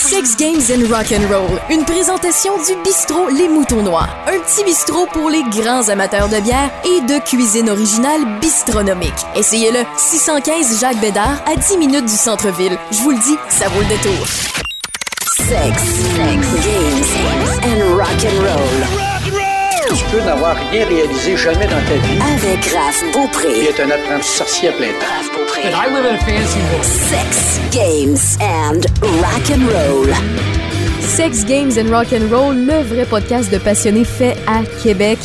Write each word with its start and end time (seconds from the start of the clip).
Sex 0.00 0.34
Games 0.34 0.70
and 0.70 0.88
Rock 0.90 1.12
and 1.12 1.28
Roll, 1.30 1.60
une 1.68 1.84
présentation 1.84 2.54
du 2.56 2.74
bistrot 2.82 3.28
Les 3.28 3.48
Moutons 3.48 3.82
Noirs, 3.82 4.16
un 4.26 4.40
petit 4.40 4.64
bistrot 4.64 5.06
pour 5.12 5.28
les 5.28 5.42
grands 5.42 5.90
amateurs 5.90 6.30
de 6.30 6.40
bière 6.40 6.70
et 6.86 7.02
de 7.02 7.18
cuisine 7.22 7.68
originale 7.68 8.22
bistronomique. 8.40 9.12
Essayez-le, 9.36 9.80
615 9.98 10.80
Jacques 10.80 11.00
Bédard 11.00 11.42
à 11.46 11.54
10 11.54 11.76
minutes 11.76 12.06
du 12.06 12.16
centre-ville. 12.16 12.78
Je 12.90 13.02
vous 13.02 13.10
le 13.10 13.18
dis, 13.18 13.36
ça 13.50 13.68
vaut 13.68 13.80
le 13.80 13.88
détour. 13.88 14.26
Sex, 15.36 15.82
sex, 16.16 16.46
games 16.64 17.04
and 17.62 17.80
and 17.82 18.40
roll. 18.40 19.09
Peux 20.10 20.20
n'avoir 20.20 20.56
rien 20.70 20.86
réalisé 20.86 21.36
jamais 21.36 21.66
dans 21.66 21.82
ta 21.86 21.94
vie 21.94 22.18
Avec 22.34 22.64
Raph 22.72 23.02
Beaupré. 23.12 23.64
être 23.68 23.80
un 23.80 23.90
apprenti 23.90 24.28
sorcier 24.28 24.70
à 24.70 24.72
plein 24.72 24.88
temps. 24.88 25.06
Raph 25.06 25.30
Beaupré. 25.32 25.60
I 25.62 25.92
live 25.92 26.04
in 26.04 26.14
a 26.14 26.18
fancy 26.18 26.58
world. 26.72 26.84
Sex, 26.84 27.60
games 27.70 28.36
and 28.40 28.80
rock 29.20 29.50
and 29.50 29.62
roll. 29.68 30.06
Sex 31.00 31.44
Games 31.44 31.72
and 31.78 31.90
Rock 31.90 32.08
and 32.12 32.34
Roll, 32.34 32.56
le 32.56 32.82
vrai 32.82 33.04
podcast 33.04 33.52
de 33.52 33.58
passionnés 33.58 34.04
fait 34.04 34.36
à 34.46 34.62
Québec. 34.82 35.18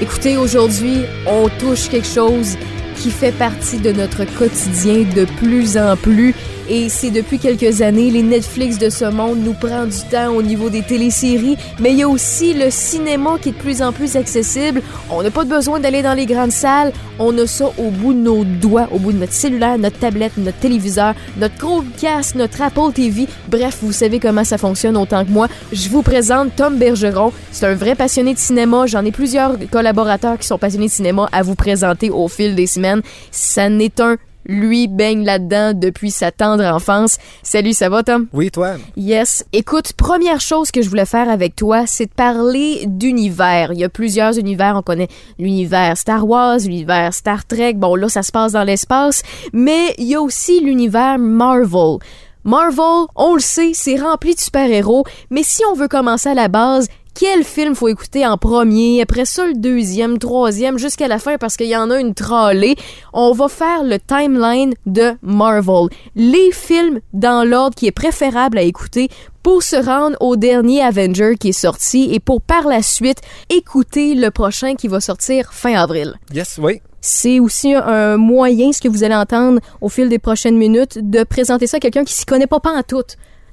Écoutez, 0.00 0.36
aujourd'hui, 0.36 1.02
on 1.26 1.48
touche 1.60 1.88
quelque 1.88 2.06
chose 2.06 2.56
qui 2.96 3.10
fait 3.10 3.32
partie 3.32 3.78
de 3.78 3.92
notre 3.92 4.24
quotidien 4.36 5.04
de 5.14 5.24
plus 5.24 5.76
en 5.76 5.96
plus. 5.96 6.34
Et 6.68 6.88
c'est 6.88 7.10
depuis 7.10 7.38
quelques 7.38 7.82
années, 7.82 8.10
les 8.10 8.22
Netflix 8.22 8.78
de 8.78 8.88
ce 8.88 9.04
monde 9.04 9.38
nous 9.44 9.52
prend 9.52 9.84
du 9.84 10.00
temps 10.10 10.30
au 10.34 10.42
niveau 10.42 10.70
des 10.70 10.80
téléséries, 10.82 11.58
mais 11.78 11.92
il 11.92 11.98
y 11.98 12.02
a 12.02 12.08
aussi 12.08 12.54
le 12.54 12.70
cinéma 12.70 13.36
qui 13.40 13.50
est 13.50 13.52
de 13.52 13.58
plus 13.58 13.82
en 13.82 13.92
plus 13.92 14.16
accessible. 14.16 14.80
On 15.10 15.22
n'a 15.22 15.30
pas 15.30 15.44
besoin 15.44 15.78
d'aller 15.78 16.00
dans 16.00 16.14
les 16.14 16.24
grandes 16.24 16.52
salles, 16.52 16.92
on 17.18 17.36
a 17.36 17.46
ça 17.46 17.66
au 17.76 17.90
bout 17.90 18.14
de 18.14 18.18
nos 18.18 18.44
doigts, 18.44 18.88
au 18.92 18.98
bout 18.98 19.12
de 19.12 19.18
notre 19.18 19.34
cellulaire, 19.34 19.76
notre 19.76 19.98
tablette, 19.98 20.32
notre 20.38 20.58
téléviseur, 20.58 21.14
notre 21.36 21.56
Chromecast, 21.58 22.34
notre 22.34 22.62
Apple 22.62 22.92
TV. 22.94 23.26
Bref, 23.48 23.78
vous 23.82 23.92
savez 23.92 24.18
comment 24.18 24.44
ça 24.44 24.56
fonctionne 24.56 24.96
autant 24.96 25.24
que 25.24 25.30
moi. 25.30 25.48
Je 25.70 25.90
vous 25.90 26.02
présente 26.02 26.56
Tom 26.56 26.78
Bergeron. 26.78 27.30
C'est 27.52 27.66
un 27.66 27.74
vrai 27.74 27.94
passionné 27.94 28.32
de 28.32 28.38
cinéma. 28.38 28.86
J'en 28.86 29.04
ai 29.04 29.12
plusieurs 29.12 29.58
collaborateurs 29.70 30.38
qui 30.38 30.46
sont 30.46 30.58
passionnés 30.58 30.86
de 30.86 30.92
cinéma 30.92 31.28
à 31.30 31.42
vous 31.42 31.56
présenter 31.56 32.08
au 32.08 32.26
fil 32.28 32.54
des 32.54 32.66
semaines. 32.66 33.02
Ça 33.30 33.68
n'est 33.68 34.00
un 34.00 34.16
lui 34.46 34.88
baigne 34.88 35.24
là-dedans 35.24 35.72
depuis 35.74 36.10
sa 36.10 36.30
tendre 36.30 36.64
enfance. 36.64 37.18
Salut, 37.42 37.72
ça 37.72 37.88
va 37.88 38.02
Tom? 38.02 38.26
Oui, 38.32 38.50
toi? 38.50 38.74
Yes. 38.96 39.44
Écoute, 39.52 39.92
première 39.94 40.40
chose 40.40 40.70
que 40.70 40.82
je 40.82 40.88
voulais 40.88 41.06
faire 41.06 41.28
avec 41.28 41.56
toi, 41.56 41.84
c'est 41.86 42.06
de 42.06 42.12
parler 42.12 42.84
d'univers. 42.86 43.72
Il 43.72 43.78
y 43.78 43.84
a 43.84 43.88
plusieurs 43.88 44.38
univers. 44.38 44.76
On 44.76 44.82
connaît 44.82 45.08
l'univers 45.38 45.96
Star 45.96 46.26
Wars, 46.28 46.58
l'univers 46.58 47.14
Star 47.14 47.46
Trek. 47.46 47.74
Bon, 47.74 47.94
là, 47.94 48.08
ça 48.08 48.22
se 48.22 48.32
passe 48.32 48.52
dans 48.52 48.64
l'espace. 48.64 49.22
Mais 49.52 49.94
il 49.98 50.04
y 50.04 50.14
a 50.14 50.20
aussi 50.20 50.60
l'univers 50.60 51.18
Marvel. 51.18 51.98
Marvel, 52.44 53.06
on 53.16 53.34
le 53.34 53.40
sait, 53.40 53.72
c'est 53.72 53.96
rempli 53.96 54.34
de 54.34 54.40
super-héros. 54.40 55.04
Mais 55.30 55.42
si 55.42 55.62
on 55.70 55.74
veut 55.74 55.88
commencer 55.88 56.28
à 56.28 56.34
la 56.34 56.48
base, 56.48 56.88
quel 57.14 57.44
film 57.44 57.74
faut 57.74 57.88
écouter 57.88 58.26
en 58.26 58.36
premier, 58.36 59.00
après 59.00 59.24
ça 59.24 59.46
le 59.46 59.54
deuxième, 59.54 60.18
troisième, 60.18 60.78
jusqu'à 60.78 61.06
la 61.06 61.18
fin 61.18 61.38
parce 61.38 61.56
qu'il 61.56 61.68
y 61.68 61.76
en 61.76 61.90
a 61.90 62.00
une 62.00 62.14
trollée. 62.14 62.76
On 63.12 63.32
va 63.32 63.48
faire 63.48 63.84
le 63.84 63.98
timeline 63.98 64.74
de 64.86 65.12
Marvel. 65.22 65.88
Les 66.16 66.50
films 66.50 67.00
dans 67.12 67.48
l'ordre 67.48 67.76
qui 67.76 67.86
est 67.86 67.92
préférable 67.92 68.58
à 68.58 68.62
écouter 68.62 69.08
pour 69.44 69.62
se 69.62 69.76
rendre 69.76 70.16
au 70.20 70.36
dernier 70.36 70.82
Avenger 70.82 71.36
qui 71.38 71.50
est 71.50 71.52
sorti 71.52 72.08
et 72.12 72.18
pour 72.18 72.40
par 72.40 72.66
la 72.66 72.82
suite 72.82 73.20
écouter 73.50 74.14
le 74.14 74.30
prochain 74.30 74.74
qui 74.74 74.88
va 74.88 75.00
sortir 75.00 75.52
fin 75.52 75.74
avril. 75.74 76.14
Yes, 76.32 76.58
oui. 76.60 76.80
C'est 77.00 77.38
aussi 77.38 77.74
un 77.74 78.16
moyen, 78.16 78.72
ce 78.72 78.80
que 78.80 78.88
vous 78.88 79.04
allez 79.04 79.14
entendre 79.14 79.60
au 79.82 79.90
fil 79.90 80.08
des 80.08 80.18
prochaines 80.18 80.56
minutes, 80.56 80.98
de 80.98 81.22
présenter 81.22 81.66
ça 81.66 81.76
à 81.76 81.80
quelqu'un 81.80 82.04
qui 82.04 82.14
s'y 82.14 82.24
connaît 82.24 82.46
pas 82.46 82.60
pas 82.60 82.72
en 82.72 82.82
tout 82.82 83.04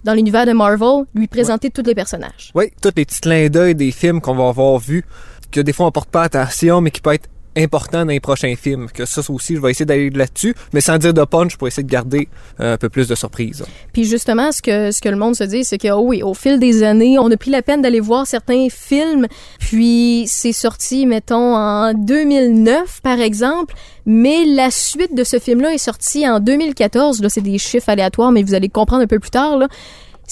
dans 0.04 0.14
l'univers 0.14 0.46
de 0.46 0.54
Marvel, 0.54 1.06
lui 1.16 1.28
présenter 1.28 1.70
tous 1.70 1.84
les 1.84 1.96
personnages. 1.96 2.52
Oui, 2.56 2.72
tous 2.82 2.92
les 2.96 3.06
petits 3.06 3.22
clins 3.22 3.50
d'œil 3.50 3.76
des 3.76 3.92
films 3.92 4.22
qu'on 4.22 4.36
va 4.36 4.50
avoir 4.50 4.80
vus, 4.80 5.06
que 5.52 5.62
des 5.62 5.74
fois 5.74 5.88
on 5.88 5.92
porte 5.92 6.10
pas 6.10 6.24
attention, 6.24 6.82
mais 6.82 6.92
qui 6.92 7.02
peut 7.02 7.14
être 7.14 7.30
important 7.58 8.06
dans 8.06 8.12
les 8.12 8.20
prochains 8.20 8.56
films. 8.56 8.88
Que 8.94 9.06
ça 9.06 9.22
aussi, 9.30 9.56
je 9.56 9.62
vais 9.62 9.72
essayer 9.72 9.86
d'aller 9.86 10.10
là-dessus, 10.10 10.56
mais 10.74 10.82
sans 10.82 10.98
dire 10.98 11.14
de 11.14 11.24
punch 11.24 11.58
pour 11.58 11.68
essayer 11.68 11.84
de 11.84 11.92
garder 11.92 12.28
euh, 12.60 12.74
un 12.74 12.78
peu 12.78 12.90
plus 12.90 13.08
de 13.08 13.16
surprise. 13.16 13.64
Puis 13.94 14.06
justement, 14.06 14.52
ce 14.52 14.62
que, 14.62 14.92
ce 14.92 15.02
que 15.02 15.10
le 15.10 15.16
monde 15.16 15.36
se 15.36 15.44
dit, 15.44 15.64
c'est 15.64 15.78
que 15.78 15.90
oh 15.92 16.02
oui, 16.06 16.24
au 16.24 16.34
fil 16.34 16.60
des 16.60 16.84
années, 16.84 17.18
on 17.20 17.30
a 17.30 17.38
pris 17.38 17.52
la 17.52 17.62
peine 17.62 17.82
d'aller 17.82 18.00
voir 18.00 18.28
certains 18.28 18.68
films, 18.70 19.28
puis 19.60 20.26
c'est 20.28 20.54
sorti, 20.54 21.06
mettons, 21.06 21.56
en 21.56 21.94
2009, 21.94 23.02
par 23.02 23.20
exemple, 23.20 23.76
mais 24.06 24.46
la 24.46 24.72
suite 24.72 25.16
de 25.16 25.24
ce 25.24 25.40
film-là 25.40 25.74
est 25.74 25.78
sortie 25.78 26.28
en 26.28 26.40
2014. 26.40 27.22
Là, 27.22 27.30
c'est 27.30 27.42
des 27.42 27.58
chiffres 27.58 27.90
aléatoires, 27.90 28.32
mais 28.32 28.44
vous 28.44 28.54
allez 28.54 28.70
comprendre 28.70 29.04
un 29.04 29.08
peu 29.08 29.20
plus 29.20 29.32
tard, 29.32 29.58
là. 29.58 29.68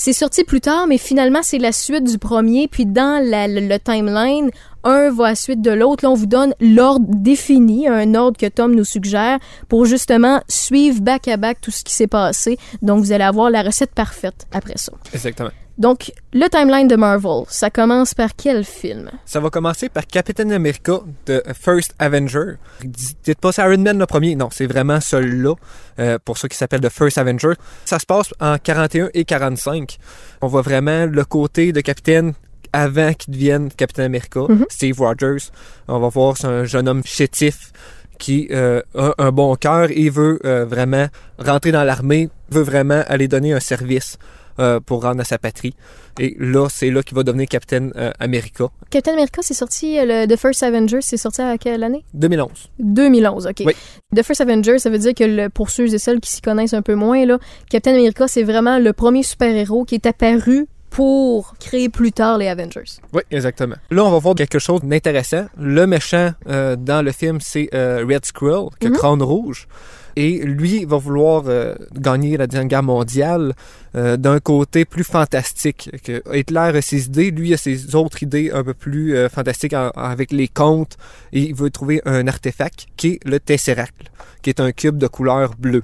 C'est 0.02 0.14
sorti 0.14 0.46
plus 0.46 0.62
tard, 0.62 0.88
mais 0.88 0.98
finalement, 0.98 1.42
c'est 1.44 1.58
la 1.58 1.74
suite 1.74 2.06
du 2.06 2.18
premier. 2.20 2.70
Puis 2.70 2.86
dans 2.86 3.22
le, 3.22 3.68
le 3.68 3.80
timeline, 3.80 4.50
un 4.86 5.12
va 5.12 5.26
à 5.26 5.30
la 5.32 5.36
suite 5.36 5.62
de 5.62 5.72
l'autre. 5.72 6.06
Là, 6.06 6.12
on 6.12 6.14
vous 6.14 6.26
donne 6.26 6.54
l'ordre 6.62 7.06
défini, 7.10 7.86
un 7.90 8.16
ordre 8.16 8.38
que 8.38 8.46
Tom 8.46 8.74
nous 8.74 8.86
suggère 8.86 9.40
pour 9.68 9.84
justement 9.84 10.42
suivre 10.48 11.02
back 11.02 11.28
à 11.28 11.36
back 11.36 11.60
tout 11.60 11.72
ce 11.72 11.84
qui 11.84 11.94
s'est 11.94 12.08
passé. 12.08 12.58
Donc, 12.82 13.00
vous 13.00 13.12
allez 13.12 13.26
avoir 13.26 13.50
la 13.50 13.62
recette 13.62 13.92
parfaite 13.94 14.48
après 14.54 14.78
ça. 14.78 14.94
Exactement. 15.14 15.50
Donc, 15.80 16.12
le 16.34 16.50
timeline 16.50 16.90
de 16.90 16.98
Marvel, 16.98 17.46
ça 17.48 17.70
commence 17.70 18.14
par 18.14 18.36
quel 18.36 18.66
film? 18.66 19.10
Ça 19.24 19.40
va 19.40 19.50
commencer 19.50 19.88
par 19.88 20.06
Captain 20.06 20.50
America 20.52 21.00
de 21.26 21.42
First 21.58 21.96
Avenger. 22.00 22.58
Dites 22.84 23.40
pas 23.40 23.54
c'est 23.54 23.62
Iron 23.62 23.78
Man 23.78 23.98
le 23.98 24.06
premier, 24.06 24.36
non, 24.36 24.50
c'est 24.52 24.68
vraiment 24.68 25.00
celui-là, 25.00 25.56
euh, 26.00 26.18
pour 26.26 26.38
ceux 26.38 26.50
qui 26.50 26.58
s'appellent 26.58 26.82
The 26.82 26.90
First 26.90 27.18
Avenger. 27.18 27.54
Ça 27.86 27.98
se 27.98 28.06
passe 28.06 28.34
en 28.42 28.58
41 28.58 29.10
et 29.14 29.24
45. 29.24 29.98
On 30.42 30.48
voit 30.48 30.64
vraiment 30.64 31.06
le 31.06 31.24
côté 31.24 31.72
de 31.72 31.80
Capitaine 31.80 32.34
avant 32.74 33.14
qu'il 33.14 33.34
devienne 33.34 33.70
Captain 33.72 34.04
America, 34.04 34.42
Steve 34.68 35.00
Rogers. 35.00 35.50
On 35.88 36.00
va 36.00 36.10
voir 36.10 36.36
c'est 36.36 36.48
un 36.48 36.66
jeune 36.66 36.90
homme 36.90 37.04
chétif 37.06 37.72
qui 38.20 38.50
euh, 38.52 38.82
a 38.98 39.14
un 39.18 39.32
bon 39.32 39.56
cœur 39.56 39.88
et 39.92 40.10
veut 40.10 40.40
euh, 40.44 40.66
vraiment 40.66 41.08
rentrer 41.38 41.72
dans 41.72 41.86
l'armée, 41.86 42.30
veut 42.50 42.64
vraiment 42.64 43.02
aller 43.08 43.30
donner 43.30 43.54
un 43.54 43.62
service 43.62 44.18
euh, 44.60 44.80
pour 44.80 45.04
rendre 45.04 45.22
à 45.22 45.24
sa 45.24 45.38
patrie. 45.38 45.74
Et 46.20 46.36
là, 46.40 46.68
c'est 46.70 46.92
là 46.92 47.02
qu'il 47.02 47.16
va 47.16 47.24
devenir 47.24 47.48
Captain 47.48 47.90
euh, 47.96 48.12
America. 48.20 48.66
Captain 48.90 49.14
America, 49.14 49.42
c'est 49.42 49.54
sorti, 49.54 49.98
euh, 49.98 50.26
le 50.26 50.28
The 50.28 50.38
First 50.38 50.62
Avenger, 50.64 51.00
c'est 51.02 51.18
sorti 51.18 51.42
à 51.42 51.58
quelle 51.58 51.84
année? 51.84 52.04
2011. 52.14 52.50
2011, 52.80 53.48
OK. 53.48 53.64
Oui. 53.66 53.74
The 54.16 54.24
First 54.24 54.42
Avenger, 54.42 54.80
ça 54.80 54.90
veut 54.90 54.98
dire 55.00 55.14
que 55.14 55.24
le, 55.24 55.50
pour 55.50 55.70
ceux 55.70 55.94
et 55.94 55.98
celles 55.98 56.20
qui 56.20 56.30
s'y 56.32 56.42
connaissent 56.42 56.74
un 56.74 56.82
peu 56.82 56.96
moins, 56.96 57.26
là, 57.26 57.40
Captain 57.70 57.92
America, 57.94 58.28
c'est 58.28 58.44
vraiment 58.44 58.80
le 58.80 58.92
premier 58.94 59.24
super-héros 59.24 59.86
qui 59.86 59.96
est 59.96 60.06
apparu 60.06 60.68
pour 60.90 61.54
créer 61.60 61.88
plus 61.88 62.12
tard 62.12 62.40
les 62.40 62.48
Avengers. 62.48 62.82
Oui, 63.14 63.22
exactement. 63.30 63.76
Là, 63.92 64.04
on 64.04 64.12
va 64.12 64.18
voir 64.18 64.34
quelque 64.34 64.58
chose 64.58 64.82
d'intéressant. 64.84 65.46
Le 65.58 65.86
méchant 65.86 66.32
euh, 66.48 66.76
dans 66.76 67.06
le 67.06 67.12
film, 67.12 67.38
c'est 67.42 67.70
euh, 67.76 68.04
Red 68.10 68.26
Squirrel, 68.26 68.70
qui 68.80 68.88
a 68.88 68.90
Mhm. 68.90 68.96
crâne 68.96 69.22
rouge. 69.22 69.68
Et 70.16 70.40
lui 70.40 70.86
va 70.86 70.98
vouloir 70.98 71.44
euh, 71.48 71.76
gagner 71.94 72.38
la 72.38 72.48
Deuxième 72.48 72.68
Guerre 72.68 72.84
mondiale 72.84 73.54
euh, 73.96 74.18
d'un 74.18 74.40
côté 74.40 74.86
plus 74.86 75.04
fantastique. 75.04 75.90
Que 76.04 76.22
Hitler 76.36 76.72
a 76.76 76.82
ses 76.82 77.06
idées, 77.06 77.32
lui 77.32 77.54
a 77.54 77.58
ses 77.58 77.96
autres 77.96 78.24
idées 78.24 78.52
un 78.54 78.64
peu 78.64 78.74
plus 78.74 79.16
euh, 79.16 79.30
fantastiques 79.30 79.74
en- 79.74 79.92
avec 79.92 80.32
les 80.32 80.48
contes. 80.48 80.98
Et 81.34 81.42
il 81.42 81.56
veut 81.56 81.70
trouver 81.70 82.02
un 82.06 82.28
artefact 82.28 82.88
qui 82.98 83.08
est 83.14 83.20
le 83.26 83.40
Tesseract, 83.40 84.08
qui 84.42 84.50
est 84.50 84.60
un 84.60 84.72
cube 84.72 84.98
de 84.98 85.08
couleur 85.08 85.54
bleue. 85.58 85.84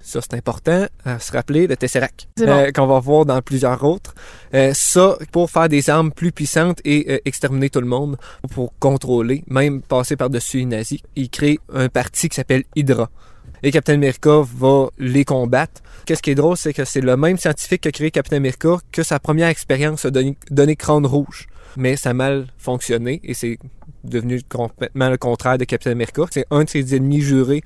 Ça, 0.00 0.20
c'est 0.20 0.34
important 0.34 0.86
à 1.04 1.18
se 1.18 1.32
rappeler, 1.32 1.66
le 1.66 1.76
Tesseract, 1.76 2.28
bon. 2.38 2.44
euh, 2.46 2.70
qu'on 2.70 2.86
va 2.86 3.00
voir 3.00 3.26
dans 3.26 3.42
plusieurs 3.42 3.82
autres. 3.82 4.14
Euh, 4.54 4.70
ça, 4.72 5.16
pour 5.32 5.50
faire 5.50 5.68
des 5.68 5.90
armes 5.90 6.12
plus 6.12 6.30
puissantes 6.30 6.78
et 6.84 7.06
euh, 7.08 7.18
exterminer 7.24 7.70
tout 7.70 7.80
le 7.80 7.88
monde, 7.88 8.16
pour 8.52 8.72
contrôler, 8.78 9.42
même 9.48 9.82
passer 9.82 10.14
par-dessus 10.14 10.58
les 10.58 10.66
nazis, 10.66 11.00
il 11.16 11.28
crée 11.28 11.58
un 11.74 11.88
parti 11.88 12.28
qui 12.28 12.36
s'appelle 12.36 12.62
Hydra. 12.76 13.10
Et 13.62 13.70
Captain 13.70 13.94
America 13.94 14.42
va 14.44 14.88
les 14.98 15.24
combattre. 15.24 15.82
Qu'est-ce 16.04 16.22
qui 16.22 16.30
est 16.30 16.34
drôle, 16.34 16.56
c'est 16.56 16.72
que 16.72 16.84
c'est 16.84 17.00
le 17.00 17.16
même 17.16 17.38
scientifique 17.38 17.82
qui 17.82 17.88
a 17.88 17.92
créé 17.92 18.10
Captain 18.10 18.36
America 18.36 18.76
que 18.92 19.02
sa 19.02 19.18
première 19.18 19.48
expérience 19.48 20.04
a 20.04 20.10
donné, 20.10 20.76
crâne 20.76 21.06
rouge. 21.06 21.46
Mais 21.76 21.96
ça 21.96 22.10
a 22.10 22.14
mal 22.14 22.46
fonctionné 22.58 23.20
et 23.24 23.34
c'est 23.34 23.58
devenu 24.04 24.40
complètement 24.48 25.10
le 25.10 25.16
contraire 25.18 25.58
de 25.58 25.64
Captain 25.64 25.90
America. 25.92 26.22
C'est 26.30 26.46
un 26.50 26.64
de 26.64 26.68
ses 26.70 26.94
ennemis 26.94 27.20
jurés 27.20 27.62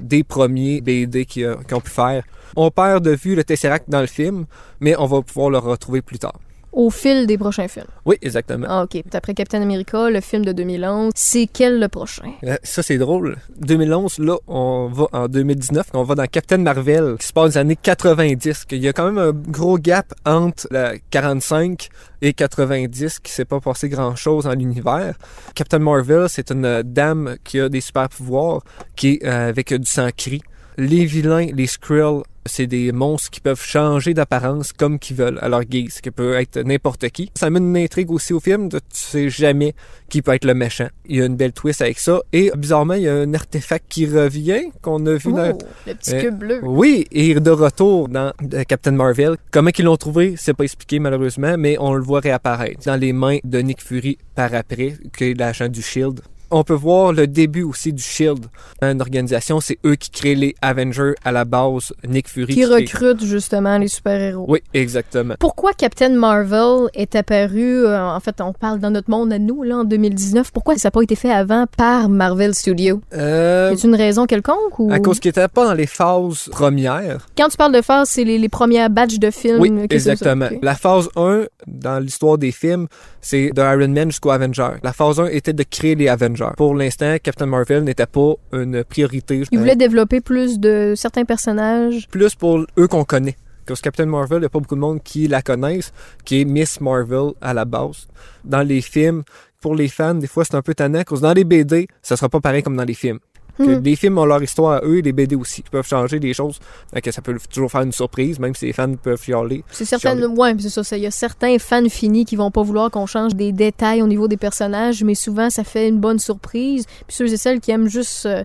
des 0.00 0.24
premiers 0.24 0.80
BD 0.80 1.26
qui, 1.26 1.44
a- 1.44 1.56
qui 1.68 1.74
ont 1.74 1.80
pu 1.80 1.90
faire. 1.90 2.24
On 2.56 2.70
perd 2.70 3.04
de 3.04 3.10
vue 3.10 3.34
le 3.34 3.44
Tesseract 3.44 3.88
dans 3.90 4.00
le 4.00 4.06
film, 4.06 4.46
mais 4.80 4.96
on 4.96 5.06
va 5.06 5.22
pouvoir 5.22 5.50
le 5.50 5.58
retrouver 5.58 6.02
plus 6.02 6.18
tard. 6.18 6.38
Au 6.72 6.90
fil 6.90 7.26
des 7.26 7.36
prochains 7.36 7.68
films. 7.68 7.86
Oui, 8.06 8.16
exactement. 8.22 8.66
Ah, 8.68 8.84
OK. 8.84 9.02
Après 9.12 9.34
Captain 9.34 9.60
America, 9.60 10.08
le 10.08 10.20
film 10.20 10.44
de 10.44 10.52
2011, 10.52 11.12
c'est 11.14 11.46
quel 11.52 11.78
le 11.78 11.88
prochain? 11.88 12.32
Euh, 12.44 12.56
Ça, 12.62 12.82
c'est 12.82 12.96
drôle. 12.98 13.36
2011, 13.60 14.18
là, 14.18 14.36
on 14.48 14.88
va 14.92 15.06
en 15.12 15.28
2019, 15.28 15.88
on 15.92 16.02
va 16.02 16.14
dans 16.14 16.26
Captain 16.26 16.58
Marvel, 16.58 17.16
qui 17.18 17.26
se 17.26 17.32
passe 17.32 17.52
des 17.52 17.58
années 17.58 17.76
90. 17.76 18.64
qu'il 18.64 18.78
y 18.78 18.88
a 18.88 18.92
quand 18.92 19.04
même 19.04 19.18
un 19.18 19.32
gros 19.32 19.76
gap 19.78 20.14
entre 20.24 20.66
la 20.70 20.94
45 21.10 21.88
et 22.22 22.32
90, 22.32 23.18
qui 23.20 23.32
s'est 23.32 23.44
pas 23.44 23.60
passé 23.60 23.88
grand-chose 23.88 24.44
dans 24.44 24.52
l'univers. 24.54 25.14
Captain 25.54 25.78
Marvel, 25.78 26.26
c'est 26.28 26.50
une 26.50 26.64
euh, 26.64 26.82
dame 26.84 27.36
qui 27.44 27.60
a 27.60 27.68
des 27.68 27.80
super 27.80 28.08
pouvoirs, 28.08 28.62
qui 28.96 29.14
est 29.14 29.26
euh, 29.26 29.48
avec 29.48 29.74
du 29.74 29.86
sang 29.86 30.08
cri. 30.16 30.40
Les 30.78 31.04
vilains, 31.04 31.46
les 31.52 31.66
Skrull, 31.66 32.22
c'est 32.46 32.66
des 32.66 32.90
monstres 32.92 33.30
qui 33.30 33.40
peuvent 33.40 33.62
changer 33.62 34.14
d'apparence 34.14 34.72
comme 34.72 34.98
qu'ils 34.98 35.16
veulent, 35.16 35.38
à 35.42 35.48
leur 35.48 35.64
guise, 35.64 36.00
qui 36.00 36.10
peut 36.10 36.34
être 36.34 36.58
n'importe 36.60 37.08
qui. 37.10 37.30
Ça 37.36 37.46
amène 37.46 37.68
une 37.68 37.76
intrigue 37.76 38.10
aussi 38.10 38.32
au 38.32 38.40
film, 38.40 38.68
de, 38.68 38.78
tu 38.78 38.84
sais 38.90 39.28
jamais 39.28 39.74
qui 40.08 40.22
peut 40.22 40.32
être 40.32 40.44
le 40.44 40.54
méchant. 40.54 40.88
Il 41.06 41.16
y 41.16 41.22
a 41.22 41.26
une 41.26 41.36
belle 41.36 41.52
twist 41.52 41.82
avec 41.82 41.98
ça. 41.98 42.20
Et 42.32 42.50
bizarrement, 42.56 42.94
il 42.94 43.02
y 43.02 43.08
a 43.08 43.14
un 43.14 43.32
artefact 43.34 43.84
qui 43.88 44.06
revient, 44.06 44.70
qu'on 44.80 45.04
a 45.06 45.14
vu 45.14 45.28
Oh, 45.28 45.32
dans... 45.32 45.58
le 45.86 45.94
petit 45.94 46.14
Euh, 46.14 46.20
cube 46.20 46.38
bleu. 46.38 46.60
Oui, 46.62 47.06
et 47.12 47.34
de 47.34 47.50
retour 47.50 48.08
dans 48.08 48.32
euh, 48.54 48.64
Captain 48.64 48.92
Marvel. 48.92 49.36
Comment 49.50 49.70
qu'ils 49.70 49.84
l'ont 49.84 49.96
trouvé, 49.96 50.34
c'est 50.36 50.54
pas 50.54 50.64
expliqué 50.64 50.98
malheureusement, 50.98 51.54
mais 51.58 51.76
on 51.78 51.94
le 51.94 52.02
voit 52.02 52.20
réapparaître 52.20 52.80
dans 52.86 52.96
les 52.96 53.12
mains 53.12 53.38
de 53.44 53.58
Nick 53.60 53.82
Fury 53.82 54.18
par 54.34 54.52
après, 54.54 54.94
qui 55.16 55.24
est 55.24 55.34
l'agent 55.38 55.68
du 55.68 55.80
Shield. 55.82 56.20
On 56.54 56.64
peut 56.64 56.74
voir 56.74 57.12
le 57.14 57.26
début 57.26 57.62
aussi 57.62 57.94
du 57.94 58.02
Shield. 58.02 58.44
Une 58.82 59.00
organisation, 59.00 59.60
c'est 59.60 59.78
eux 59.86 59.94
qui 59.96 60.10
créent 60.10 60.34
les 60.34 60.54
Avengers 60.60 61.14
à 61.24 61.32
la 61.32 61.46
base. 61.46 61.94
Nick 62.06 62.28
Fury. 62.28 62.52
Qui 62.54 62.60
crée- 62.60 62.74
recrute 62.74 63.24
justement 63.24 63.78
les 63.78 63.88
super-héros. 63.88 64.44
Oui, 64.48 64.60
exactement. 64.74 65.34
Pourquoi 65.40 65.72
Captain 65.72 66.10
Marvel 66.10 66.88
est 66.92 67.14
apparu, 67.16 67.86
euh, 67.86 67.98
en 68.06 68.20
fait, 68.20 68.40
on 68.42 68.52
parle 68.52 68.80
dans 68.80 68.90
notre 68.90 69.08
monde 69.08 69.32
à 69.32 69.38
nous, 69.38 69.62
là, 69.62 69.78
en 69.78 69.84
2019, 69.84 70.52
pourquoi 70.52 70.76
ça 70.76 70.88
n'a 70.88 70.90
pas 70.90 71.00
été 71.02 71.14
fait 71.16 71.30
avant 71.32 71.64
par 71.76 72.10
Marvel 72.10 72.54
Studios? 72.54 73.00
Euh, 73.14 73.74
a 73.74 73.86
une 73.86 73.94
raison 73.94 74.26
quelconque 74.26 74.78
ou... 74.78 74.92
à 74.92 74.98
cause 75.00 75.20
qu'il 75.20 75.30
était 75.30 75.48
pas 75.48 75.64
dans 75.64 75.74
les 75.74 75.86
phases 75.86 76.50
premières. 76.50 77.26
Quand 77.36 77.48
tu 77.48 77.56
parles 77.56 77.74
de 77.74 77.80
phase, 77.80 78.10
c'est 78.10 78.24
les, 78.24 78.38
les 78.38 78.48
premières 78.50 78.90
batchs 78.90 79.18
de 79.18 79.30
films. 79.30 79.60
Oui, 79.60 79.72
c'est 79.88 79.92
exactement. 79.94 80.48
La 80.60 80.74
phase 80.74 81.08
1, 81.16 81.44
dans 81.66 81.98
l'histoire 81.98 82.38
des 82.38 82.52
films, 82.52 82.86
c'est 83.20 83.50
de 83.50 83.60
Iron 83.62 83.88
Man 83.88 84.10
jusqu'au 84.10 84.30
Avenger. 84.30 84.70
La 84.82 84.92
phase 84.92 85.20
1 85.20 85.26
était 85.26 85.52
de 85.52 85.62
créer 85.62 85.94
les 85.94 86.08
Avengers. 86.08 86.50
Pour 86.56 86.74
l'instant, 86.74 87.16
Captain 87.22 87.46
Marvel 87.46 87.84
n'était 87.84 88.06
pas 88.06 88.34
une 88.52 88.84
priorité. 88.84 89.42
Ils 89.50 89.58
voulaient 89.58 89.76
développer 89.76 90.20
plus 90.20 90.58
de 90.58 90.94
certains 90.96 91.24
personnages. 91.24 92.08
plus 92.08 92.34
pour 92.34 92.64
eux 92.78 92.88
qu'on 92.88 93.04
connaît. 93.04 93.36
Parce 93.66 93.80
que 93.80 93.84
Captain 93.84 94.06
Marvel, 94.06 94.38
il 94.38 94.40
n'y 94.40 94.46
a 94.46 94.48
pas 94.48 94.58
beaucoup 94.58 94.74
de 94.74 94.80
monde 94.80 95.02
qui 95.02 95.28
la 95.28 95.40
connaissent, 95.40 95.92
qui 96.24 96.40
est 96.40 96.44
Miss 96.44 96.80
Marvel 96.80 97.32
à 97.40 97.54
la 97.54 97.64
base. 97.64 98.08
Dans 98.44 98.62
les 98.62 98.80
films, 98.80 99.22
pour 99.60 99.76
les 99.76 99.88
fans, 99.88 100.14
des 100.14 100.26
fois, 100.26 100.44
c'est 100.44 100.56
un 100.56 100.62
peu 100.62 100.74
tannant, 100.74 101.02
parce 101.06 101.20
que 101.20 101.26
dans 101.26 101.32
les 101.32 101.44
BD, 101.44 101.86
ça 102.02 102.16
sera 102.16 102.28
pas 102.28 102.40
pareil 102.40 102.62
comme 102.62 102.76
dans 102.76 102.84
les 102.84 102.94
films. 102.94 103.20
Que 103.58 103.62
Hmm. 103.64 103.82
Les 103.82 103.96
films 103.96 104.18
ont 104.18 104.24
leur 104.24 104.42
histoire 104.42 104.72
à 104.74 104.80
eux, 104.86 105.00
les 105.00 105.12
BD 105.12 105.36
aussi. 105.36 105.62
Ils 105.66 105.70
peuvent 105.70 105.86
changer 105.86 106.18
des 106.18 106.32
choses. 106.32 106.58
Que 107.02 107.10
ça 107.10 107.20
peut 107.22 107.36
toujours 107.52 107.70
faire 107.70 107.82
une 107.82 107.92
surprise, 107.92 108.38
même 108.38 108.54
si 108.54 108.66
les 108.66 108.72
fans 108.72 108.94
peuvent 108.94 109.22
chialer. 109.22 109.62
C'est 109.70 109.84
Charlie. 109.98 110.24
ouais, 110.26 110.54
c'est 110.58 110.68
ça, 110.70 110.84
ça. 110.84 110.96
Il 110.96 111.02
y 111.02 111.06
a 111.06 111.10
certains 111.10 111.58
fans 111.58 111.88
finis 111.88 112.24
qui 112.24 112.36
vont 112.36 112.50
pas 112.50 112.62
vouloir 112.62 112.90
qu'on 112.90 113.06
change 113.06 113.34
des 113.34 113.52
détails 113.52 114.02
au 114.02 114.06
niveau 114.06 114.28
des 114.28 114.36
personnages, 114.36 115.04
mais 115.04 115.14
souvent 115.14 115.50
ça 115.50 115.64
fait 115.64 115.88
une 115.88 115.98
bonne 115.98 116.18
surprise. 116.18 116.86
Puis 117.06 117.16
ceux 117.16 117.26
et 117.32 117.36
celles 117.36 117.60
qui 117.60 117.70
aiment 117.70 117.88
juste 117.88 118.26
euh, 118.26 118.42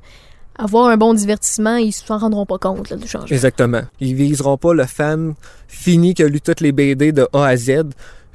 avoir 0.59 0.87
un 0.87 0.97
bon 0.97 1.13
divertissement, 1.13 1.75
ils 1.77 1.91
s'en 1.93 2.17
rendront 2.17 2.45
pas 2.45 2.57
compte 2.57 2.89
là, 2.89 2.97
du 2.97 3.07
changement. 3.07 3.27
Exactement. 3.29 3.81
Ils 3.99 4.15
viseront 4.15 4.57
pas 4.57 4.73
le 4.73 4.85
fan 4.85 5.35
fini 5.67 6.13
qui 6.13 6.23
a 6.23 6.27
lu 6.27 6.41
toutes 6.41 6.61
les 6.61 6.71
BD 6.71 7.11
de 7.11 7.27
A 7.33 7.45
à 7.45 7.55
Z. 7.57 7.83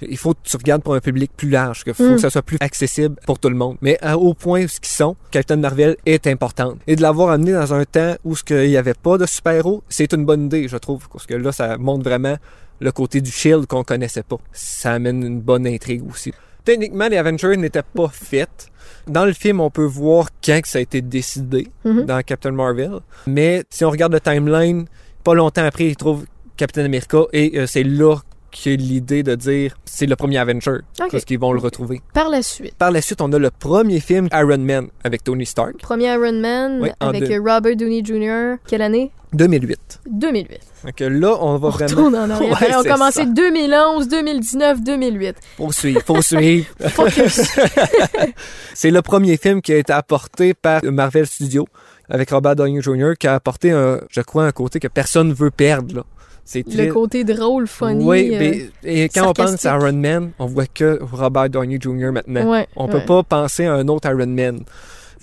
Il 0.08 0.16
faut 0.18 0.34
que 0.34 0.40
tu 0.44 0.56
regardes 0.56 0.82
pour 0.82 0.94
un 0.94 1.00
public 1.00 1.30
plus 1.36 1.50
large, 1.50 1.84
qu'il 1.84 1.94
faut 1.94 2.04
Mm. 2.10 2.14
que 2.16 2.20
ça 2.20 2.30
soit 2.30 2.42
plus 2.42 2.58
accessible 2.60 3.16
pour 3.26 3.38
tout 3.38 3.48
le 3.48 3.54
monde. 3.56 3.76
Mais 3.82 3.98
à- 4.02 4.18
au 4.18 4.34
point 4.34 4.64
où 4.64 4.68
ce 4.68 4.80
qu'ils 4.80 4.92
sont, 4.92 5.16
Captain 5.30 5.56
Marvel 5.56 5.96
est 6.06 6.26
importante. 6.26 6.78
Et 6.86 6.96
de 6.96 7.02
l'avoir 7.02 7.30
amené 7.30 7.52
dans 7.52 7.72
un 7.74 7.84
temps 7.84 8.14
où 8.24 8.36
ce 8.36 8.44
qu'il 8.44 8.68
n'y 8.68 8.76
avait 8.76 8.94
pas 8.94 9.18
de 9.18 9.26
super-héros, 9.26 9.82
c'est 9.88 10.12
une 10.12 10.24
bonne 10.24 10.46
idée, 10.46 10.68
je 10.68 10.76
trouve. 10.76 11.08
Parce 11.12 11.26
que 11.26 11.34
là, 11.34 11.52
ça 11.52 11.78
montre 11.78 12.04
vraiment 12.04 12.36
le 12.80 12.92
côté 12.92 13.20
du 13.20 13.30
Shield 13.30 13.66
qu'on 13.66 13.84
connaissait 13.84 14.22
pas. 14.24 14.38
Ça 14.52 14.92
amène 14.92 15.22
une 15.22 15.40
bonne 15.40 15.66
intrigue 15.66 16.02
aussi. 16.10 16.32
Techniquement, 16.64 17.08
les 17.08 17.16
Avengers 17.16 17.56
n'étaient 17.56 17.82
pas 17.82 18.08
faits. 18.08 18.68
Dans 19.08 19.24
le 19.24 19.32
film, 19.32 19.60
on 19.60 19.70
peut 19.70 19.84
voir 19.84 20.28
quand 20.44 20.60
que 20.60 20.68
ça 20.68 20.78
a 20.78 20.80
été 20.80 21.00
décidé 21.02 21.68
Mhm. 21.84 22.04
dans 22.06 22.22
Captain 22.22 22.52
Marvel. 22.52 23.00
Mais 23.26 23.64
si 23.70 23.84
on 23.84 23.90
regarde 23.90 24.12
le 24.12 24.20
timeline, 24.20 24.86
pas 25.24 25.34
longtemps 25.34 25.64
après, 25.64 25.86
ils 25.86 25.96
trouvent 25.96 26.24
Captain 26.56 26.84
America 26.84 27.22
et 27.32 27.58
euh, 27.58 27.66
c'est 27.66 27.82
là 27.82 28.16
qu'il 28.52 28.72
y 28.72 28.74
a 28.74 28.76
l'idée 28.78 29.22
de 29.24 29.34
dire 29.34 29.74
c'est 29.84 30.06
le 30.06 30.14
premier 30.14 30.38
Avenger 30.38 30.78
parce 31.10 31.24
qu'ils 31.24 31.38
vont 31.40 31.52
le 31.52 31.58
retrouver. 31.60 32.00
Par 32.14 32.28
la 32.28 32.42
suite, 32.42 32.74
Par 32.76 32.92
la 32.92 33.02
suite, 33.02 33.20
on 33.20 33.32
a 33.32 33.38
le 33.38 33.50
premier 33.50 33.98
film 33.98 34.28
Iron 34.32 34.58
Man 34.58 34.88
avec 35.02 35.24
Tony 35.24 35.44
Stark, 35.46 35.78
premier 35.78 36.12
Iron 36.12 36.32
Man 36.34 36.78
Oui, 36.82 36.90
avec 37.00 37.24
Robert 37.44 37.74
Downey 37.76 38.04
Jr. 38.04 38.58
Quelle 38.68 38.82
année? 38.82 39.10
2008. 39.32 40.00
2008. 40.10 40.60
Donc 40.84 41.00
là, 41.00 41.36
on 41.40 41.56
va 41.56 41.68
On 41.68 41.70
vraiment 41.70 42.18
en 42.18 42.30
arrière. 42.30 42.60
Ouais, 42.60 42.74
on 42.76 42.80
a 42.80 42.84
commencé 42.84 43.20
ça. 43.20 43.24
2011, 43.24 44.08
2019, 44.08 44.82
2008. 44.84 45.36
faut 45.56 45.72
suivre, 45.72 46.02
faut 46.04 46.20
suivre. 46.20 46.66
Focus. 46.88 47.40
C'est 48.74 48.90
le 48.90 49.00
premier 49.00 49.36
film 49.36 49.62
qui 49.62 49.72
a 49.72 49.78
été 49.78 49.92
apporté 49.92 50.52
par 50.54 50.82
Marvel 50.84 51.26
Studios 51.26 51.66
avec 52.10 52.30
Robert 52.30 52.56
Downey 52.56 52.82
Jr. 52.82 53.12
qui 53.18 53.26
a 53.26 53.34
apporté, 53.34 53.70
un, 53.70 54.00
je 54.10 54.20
crois, 54.20 54.44
un 54.44 54.52
côté 54.52 54.80
que 54.80 54.88
personne 54.88 55.32
veut 55.32 55.50
perdre. 55.50 55.94
Là. 55.96 56.02
C'est 56.44 56.68
très- 56.68 56.86
le 56.86 56.92
côté 56.92 57.24
drôle, 57.24 57.66
funny. 57.66 58.04
Oui, 58.04 58.30
euh, 58.34 58.38
mais 58.82 59.04
et 59.04 59.08
quand 59.08 59.28
on 59.30 59.32
pense 59.32 59.64
à. 59.64 59.76
Iron 59.76 59.92
Man, 59.92 60.30
on 60.38 60.46
voit 60.46 60.66
que 60.66 60.98
Robert 61.00 61.48
Downey 61.50 61.78
Jr. 61.80 62.10
maintenant. 62.12 62.50
ouais, 62.50 62.66
On 62.76 62.86
ouais. 62.86 62.92
peut 62.92 63.04
pas 63.06 63.22
penser 63.22 63.64
à 63.66 63.74
un 63.74 63.88
autre 63.88 64.08
Iron 64.10 64.26
Man. 64.26 64.60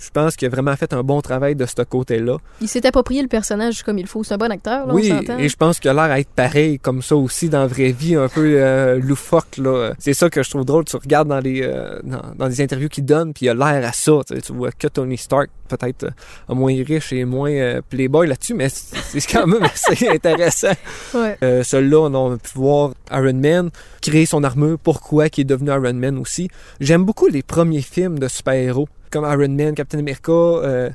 Je 0.00 0.10
pense 0.10 0.36
qu'il 0.36 0.46
a 0.46 0.50
vraiment 0.50 0.74
fait 0.76 0.92
un 0.92 1.02
bon 1.02 1.20
travail 1.20 1.54
de 1.54 1.66
ce 1.66 1.82
côté-là. 1.82 2.38
Il 2.60 2.68
s'est 2.68 2.86
approprié 2.86 3.22
le 3.22 3.28
personnage 3.28 3.82
comme 3.82 3.98
il 3.98 4.06
faut. 4.06 4.24
C'est 4.24 4.34
un 4.34 4.38
bon 4.38 4.50
acteur, 4.50 4.86
là, 4.86 4.94
oui, 4.94 5.12
on 5.12 5.38
et 5.38 5.48
je 5.48 5.56
pense 5.56 5.78
qu'il 5.78 5.90
a 5.90 5.94
l'air 5.94 6.10
à 6.10 6.20
être 6.20 6.30
pareil 6.30 6.78
comme 6.78 7.02
ça 7.02 7.16
aussi 7.16 7.48
dans 7.48 7.60
la 7.60 7.66
vraie 7.66 7.92
vie, 7.92 8.14
un 8.16 8.28
peu 8.28 8.54
euh, 8.56 8.98
loufoque. 8.98 9.58
Là. 9.58 9.92
C'est 9.98 10.14
ça 10.14 10.30
que 10.30 10.42
je 10.42 10.50
trouve 10.50 10.64
drôle. 10.64 10.84
Tu 10.84 10.96
regardes 10.96 11.28
dans 11.28 11.40
les, 11.40 11.62
euh, 11.62 11.98
dans, 12.02 12.22
dans 12.36 12.46
les 12.46 12.60
interviews 12.60 12.88
qu'il 12.88 13.04
donne, 13.04 13.32
puis 13.32 13.46
il 13.46 13.48
a 13.50 13.54
l'air 13.54 13.88
à 13.88 13.92
ça. 13.92 14.12
Tu, 14.26 14.52
vois 14.52 14.72
que 14.72 14.88
Tony 14.88 15.18
Stark, 15.18 15.50
peut-être 15.68 16.04
euh, 16.04 16.54
moins 16.54 16.74
riche 16.82 17.12
et 17.12 17.24
moins 17.24 17.52
euh, 17.52 17.80
playboy 17.88 18.26
là-dessus, 18.26 18.54
mais 18.54 18.68
c'est 18.70 19.20
quand 19.30 19.46
même 19.46 19.62
assez 19.86 20.08
intéressant. 20.08 20.72
Ouais. 21.14 21.36
Celui-là, 21.62 21.98
on 22.00 22.32
a 22.34 22.38
pu 22.38 22.50
voir 22.54 22.92
Iron 23.12 23.34
Man 23.34 23.70
créer 24.00 24.26
son 24.26 24.44
armure, 24.44 24.78
pourquoi 24.78 25.26
il 25.26 25.40
est 25.40 25.44
devenu 25.44 25.70
Iron 25.70 25.94
Man 25.94 26.18
aussi. 26.18 26.48
J'aime 26.80 27.04
beaucoup 27.04 27.26
les 27.26 27.42
premiers 27.42 27.82
films 27.82 28.18
de 28.18 28.28
super-héros, 28.28 28.88
comme 29.10 29.24
Iron 29.24 29.48
Man, 29.54 29.74
Captain 29.74 29.98
America. 29.98 30.32
euh, 30.32 30.90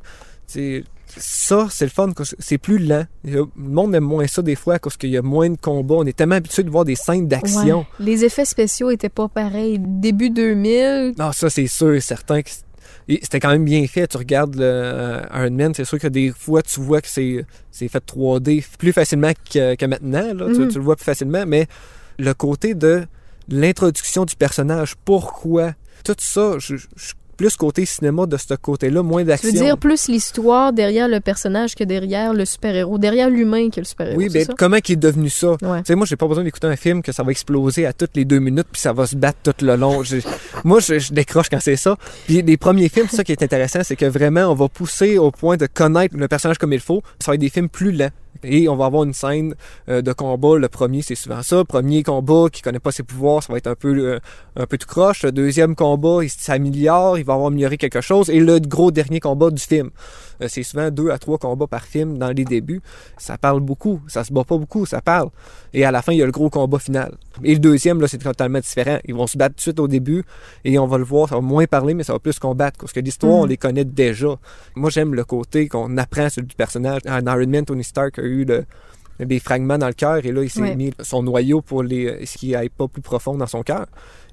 ça, 1.18 1.68
c'est 1.70 1.86
le 1.86 1.92
fun, 1.92 2.10
c'est 2.40 2.58
plus 2.58 2.78
lent. 2.78 3.06
Le 3.24 3.46
monde 3.56 3.96
aime 3.96 4.04
moins 4.04 4.28
ça 4.28 4.42
des 4.42 4.56
fois, 4.56 4.80
parce 4.80 4.98
qu'il 4.98 5.12
y 5.12 5.18
a 5.18 5.22
moins 5.22 5.50
de 5.50 5.56
combats. 5.58 5.96
On 5.96 6.06
est 6.06 6.16
tellement 6.18 6.36
habitué 6.36 6.64
de 6.64 6.70
voir 6.70 6.84
des 6.84 6.96
scènes 6.96 7.28
d'action. 7.28 7.80
Ouais. 7.80 7.86
Les 8.00 8.26
effets 8.26 8.44
spéciaux 8.46 8.90
étaient 8.92 9.10
pas 9.10 9.28
pareils. 9.30 9.78
Début 9.80 10.30
2000, 10.30 11.14
Non, 11.18 11.32
ça, 11.32 11.50
c'est 11.50 11.68
sûr 11.68 11.94
et 11.94 12.02
certain 12.02 12.42
que 12.42 12.50
c'était 13.08 13.40
quand 13.40 13.50
même 13.50 13.64
bien 13.66 13.86
fait. 13.88 14.08
Tu 14.08 14.18
regardes 14.18 14.56
le 14.56 14.64
euh, 14.64 15.22
Iron 15.34 15.52
Man, 15.52 15.74
c'est 15.74 15.86
sûr 15.86 16.00
que 16.00 16.08
des 16.08 16.32
fois, 16.32 16.62
tu 16.62 16.82
vois 16.82 17.02
que 17.02 17.08
c'est 17.08 17.46
fait 17.72 18.04
3D 18.06 18.66
plus 18.78 18.92
facilement 18.92 19.32
que, 19.52 19.76
que 19.76 19.86
maintenant. 19.86 20.34
Là. 20.34 20.48
Tu- 20.54 20.60
Mhm. 20.62 20.68
tu, 20.70 20.78
le 20.80 20.84
vois 20.84 20.96
plus 20.98 21.06
facilement, 21.06 21.46
mais 21.48 21.68
le 22.20 22.34
côté 22.34 22.74
de 22.74 23.06
l'introduction 23.48 24.26
du 24.26 24.36
personnage, 24.36 24.96
pourquoi, 25.06 25.74
tout 26.04 26.16
ça, 26.20 26.56
je, 26.60 26.76
je- 26.76 26.88
je- 26.98 27.14
plus 27.36 27.56
côté 27.56 27.86
cinéma 27.86 28.26
de 28.26 28.38
ce 28.38 28.54
côté-là, 28.56 29.04
moins 29.04 29.22
tu 29.22 29.28
d'action. 29.28 29.52
veux 29.52 29.60
dire 29.60 29.78
plus 29.78 30.08
l'histoire 30.08 30.74
derrière 30.74 31.08
le 31.08 31.20
personnage 31.20 31.76
que 31.76 31.84
derrière 31.84 32.34
le 32.34 32.46
super-héros, 32.46 32.98
derrière 32.98 33.30
l'humain 33.30 33.70
que 33.70 33.80
le 33.82 33.86
super-héros. 33.86 34.18
oui, 34.18 34.30
ça? 34.46 34.54
comment 34.58 34.78
il 34.78 34.92
est 34.92 34.96
devenu 34.96 35.30
ça? 35.30 35.52
Ouais. 35.62 35.80
Tu 35.80 35.86
sais, 35.88 35.96
moi, 35.96 36.06
j'ai 36.06 36.16
pas 36.16 36.28
besoin 36.28 36.44
d'écouter 36.44 36.68
un 36.68 36.76
film 36.76 37.02
que 37.02 37.12
ça 37.12 37.24
va 37.24 37.32
exploser 37.32 37.86
à 37.86 37.94
toutes 37.94 38.16
les 38.16 38.26
deux 38.26 38.40
minutes 38.40 38.68
puis 38.72 38.82
ça 38.82 38.94
va 38.94 39.06
se 39.06 39.16
battre 39.16 39.40
tout 39.44 39.66
le 39.66 39.76
long. 39.76 40.02
Moi, 40.64 40.80
je, 40.80 41.00
je 41.00 41.14
décroche 41.14 41.50
quand 41.50 41.60
c'est 41.62 41.76
ça. 41.76 41.98
Puis 42.26 42.42
les 42.42 42.58
premiers 42.58 42.90
films, 42.90 43.08
c'est 43.10 43.18
ça 43.18 43.24
qui 43.24 43.32
est 43.32 43.44
intéressant, 43.44 43.82
c'est 43.84 43.96
que 43.96 44.06
vraiment, 44.06 44.42
on 44.52 44.56
va 44.56 44.68
pousser 44.70 45.18
au 45.18 45.32
point 45.32 45.58
de 45.58 45.68
connaître 45.68 46.16
le 46.18 46.28
personnage 46.28 46.58
comme 46.58 46.74
il 46.74 46.80
faut. 46.80 47.02
Ça 47.20 47.32
va 47.32 47.36
être 47.36 47.42
des 47.42 47.50
films 47.50 47.70
plus 47.70 47.92
lents. 47.92 48.10
Et 48.44 48.68
on 48.70 48.76
va 48.76 48.86
avoir 48.86 49.04
une 49.04 49.14
scène 49.14 49.56
euh, 49.90 50.02
de 50.02 50.14
combat. 50.14 50.58
Le 50.58 50.68
premier, 50.68 51.02
c'est 51.02 51.16
souvent 51.16 51.42
ça. 51.42 51.64
Premier 51.64 52.04
combat 52.04 52.48
qui 52.52 52.62
connaît 52.62 52.80
pas 52.80 52.92
ses 52.92 53.04
pouvoirs, 53.04 53.44
ça 53.44 53.52
va 53.52 53.58
être 53.58 53.68
un 53.68 53.76
peu, 53.76 53.98
euh, 53.98 54.20
un 54.56 54.66
peu 54.66 54.78
tout 54.78 54.88
croche. 54.88 55.24
Le 55.24 55.32
deuxième 55.32 55.76
combat, 55.76 56.24
il 56.24 56.30
s'améliore, 56.30 57.18
il 57.18 57.26
va 57.26 57.34
avoir 57.34 57.48
amélioré 57.48 57.78
quelque 57.78 58.02
chose. 58.02 58.30
Et 58.30 58.40
le 58.40 58.60
gros 58.60 58.92
dernier 58.92 59.20
combat 59.20 59.50
du 59.50 59.62
film. 59.62 59.90
Euh, 60.42 60.48
c'est 60.50 60.64
souvent 60.64 60.90
deux 60.92 61.10
à 61.10 61.18
trois 61.18 61.38
combats 61.38 61.68
par 61.68 61.84
film 61.84 62.18
dans 62.18 62.30
les 62.32 62.46
débuts. 62.46 62.82
Ça 63.18 63.38
parle 63.38 63.60
beaucoup. 63.62 64.02
Ça 64.08 64.24
se 64.24 64.34
bat 64.34 64.44
pas 64.44 64.58
beaucoup, 64.58 64.86
ça 64.86 65.02
parle. 65.02 65.30
Et 65.74 65.86
à 65.86 65.92
la 65.92 66.02
fin, 66.02 66.12
il 66.12 66.18
y 66.20 66.22
a 66.22 66.26
le 66.26 66.32
gros 66.32 66.50
combat 66.50 66.80
final. 66.80 67.16
Et 67.44 67.54
le 67.54 67.60
deuxième, 67.60 68.00
là, 68.02 68.08
c'est 68.08 68.18
totalement 68.18 68.60
différent. 68.60 68.98
Ils 69.06 69.14
vont 69.16 69.28
se 69.28 69.38
battre 69.38 69.56
tout 69.56 69.58
de 69.58 69.62
suite 69.62 69.80
au 69.80 69.88
début 69.88 70.24
et 70.64 70.78
on 70.80 70.88
va 70.88 70.98
le 70.98 71.04
voir, 71.04 71.30
ça 71.30 71.36
va 71.36 71.42
moins 71.42 71.66
parler, 71.66 71.94
mais 71.94 72.04
ça 72.04 72.14
va 72.14 72.20
plus 72.20 72.40
combattre. 72.40 72.78
Parce 72.80 72.94
que 72.94 73.00
l'histoire, 73.00 73.34
Mhm. 73.34 73.40
on 73.42 73.46
les 73.46 73.58
connaît 73.58 73.86
déjà. 73.86 74.36
Moi, 74.76 74.90
j'aime 74.90 75.14
le 75.16 75.24
côté 75.24 75.68
qu'on 75.68 75.98
apprend 75.98 76.30
sur 76.30 76.44
du 76.44 76.56
personnage. 76.56 77.02
En 77.08 77.20
Iron 77.26 77.48
Man, 77.48 77.66
Tony 77.66 77.84
Stark 77.84 78.20
a 78.20 78.24
eu 78.24 78.46
le- 78.46 78.66
des 79.20 79.40
fragments 79.40 79.78
dans 79.78 79.88
le 79.88 79.94
cœur 79.94 80.26
et 80.26 80.32
là, 80.34 80.44
il 80.44 80.50
s'est 80.50 80.60
Ouais. 80.62 80.76
mis 80.76 80.92
son 81.02 81.24
noyau 81.24 81.62
pour 81.62 81.84
les, 81.84 82.26
ce 82.26 82.38
qui 82.38 82.52
n'aille 82.52 82.68
pas 82.70 82.88
plus 82.90 83.02
profond 83.02 83.36
dans 83.38 83.48
son 83.48 83.64
cœur. 83.64 83.86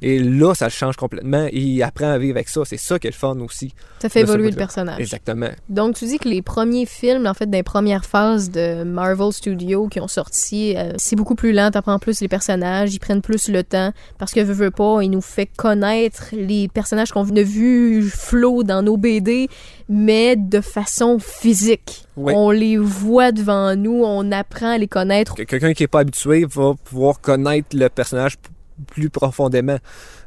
Et 0.02 0.18
là, 0.18 0.54
ça 0.54 0.66
le 0.66 0.71
change 0.71 0.97
complètement 0.97 1.47
et 1.47 1.59
il 1.59 1.82
apprend 1.82 2.11
à 2.11 2.18
vivre 2.18 2.37
avec 2.37 2.49
ça. 2.49 2.62
C'est 2.64 2.76
ça 2.76 2.99
qui 2.99 3.06
est 3.06 3.11
le 3.11 3.16
fun 3.16 3.38
aussi. 3.40 3.73
Ça 4.00 4.09
fait 4.09 4.21
évoluer 4.21 4.50
le 4.50 4.56
personnage. 4.56 4.99
Exactement. 5.00 5.49
Donc, 5.68 5.94
tu 5.94 6.06
dis 6.06 6.18
que 6.18 6.28
les 6.28 6.42
premiers 6.42 6.87
films, 6.87 7.26
en 7.26 7.35
fait, 7.35 7.49
des 7.49 7.62
premières 7.62 8.04
phases 8.04 8.50
de 8.50 8.82
Marvel 8.85 9.32
Studios 9.32 9.88
qui 9.88 10.00
ont 10.00 10.09
sorti, 10.09 10.76
euh, 10.76 10.92
c'est 10.97 11.14
beaucoup 11.16 11.35
plus 11.37 11.52
lent, 11.52 11.71
t'apprends 11.71 11.99
plus 11.99 12.21
les 12.21 12.28
personnages, 12.28 12.92
ils 12.94 12.99
prennent 12.99 13.23
plus 13.23 13.49
le 13.49 13.62
temps, 13.62 13.92
parce 14.18 14.32
que 14.32 14.40
veut, 14.40 14.52
veut 14.54 14.71
pas, 14.71 15.02
il 15.02 15.11
nous 15.11 15.21
fait 15.21 15.47
connaître 15.47 16.26
les 16.32 16.68
personnages 16.68 17.12
qu'on 17.12 17.23
a 17.37 17.42
vus 17.42 18.02
flots 18.11 18.64
dans 18.64 18.82
nos 18.82 18.97
BD, 18.97 19.49
mais 19.88 20.37
de 20.37 20.61
façon 20.61 21.18
physique. 21.21 22.04
Oui. 22.16 22.32
On 22.37 22.50
les 22.50 22.76
voit 22.76 23.32
devant 23.32 23.75
nous, 23.76 24.02
on 24.04 24.32
apprend 24.32 24.73
à 24.73 24.78
les 24.78 24.88
connaître. 24.88 25.35
Que- 25.35 25.42
Quelqu'un 25.44 25.73
qui 25.75 25.82
n'est 25.85 25.88
pas 25.88 26.00
habitué 26.00 26.44
va 26.44 26.73
pouvoir 26.85 27.21
connaître 27.21 27.68
le 27.75 27.88
personnage 27.88 28.37
plus 28.82 29.10
profondément. 29.10 29.78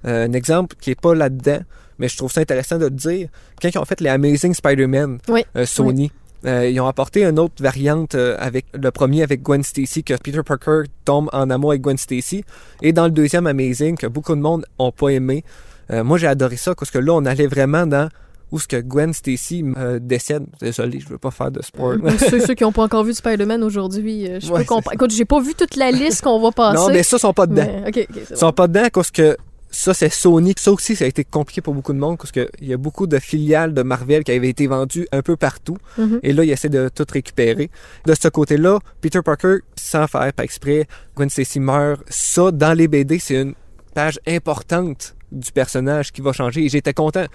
Euh, 0.06 0.26
un 0.28 0.34
exemple 0.34 0.76
qui 0.80 0.92
est 0.92 1.00
pas 1.00 1.14
là-dedans, 1.14 1.60
mais 2.00 2.08
je 2.08 2.18
trouve 2.18 2.32
ça 2.32 2.42
intéressant 2.42 2.78
de 2.78 2.86
le 2.86 2.92
dire. 2.92 3.30
Quand 3.62 3.70
ils 3.74 3.78
ont 3.78 3.86
fait 3.86 4.02
les 4.02 4.10
Amazing 4.10 4.54
Spider-Man, 4.54 5.20
Oui. 5.30 5.46
euh, 5.56 5.66
Sony, 5.66 6.12
euh, 6.46 6.70
ils 6.70 6.80
ont 6.80 6.88
apporté 6.88 7.24
une 7.24 7.40
autre 7.40 7.62
variante 7.62 8.16
avec 8.16 8.66
le 8.74 8.92
premier 8.92 9.24
avec 9.24 9.42
Gwen 9.42 9.64
Stacy, 9.64 10.04
que 10.04 10.14
Peter 10.16 10.42
Parker 10.44 10.84
tombe 11.04 11.30
en 11.34 11.50
amour 11.50 11.72
avec 11.72 11.82
Gwen 11.82 11.98
Stacy. 11.98 12.44
Et 12.82 12.94
dans 12.94 13.06
le 13.06 13.12
deuxième 13.12 13.48
Amazing, 13.48 13.98
que 13.98 14.08
beaucoup 14.08 14.36
de 14.36 14.42
monde 14.42 14.66
ont 14.78 14.92
pas 14.92 15.10
aimé, 15.10 15.44
moi 15.92 16.18
j'ai 16.18 16.28
adoré 16.28 16.58
ça 16.58 16.74
parce 16.76 16.92
que 16.92 16.98
là 17.00 17.14
on 17.14 17.26
allait 17.26 17.48
vraiment 17.48 17.86
dans 17.88 18.10
où 18.56 18.60
ce 18.60 18.68
que 18.68 18.78
Gwen 18.82 19.14
Stacy 19.14 19.64
euh, 19.78 20.00
décède. 20.02 20.46
Désolé, 20.62 21.00
je 21.00 21.08
veux 21.10 21.18
pas 21.18 21.32
faire 21.32 21.52
de 21.52 21.62
spoil. 21.62 22.00
Pour 22.00 22.12
ceux, 22.20 22.40
ceux 22.40 22.54
qui 22.56 22.64
n'ont 22.64 22.72
pas 22.72 22.84
encore 22.84 23.04
vu 23.04 23.14
Spider-Man 23.14 23.62
aujourd'hui, 23.64 24.28
euh, 24.30 24.40
je 24.40 24.50
Ouais, 24.52 24.60
peux 24.62 24.66
comprendre. 24.66 24.94
Écoute, 24.94 25.12
j'ai 25.12 25.26
pas 25.26 25.42
vu 25.42 25.54
toute 25.54 25.76
la 25.76 25.92
liste 25.92 26.22
qu'on 26.24 26.40
va 26.40 26.52
passer. 26.52 26.78
non, 26.78 26.88
mais 26.90 27.04
ça 27.04 27.18
sont 27.20 27.34
pas 27.34 27.46
dedans. 27.48 27.66
mais- 27.68 27.90
ok, 27.90 28.08
ok, 28.10 28.16
c'est 28.28 28.32
Ils 28.32 28.38
sont 28.38 28.48
bon. 28.48 28.54
pas 28.54 28.68
dedans 28.68 28.88
parce 28.94 29.12
que 29.12 29.36
ça, 29.70 29.94
c'est 29.94 30.08
Sony. 30.10 30.54
Ça 30.58 30.72
aussi, 30.72 30.96
ça 30.96 31.04
a 31.04 31.08
été 31.08 31.26
compliqué 31.26 31.60
pour 31.62 31.74
beaucoup 31.74 31.92
de 31.92 31.98
monde 31.98 32.18
parce 32.18 32.32
qu'il 32.32 32.48
y 32.62 32.72
a 32.74 32.78
beaucoup 32.78 33.08
de 33.08 33.20
filiales 33.20 33.74
de 33.74 33.82
Marvel 33.82 34.24
qui 34.24 34.32
avaient 34.32 34.48
été 34.50 34.68
vendues 34.68 35.06
un 35.12 35.22
peu 35.22 35.36
partout. 35.36 35.78
Mhm. 35.98 36.20
Et 36.24 36.32
là, 36.32 36.46
ils 36.46 36.52
essaient 36.52 36.70
de 36.70 36.90
tout 36.94 37.06
récupérer. 37.12 37.70
De 38.06 38.14
ce 38.16 38.30
côté-là, 38.30 38.80
Peter 39.02 39.20
Parker, 39.22 39.58
sans 39.76 40.08
faire 40.08 40.32
pas 40.32 40.44
exprès, 40.46 40.88
Gwen 41.18 41.30
Stacy 41.30 41.60
meurt. 41.60 42.02
Ça, 42.10 42.52
dans 42.52 42.74
les 42.74 42.88
BD, 42.88 43.20
c'est 43.20 43.42
une 43.42 43.54
page 43.94 44.18
importante 44.28 45.14
du 45.32 45.52
personnage 45.52 46.14
qui 46.14 46.22
va 46.22 46.32
changer. 46.32 46.64
Et 46.64 46.70
j'étais 46.70 46.94
content. 46.94 47.26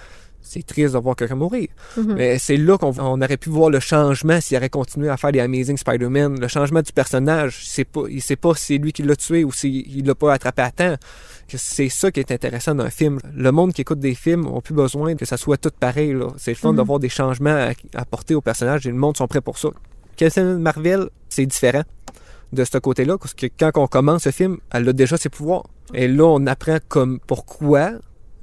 C'est 0.42 0.66
triste 0.66 0.94
de 0.94 0.98
voir 0.98 1.16
quelqu'un 1.16 1.36
mourir. 1.36 1.68
Mhm. 1.96 2.14
Mais 2.14 2.38
c'est 2.38 2.56
là 2.56 2.76
qu'on 2.78 2.92
on 2.98 3.20
aurait 3.20 3.36
pu 3.36 3.50
voir 3.50 3.70
le 3.70 3.80
changement 3.80 4.40
s'il 4.40 4.56
aurait 4.56 4.68
continué 4.68 5.08
à 5.08 5.16
faire 5.16 5.32
des 5.32 5.40
Amazing 5.40 5.76
Spider-Man. 5.76 6.40
Le 6.40 6.48
changement 6.48 6.82
du 6.82 6.92
personnage. 6.92 7.64
Pas, 7.92 8.02
il 8.08 8.20
sait 8.20 8.36
pas 8.36 8.54
si 8.54 8.64
c'est 8.64 8.78
lui 8.78 8.92
qui 8.92 9.02
l'a 9.02 9.16
tué 9.16 9.44
ou 9.44 9.52
s'il 9.52 10.06
l'a 10.06 10.14
pas 10.14 10.32
attrapé 10.32 10.62
à 10.62 10.70
temps. 10.70 10.96
C'est 11.48 11.88
ça 11.88 12.10
qui 12.10 12.20
est 12.20 12.30
intéressant 12.30 12.74
d'un 12.74 12.90
film. 12.90 13.18
Le 13.34 13.52
monde 13.52 13.72
qui 13.72 13.80
écoute 13.80 14.00
des 14.00 14.14
films 14.14 14.42
n'a 14.52 14.60
plus 14.60 14.74
besoin 14.74 15.14
que 15.14 15.24
ça 15.24 15.36
soit 15.36 15.56
tout 15.56 15.70
pareil. 15.78 16.16
C'est 16.36 16.52
le 16.52 16.56
fun 16.56 16.72
d'avoir 16.72 16.98
des 16.98 17.08
changements 17.08 17.50
à 17.50 17.72
apporter 18.00 18.34
au 18.34 18.40
personnage 18.40 18.86
et 18.86 18.90
le 18.90 18.96
monde 18.96 19.16
sont 19.16 19.26
prêts 19.26 19.40
pour 19.40 19.58
ça. 19.58 19.68
Captain 20.16 20.58
Marvel, 20.58 21.08
c'est 21.28 21.46
différent 21.46 21.82
de 22.52 22.64
ce 22.64 22.78
côté-là, 22.78 23.16
parce 23.16 23.34
que 23.34 23.46
quand 23.46 23.70
on 23.76 23.86
commence 23.86 24.24
ce 24.24 24.30
film, 24.30 24.58
elle 24.72 24.88
a 24.88 24.92
déjà 24.92 25.16
ses 25.16 25.28
pouvoirs. 25.28 25.64
Et 25.94 26.08
là, 26.08 26.24
on 26.24 26.46
apprend 26.46 26.78
comme 26.88 27.20
pourquoi 27.26 27.92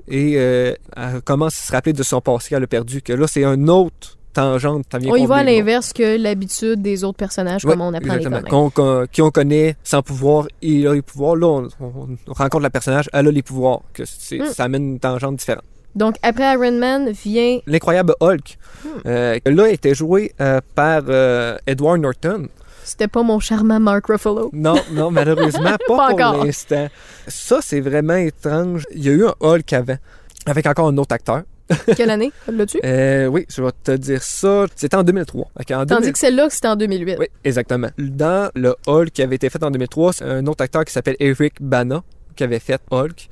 et 0.07 0.33
euh, 0.37 0.73
elle 0.95 1.21
commence 1.23 1.57
à 1.59 1.67
se 1.67 1.71
rappeler 1.71 1.93
de 1.93 2.03
son 2.03 2.21
passé 2.21 2.49
qu'elle 2.49 2.63
a 2.63 2.67
perdu. 2.67 3.01
Que 3.01 3.13
là, 3.13 3.27
c'est 3.27 3.43
un 3.43 3.67
autre 3.67 4.17
tangente. 4.33 4.85
On 5.07 5.15
y 5.15 5.25
va 5.25 5.37
à 5.37 5.43
l'inverse 5.43 5.93
que 5.93 6.15
l'habitude 6.17 6.81
des 6.81 7.03
autres 7.03 7.17
personnages, 7.17 7.65
Ouais, 7.65 7.71
comme 7.71 7.81
on 7.81 7.93
apprend 7.93 8.13
les 8.13 8.25
exactement. 8.25 8.41
connaître. 8.49 8.73
Qu'on- 8.75 8.99
qu'on- 9.01 9.05
qui 9.11 9.21
on 9.21 9.31
connaît 9.31 9.75
sans 9.83 10.01
pouvoir, 10.03 10.47
il 10.61 10.87
a 10.87 10.93
les 10.93 11.01
pouvoirs. 11.01 11.35
Là, 11.35 11.47
on, 11.47 11.67
on- 11.83 12.17
on 12.27 12.33
rencontre 12.33 12.63
le 12.63 12.69
personnage, 12.69 13.09
elle 13.13 13.27
a 13.27 13.31
les 13.31 13.41
pouvoirs. 13.41 13.81
Que 13.93 14.03
c'est- 14.05 14.37
Mm. 14.39 14.45
Ça 14.53 14.63
amène 14.65 14.83
une 14.93 14.99
tangente 14.99 15.37
différente. 15.37 15.63
Donc, 15.95 16.15
après 16.21 16.53
Iron 16.53 16.73
Man 16.77 17.09
vient. 17.09 17.57
L'incroyable 17.65 18.13
Hulk, 18.19 18.57
Hmm. 18.83 18.87
euh, 19.07 19.39
là, 19.47 19.69
était 19.69 19.95
joué 19.95 20.31
euh, 20.39 20.61
par 20.75 21.01
euh, 21.09 21.57
Edward 21.65 21.99
Norton. 21.99 22.47
C'était 22.87 23.09
pas 23.09 23.21
mon 23.21 23.39
charmant 23.39 23.81
Mark 23.81 24.07
Ruffalo. 24.07 24.49
Non, 24.53 24.77
non, 24.93 25.11
malheureusement, 25.11 25.75
pas, 25.87 26.07
Pas 26.15 26.31
pour 26.33 26.45
l'instant. 26.45 26.87
Ça, 27.27 27.59
c'est 27.61 27.81
vraiment 27.81 28.15
étrange. 28.15 28.85
Il 28.95 29.05
y 29.05 29.09
a 29.09 29.11
eu 29.11 29.25
un 29.25 29.33
Hulk 29.41 29.73
avant, 29.73 29.97
avec 30.45 30.65
encore 30.65 30.87
un 30.87 30.97
autre 30.97 31.13
acteur. 31.13 31.43
Quelle 31.97 32.09
année? 32.09 32.31
L'as-tu? 32.47 32.79
Euh, 32.85 33.27
oui, 33.27 33.45
je 33.53 33.61
vais 33.61 33.71
te 33.83 33.91
dire 33.91 34.23
ça. 34.23 34.67
C'était 34.73 34.95
en 34.95 35.03
2003. 35.03 35.49
Fait 35.57 35.65
qu'en 35.65 35.85
Tandis 35.85 36.03
2000 36.03 36.13
que 36.13 36.19
celle-là, 36.19 36.49
c'était 36.49 36.69
en 36.69 36.77
2008. 36.77 37.17
Oui, 37.19 37.25
exactement. 37.43 37.89
Dans 37.97 38.49
le 38.55 38.73
Hulk 38.87 39.11
qui 39.11 39.21
avait 39.21 39.35
été 39.35 39.49
fait 39.49 39.61
en 39.61 39.69
2003, 39.69 40.13
c'est 40.13 40.23
un 40.23 40.47
autre 40.47 40.63
acteur 40.63 40.85
qui 40.85 40.93
s'appelle 40.93 41.17
Eric 41.19 41.55
Bana 41.59 42.03
qui 42.37 42.45
avait 42.45 42.59
fait 42.59 42.79
Hulk. 42.89 43.27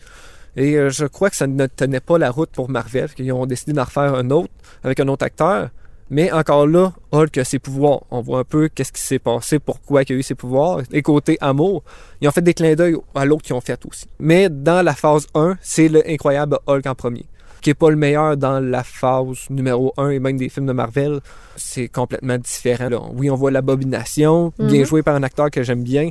Et 0.58 0.76
euh, 0.76 0.90
je 0.90 1.06
crois 1.06 1.30
que 1.30 1.38
ça 1.38 1.48
ne 1.48 1.66
tenait 1.68 2.02
pas 2.02 2.18
la 2.18 2.30
route 2.30 2.50
pour 2.50 2.70
Marvel, 2.70 3.10
qu'ils 3.14 3.32
ont 3.32 3.46
décidé 3.46 3.72
d'en 3.72 3.86
refaire 3.86 4.16
un 4.16 4.30
autre 4.32 4.50
avec 4.84 5.00
un 5.00 5.08
autre 5.08 5.24
acteur. 5.24 5.70
Mais 6.10 6.32
encore 6.32 6.68
là, 6.68 6.94
Hulk 7.12 7.38
a 7.40 7.44
ses 7.44 7.58
pouvoirs. 7.60 8.02
On 8.12 8.22
voit 8.22 8.40
un 8.40 8.44
peu 8.44 8.68
qu'est-ce 8.68 8.92
qui 8.94 9.02
s'est 9.02 9.20
passé, 9.20 9.58
pourquoi 9.60 10.04
il 10.04 10.14
a 10.14 10.16
eu 10.16 10.24
ses 10.24 10.36
pouvoirs. 10.36 10.82
Et 10.92 11.02
côté 11.02 11.38
amour, 11.42 11.84
ils 12.22 12.28
ont 12.28 12.32
fait 12.32 12.42
des 12.44 12.54
clins 12.54 12.76
d'œil 12.76 12.96
à 13.16 13.26
l'autre 13.26 13.42
qu'ils 13.44 13.56
ont 13.56 13.62
fait 13.62 13.80
aussi. 13.86 14.06
Mais 14.20 14.48
dans 14.50 14.84
la 14.86 14.94
phase 14.94 15.26
1, 15.34 15.58
c'est 15.62 15.88
le 15.88 16.08
incroyable 16.10 16.60
Hulk 16.68 16.86
en 16.86 16.96
premier 16.96 17.26
qui 17.62 17.72
est 17.72 17.74
pas 17.74 17.90
le 17.90 17.96
meilleur 17.96 18.38
dans 18.38 18.60
la 18.60 18.84
phase 18.84 19.50
numéro 19.50 19.92
1 19.98 20.10
et 20.12 20.20
même 20.20 20.38
des 20.38 20.50
films 20.50 20.68
de 20.68 20.72
Marvel. 20.74 21.20
C'est 21.56 21.88
complètement 21.88 22.38
différent. 22.38 22.90
là. 22.90 23.00
Oui, 23.16 23.32
on 23.32 23.36
voit 23.36 23.50
l'abomination, 23.50 24.54
bien 24.60 24.82
Mhm. 24.82 24.86
joué 24.86 25.02
par 25.02 25.16
un 25.16 25.24
acteur 25.24 25.50
que 25.50 25.64
j'aime 25.64 25.82
bien, 25.82 26.10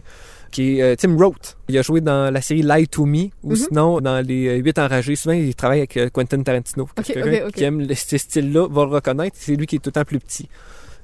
qui 0.54 0.78
est 0.78 0.82
euh, 0.82 0.94
Tim 0.96 1.16
Roth. 1.18 1.56
Il 1.68 1.76
a 1.76 1.82
joué 1.82 2.00
dans 2.00 2.32
la 2.32 2.40
série 2.40 2.62
Lie 2.62 2.86
to 2.88 3.04
Me, 3.04 3.24
ou 3.42 3.50
Mhm. 3.50 3.56
sinon 3.56 4.00
dans 4.00 4.24
les 4.26 4.46
euh, 4.48 4.56
8 4.62 4.78
enragés. 4.78 5.16
Souvent, 5.16 5.34
il 5.34 5.54
travaille 5.54 5.80
avec 5.80 5.96
euh, 5.96 6.08
Quentin 6.10 6.42
Tarantino. 6.42 6.88
Quelqu'un 7.04 7.50
qui 7.50 7.64
aime 7.64 7.86
ce 7.94 8.16
style-là 8.16 8.68
va 8.70 8.84
le 8.84 8.90
reconnaître. 8.92 9.36
C'est 9.38 9.56
lui 9.56 9.66
qui 9.66 9.76
est 9.76 9.78
tout 9.80 9.88
le 9.88 9.92
temps 9.92 10.04
plus 10.04 10.20
petit. 10.20 10.48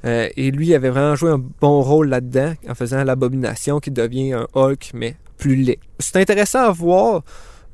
Euh, 0.07 0.29
et 0.35 0.51
lui 0.51 0.69
il 0.69 0.75
avait 0.75 0.89
vraiment 0.89 1.15
joué 1.15 1.31
un 1.31 1.43
bon 1.61 1.83
rôle 1.83 2.09
là-dedans 2.09 2.55
en 2.67 2.75
faisant 2.75 3.05
l'abomination 3.05 3.81
qui 3.81 3.91
devient 3.91 4.33
un 4.33 4.47
Hulk, 4.55 4.93
mais 4.95 5.17
plus 5.37 5.57
laid. 5.57 5.79
C'est 5.99 6.17
intéressant 6.17 6.61
à 6.61 6.71
voir, 6.71 7.23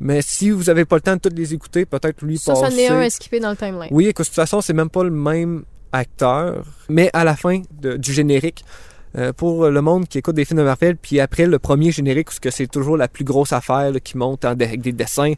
mais 0.01 0.23
si 0.23 0.51
vous 0.51 0.69
avez 0.69 0.85
pas 0.85 0.97
le 0.97 1.03
temps 1.03 1.15
de 1.15 1.21
toutes 1.21 1.39
les 1.39 1.55
écouter, 1.55 1.85
peut-être 1.87 2.25
lui 2.25 2.37
Ça, 2.39 2.55
ça 2.57 2.63
en 2.63 2.65
est 2.67 2.71
passer- 2.71 2.89
un 2.89 3.01
à 3.01 3.11
skipper 3.11 3.39
dans 3.39 3.51
le 3.51 3.57
timeline. 3.57 3.89
oui, 3.93 4.07
et 4.07 4.13
que 4.13 4.23
de 4.23 4.27
toute 4.27 4.35
façon, 4.35 4.61
c'est 4.61 4.73
même 4.73 4.91
pas 4.91 5.05
le 5.05 5.11
même 5.11 5.63
acteur, 5.93 6.65
mais 6.89 7.11
à 7.13 7.23
la 7.23 7.37
fin 7.37 7.63
de- 7.81 7.97
du 7.97 8.13
générique, 8.13 8.65
euh, 9.17 9.33
pour 9.33 9.69
le 9.69 9.81
monde 9.83 10.07
qui 10.09 10.19
écoute 10.19 10.35
des 10.37 10.45
films 10.45 10.61
de 10.61 10.65
Marvel, 10.65 10.97
puis 10.97 11.21
après 11.21 11.47
le 11.47 11.59
premier 11.59 11.91
générique, 11.93 12.27
parce 12.27 12.41
que 12.41 12.51
c'est 12.51 12.67
toujours 12.67 12.97
la 12.97 13.09
plus 13.09 13.25
grosse 13.25 13.53
affaire 13.53 13.93
qui 14.03 14.17
monte 14.19 14.45
en- 14.45 14.51
avec 14.51 14.81
des 14.83 14.93
dessins, 14.93 15.33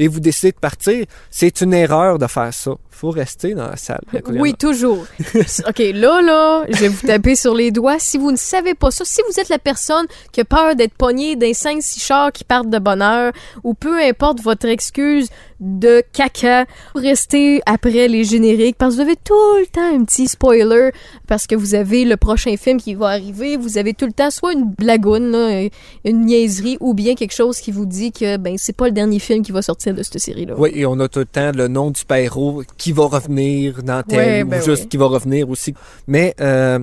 et 0.00 0.08
vous 0.08 0.18
décidez 0.18 0.50
de 0.50 0.56
partir, 0.56 1.04
c'est 1.30 1.60
une 1.60 1.74
erreur 1.74 2.18
de 2.18 2.26
faire 2.26 2.54
ça. 2.54 2.72
faut 2.88 3.10
rester 3.10 3.52
dans 3.54 3.68
la 3.68 3.76
salle. 3.76 4.00
Oui, 4.28 4.54
toujours. 4.54 5.04
OK, 5.68 5.78
là, 5.78 6.22
là, 6.22 6.64
je 6.70 6.78
vais 6.78 6.88
vous 6.88 7.06
taper 7.06 7.34
sur 7.34 7.54
les 7.54 7.70
doigts. 7.70 7.98
Si 7.98 8.16
vous 8.16 8.32
ne 8.32 8.36
savez 8.36 8.74
pas 8.74 8.90
ça, 8.90 9.04
si 9.04 9.20
vous 9.28 9.38
êtes 9.38 9.50
la 9.50 9.58
personne 9.58 10.06
qui 10.32 10.40
a 10.40 10.44
peur 10.46 10.74
d'être 10.74 10.94
pognée 10.94 11.36
d'un 11.36 11.50
5-6 11.50 12.02
chars 12.02 12.32
qui 12.32 12.44
partent 12.44 12.70
de 12.70 12.78
bonne 12.78 13.02
heure, 13.02 13.32
ou 13.62 13.74
peu 13.74 14.00
importe 14.00 14.40
votre 14.40 14.66
excuse 14.66 15.28
de 15.60 16.02
caca, 16.14 16.64
restez 16.94 17.60
après 17.66 18.08
les 18.08 18.24
génériques, 18.24 18.76
parce 18.78 18.94
que 18.94 19.02
vous 19.02 19.06
avez 19.06 19.16
tout 19.16 19.34
le 19.58 19.66
temps 19.66 19.94
un 19.94 20.04
petit 20.04 20.26
spoiler, 20.26 20.90
parce 21.26 21.46
que 21.46 21.54
vous 21.54 21.74
avez 21.74 22.06
le 22.06 22.16
prochain 22.16 22.56
film 22.56 22.80
qui 22.80 22.94
va 22.94 23.08
arriver, 23.08 23.58
vous 23.58 23.76
avez 23.76 23.92
tout 23.92 24.06
le 24.06 24.12
temps 24.12 24.30
soit 24.30 24.54
une 24.54 24.64
blagoune, 24.64 25.30
là, 25.30 25.68
une 26.04 26.24
niaiserie, 26.24 26.78
ou 26.80 26.94
bien 26.94 27.14
quelque 27.14 27.34
chose 27.34 27.58
qui 27.58 27.70
vous 27.70 27.84
dit 27.84 28.10
que 28.10 28.38
ben 28.38 28.56
c'est 28.56 28.74
pas 28.74 28.86
le 28.86 28.92
dernier 28.92 29.18
film 29.18 29.42
qui 29.42 29.52
va 29.52 29.60
sortir 29.60 29.89
de 29.92 30.02
cette 30.02 30.18
série-là. 30.18 30.54
Oui, 30.56 30.70
et 30.74 30.86
on 30.86 30.98
a 31.00 31.08
tout 31.08 31.20
le 31.20 31.26
temps 31.26 31.52
le 31.54 31.68
nom 31.68 31.90
du 31.90 32.00
héros 32.10 32.62
qui 32.76 32.92
va 32.92 33.04
revenir 33.06 33.82
dans 33.82 34.02
tel 34.02 34.18
Ouais, 34.18 34.42
ou 34.42 34.48
ben 34.48 34.62
juste 34.62 34.82
oui. 34.84 34.88
qui 34.88 34.96
va 34.96 35.06
revenir 35.06 35.48
aussi. 35.50 35.74
Mais 36.06 36.34
euh, 36.40 36.78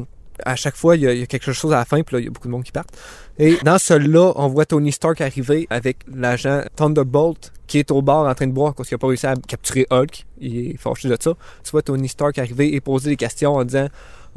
à 0.46 0.56
chaque 0.56 0.76
fois, 0.76 0.96
il 0.96 1.04
y, 1.04 1.08
a, 1.08 1.14
il 1.14 1.20
y 1.20 1.24
a 1.24 1.26
quelque 1.26 1.52
chose 1.52 1.74
à 1.74 1.78
la 1.78 1.86
fin, 1.86 2.02
puis 2.04 2.16
là, 2.16 2.20
il 2.20 2.26
y 2.26 2.28
a 2.28 2.32
beaucoup 2.32 2.48
de 2.48 2.52
monde 2.54 2.64
qui 2.64 2.72
part. 2.72 2.86
Et 3.40 3.58
dans 3.64 3.78
celui-là, 3.78 4.34
on 4.36 4.48
voit 4.48 4.66
Tony 4.66 4.92
Stark 4.92 5.22
arriver 5.22 5.68
avec 5.70 5.98
l'agent 6.14 6.62
Thunderbolt 6.76 7.52
qui 7.68 7.80
est 7.80 7.92
au 7.92 8.02
bar 8.02 8.26
en 8.26 8.34
train 8.34 8.48
de 8.48 8.54
boire 8.54 8.74
parce 8.74 8.90
qu'il 8.90 8.96
n'a 8.96 9.00
pas 9.00 9.08
réussi 9.08 9.28
à 9.28 9.36
capturer 9.36 9.86
Hulk. 9.92 10.26
Il 10.40 10.72
est 10.72 10.78
fâché 10.78 11.10
de 11.10 11.18
ça. 11.20 11.34
Tu 11.64 11.72
vois 11.72 11.82
Tony 11.82 12.08
Stark 12.08 12.38
arriver 12.40 12.74
et 12.74 12.82
poser 12.82 13.12
des 13.12 13.16
questions 13.18 13.56
en 13.56 13.64
disant 13.64 13.88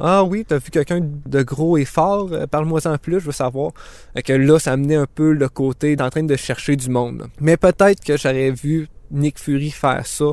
ah 0.03 0.23
oui, 0.23 0.43
t'as 0.47 0.57
vu 0.57 0.71
quelqu'un 0.71 0.99
de 1.01 1.43
gros 1.43 1.77
et 1.77 1.85
fort, 1.85 2.29
Euh, 2.31 2.47
parle-moi 2.47 2.85
en 2.87 2.97
plus, 2.97 3.19
je 3.19 3.25
veux 3.25 3.31
savoir. 3.31 3.71
Fait 4.15 4.23
que 4.23 4.33
là, 4.33 4.57
ça 4.57 4.73
amenait 4.73 4.95
un 4.95 5.05
peu 5.05 5.31
le 5.31 5.47
côté 5.47 5.95
d'en 5.95 6.09
train 6.09 6.23
de 6.23 6.35
chercher 6.35 6.75
du 6.75 6.89
monde. 6.89 7.27
Mais 7.39 7.55
peut-être 7.55 8.03
que 8.03 8.17
j'aurais 8.17 8.49
vu 8.49 8.87
Nick 9.11 9.37
Fury 9.37 9.69
faire 9.69 10.05
ça 10.05 10.31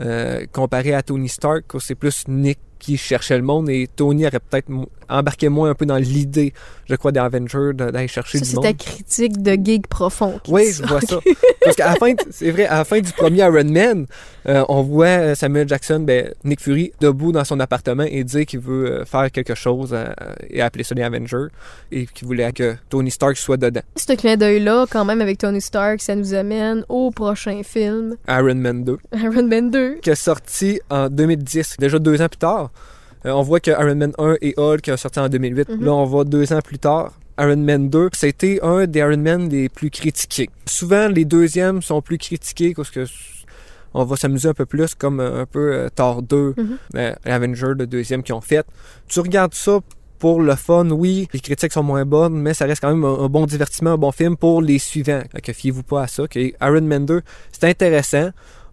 euh, 0.00 0.46
comparé 0.52 0.94
à 0.94 1.02
Tony 1.02 1.28
Stark, 1.28 1.64
c'est 1.80 1.94
plus 1.94 2.24
Nick 2.28 2.58
qui 2.78 2.96
cherchait 2.96 3.36
le 3.36 3.42
monde 3.42 3.68
et 3.70 3.88
Tony 3.94 4.26
aurait 4.26 4.40
peut-être 4.40 4.68
embarqué 5.10 5.48
moins 5.48 5.70
un 5.70 5.74
peu 5.74 5.86
dans 5.86 5.96
l'idée, 5.96 6.52
je 6.86 6.94
crois, 6.94 7.12
des 7.12 7.20
Avengers 7.20 7.72
de- 7.74 7.90
d'aller 7.90 8.08
chercher 8.08 8.38
Ça, 8.38 8.44
du 8.44 8.50
c'est 8.50 8.56
monde. 8.56 8.64
ta 8.64 8.72
critique 8.74 9.42
de 9.42 9.52
gig 9.54 9.86
profond. 9.86 10.38
Oui, 10.48 10.70
je 10.72 10.82
vois 10.84 11.00
ça. 11.00 11.18
Parce 11.64 11.76
qu'à 11.76 11.86
la 11.86 11.94
fin, 11.96 12.12
c'est 12.30 12.50
vrai, 12.50 12.66
à 12.66 12.78
la 12.78 12.84
fin 12.84 13.00
du 13.00 13.10
premier 13.12 13.38
Iron 13.38 13.64
Man, 13.64 14.06
euh, 14.46 14.64
on 14.68 14.82
voit 14.82 15.06
euh, 15.06 15.34
Samuel 15.34 15.66
Jackson, 15.66 16.00
ben, 16.00 16.32
Nick 16.44 16.60
Fury, 16.60 16.92
debout 17.00 17.32
dans 17.32 17.44
son 17.44 17.58
appartement 17.58 18.02
et 18.04 18.22
dire 18.22 18.44
qu'il 18.44 18.60
veut 18.60 19.00
euh, 19.00 19.04
faire 19.06 19.30
quelque 19.30 19.54
chose 19.54 19.90
euh, 19.92 20.08
et 20.50 20.60
appeler 20.60 20.84
ça 20.84 20.94
les 20.94 21.02
Avengers 21.02 21.46
et 21.90 22.06
qu'il 22.06 22.26
voulait 22.26 22.52
que 22.52 22.76
Tony 22.90 23.10
Stark 23.10 23.36
soit 23.38 23.56
dedans. 23.56 23.80
Ce 23.96 24.12
clin 24.12 24.36
d'œil-là, 24.36 24.86
quand 24.90 25.04
même, 25.06 25.22
avec 25.22 25.38
Tony 25.38 25.60
Stark, 25.62 26.02
ça 26.02 26.14
nous 26.14 26.34
amène 26.34 26.84
au 26.90 27.10
prochain 27.10 27.62
film, 27.64 28.16
Iron 28.28 28.54
Man 28.56 28.84
2, 28.84 28.98
Iron 29.14 29.42
Man 29.44 29.70
2. 29.70 29.94
qui 30.02 30.10
est 30.10 30.14
sorti 30.14 30.80
en 30.90 31.08
2010, 31.08 31.76
déjà 31.78 31.98
deux 31.98 32.20
ans 32.20 32.28
plus 32.28 32.38
tard. 32.38 32.67
Euh, 33.28 33.32
on 33.32 33.42
voit 33.42 33.60
que 33.60 33.70
Iron 33.70 33.94
Man 33.94 34.12
1 34.18 34.36
et 34.40 34.54
Hulk 34.56 34.88
est 34.88 34.96
sorti 34.96 35.18
en 35.20 35.28
2008. 35.28 35.68
Mhm. 35.68 35.84
Là, 35.84 35.92
on 35.94 36.04
voit 36.04 36.24
deux 36.24 36.52
ans 36.52 36.60
plus 36.64 36.78
tard. 36.78 37.12
Iron 37.38 37.56
Man 37.56 37.88
2, 37.88 38.08
c'était 38.14 38.58
un 38.62 38.86
des 38.86 38.98
Iron 39.00 39.16
Man 39.18 39.48
les 39.48 39.68
plus 39.68 39.90
critiqués. 39.90 40.50
Souvent, 40.66 41.08
les 41.08 41.24
deuxièmes 41.24 41.82
sont 41.82 42.02
plus 42.02 42.18
critiqués 42.18 42.74
parce 42.74 42.90
que 42.90 43.04
on 43.94 44.04
va 44.04 44.16
s'amuser 44.16 44.48
un 44.48 44.54
peu 44.54 44.66
plus 44.66 44.94
comme 44.94 45.20
euh, 45.20 45.42
un 45.42 45.46
peu 45.46 45.72
euh, 45.72 45.88
Thor 45.94 46.22
2, 46.22 46.54
Mhm. 46.56 46.76
euh, 46.96 47.12
Avenger, 47.24 47.72
le 47.78 47.86
deuxième 47.86 48.22
qu'ils 48.22 48.34
ont 48.34 48.40
fait. 48.40 48.66
Tu 49.08 49.20
regardes 49.20 49.54
ça 49.54 49.78
pour 50.18 50.42
le 50.42 50.54
fun, 50.56 50.90
oui, 50.90 51.28
les 51.32 51.38
critiques 51.40 51.72
sont 51.72 51.84
moins 51.84 52.04
bonnes, 52.04 52.34
mais 52.34 52.52
ça 52.52 52.64
reste 52.66 52.80
quand 52.80 52.90
même 52.90 53.04
un, 53.04 53.20
un 53.24 53.28
bon 53.28 53.46
divertissement, 53.46 53.92
un 53.92 53.98
bon 53.98 54.10
film 54.10 54.36
pour 54.36 54.60
les 54.60 54.78
suivants. 54.80 55.22
Que 55.42 55.52
fiez-vous 55.52 55.84
pas 55.84 56.02
à 56.02 56.06
ça. 56.08 56.26
Que 56.26 56.40
Iron 56.40 56.82
Man 56.82 57.06
2, 57.06 57.22
c'est 57.52 57.64
intéressant. 57.68 58.30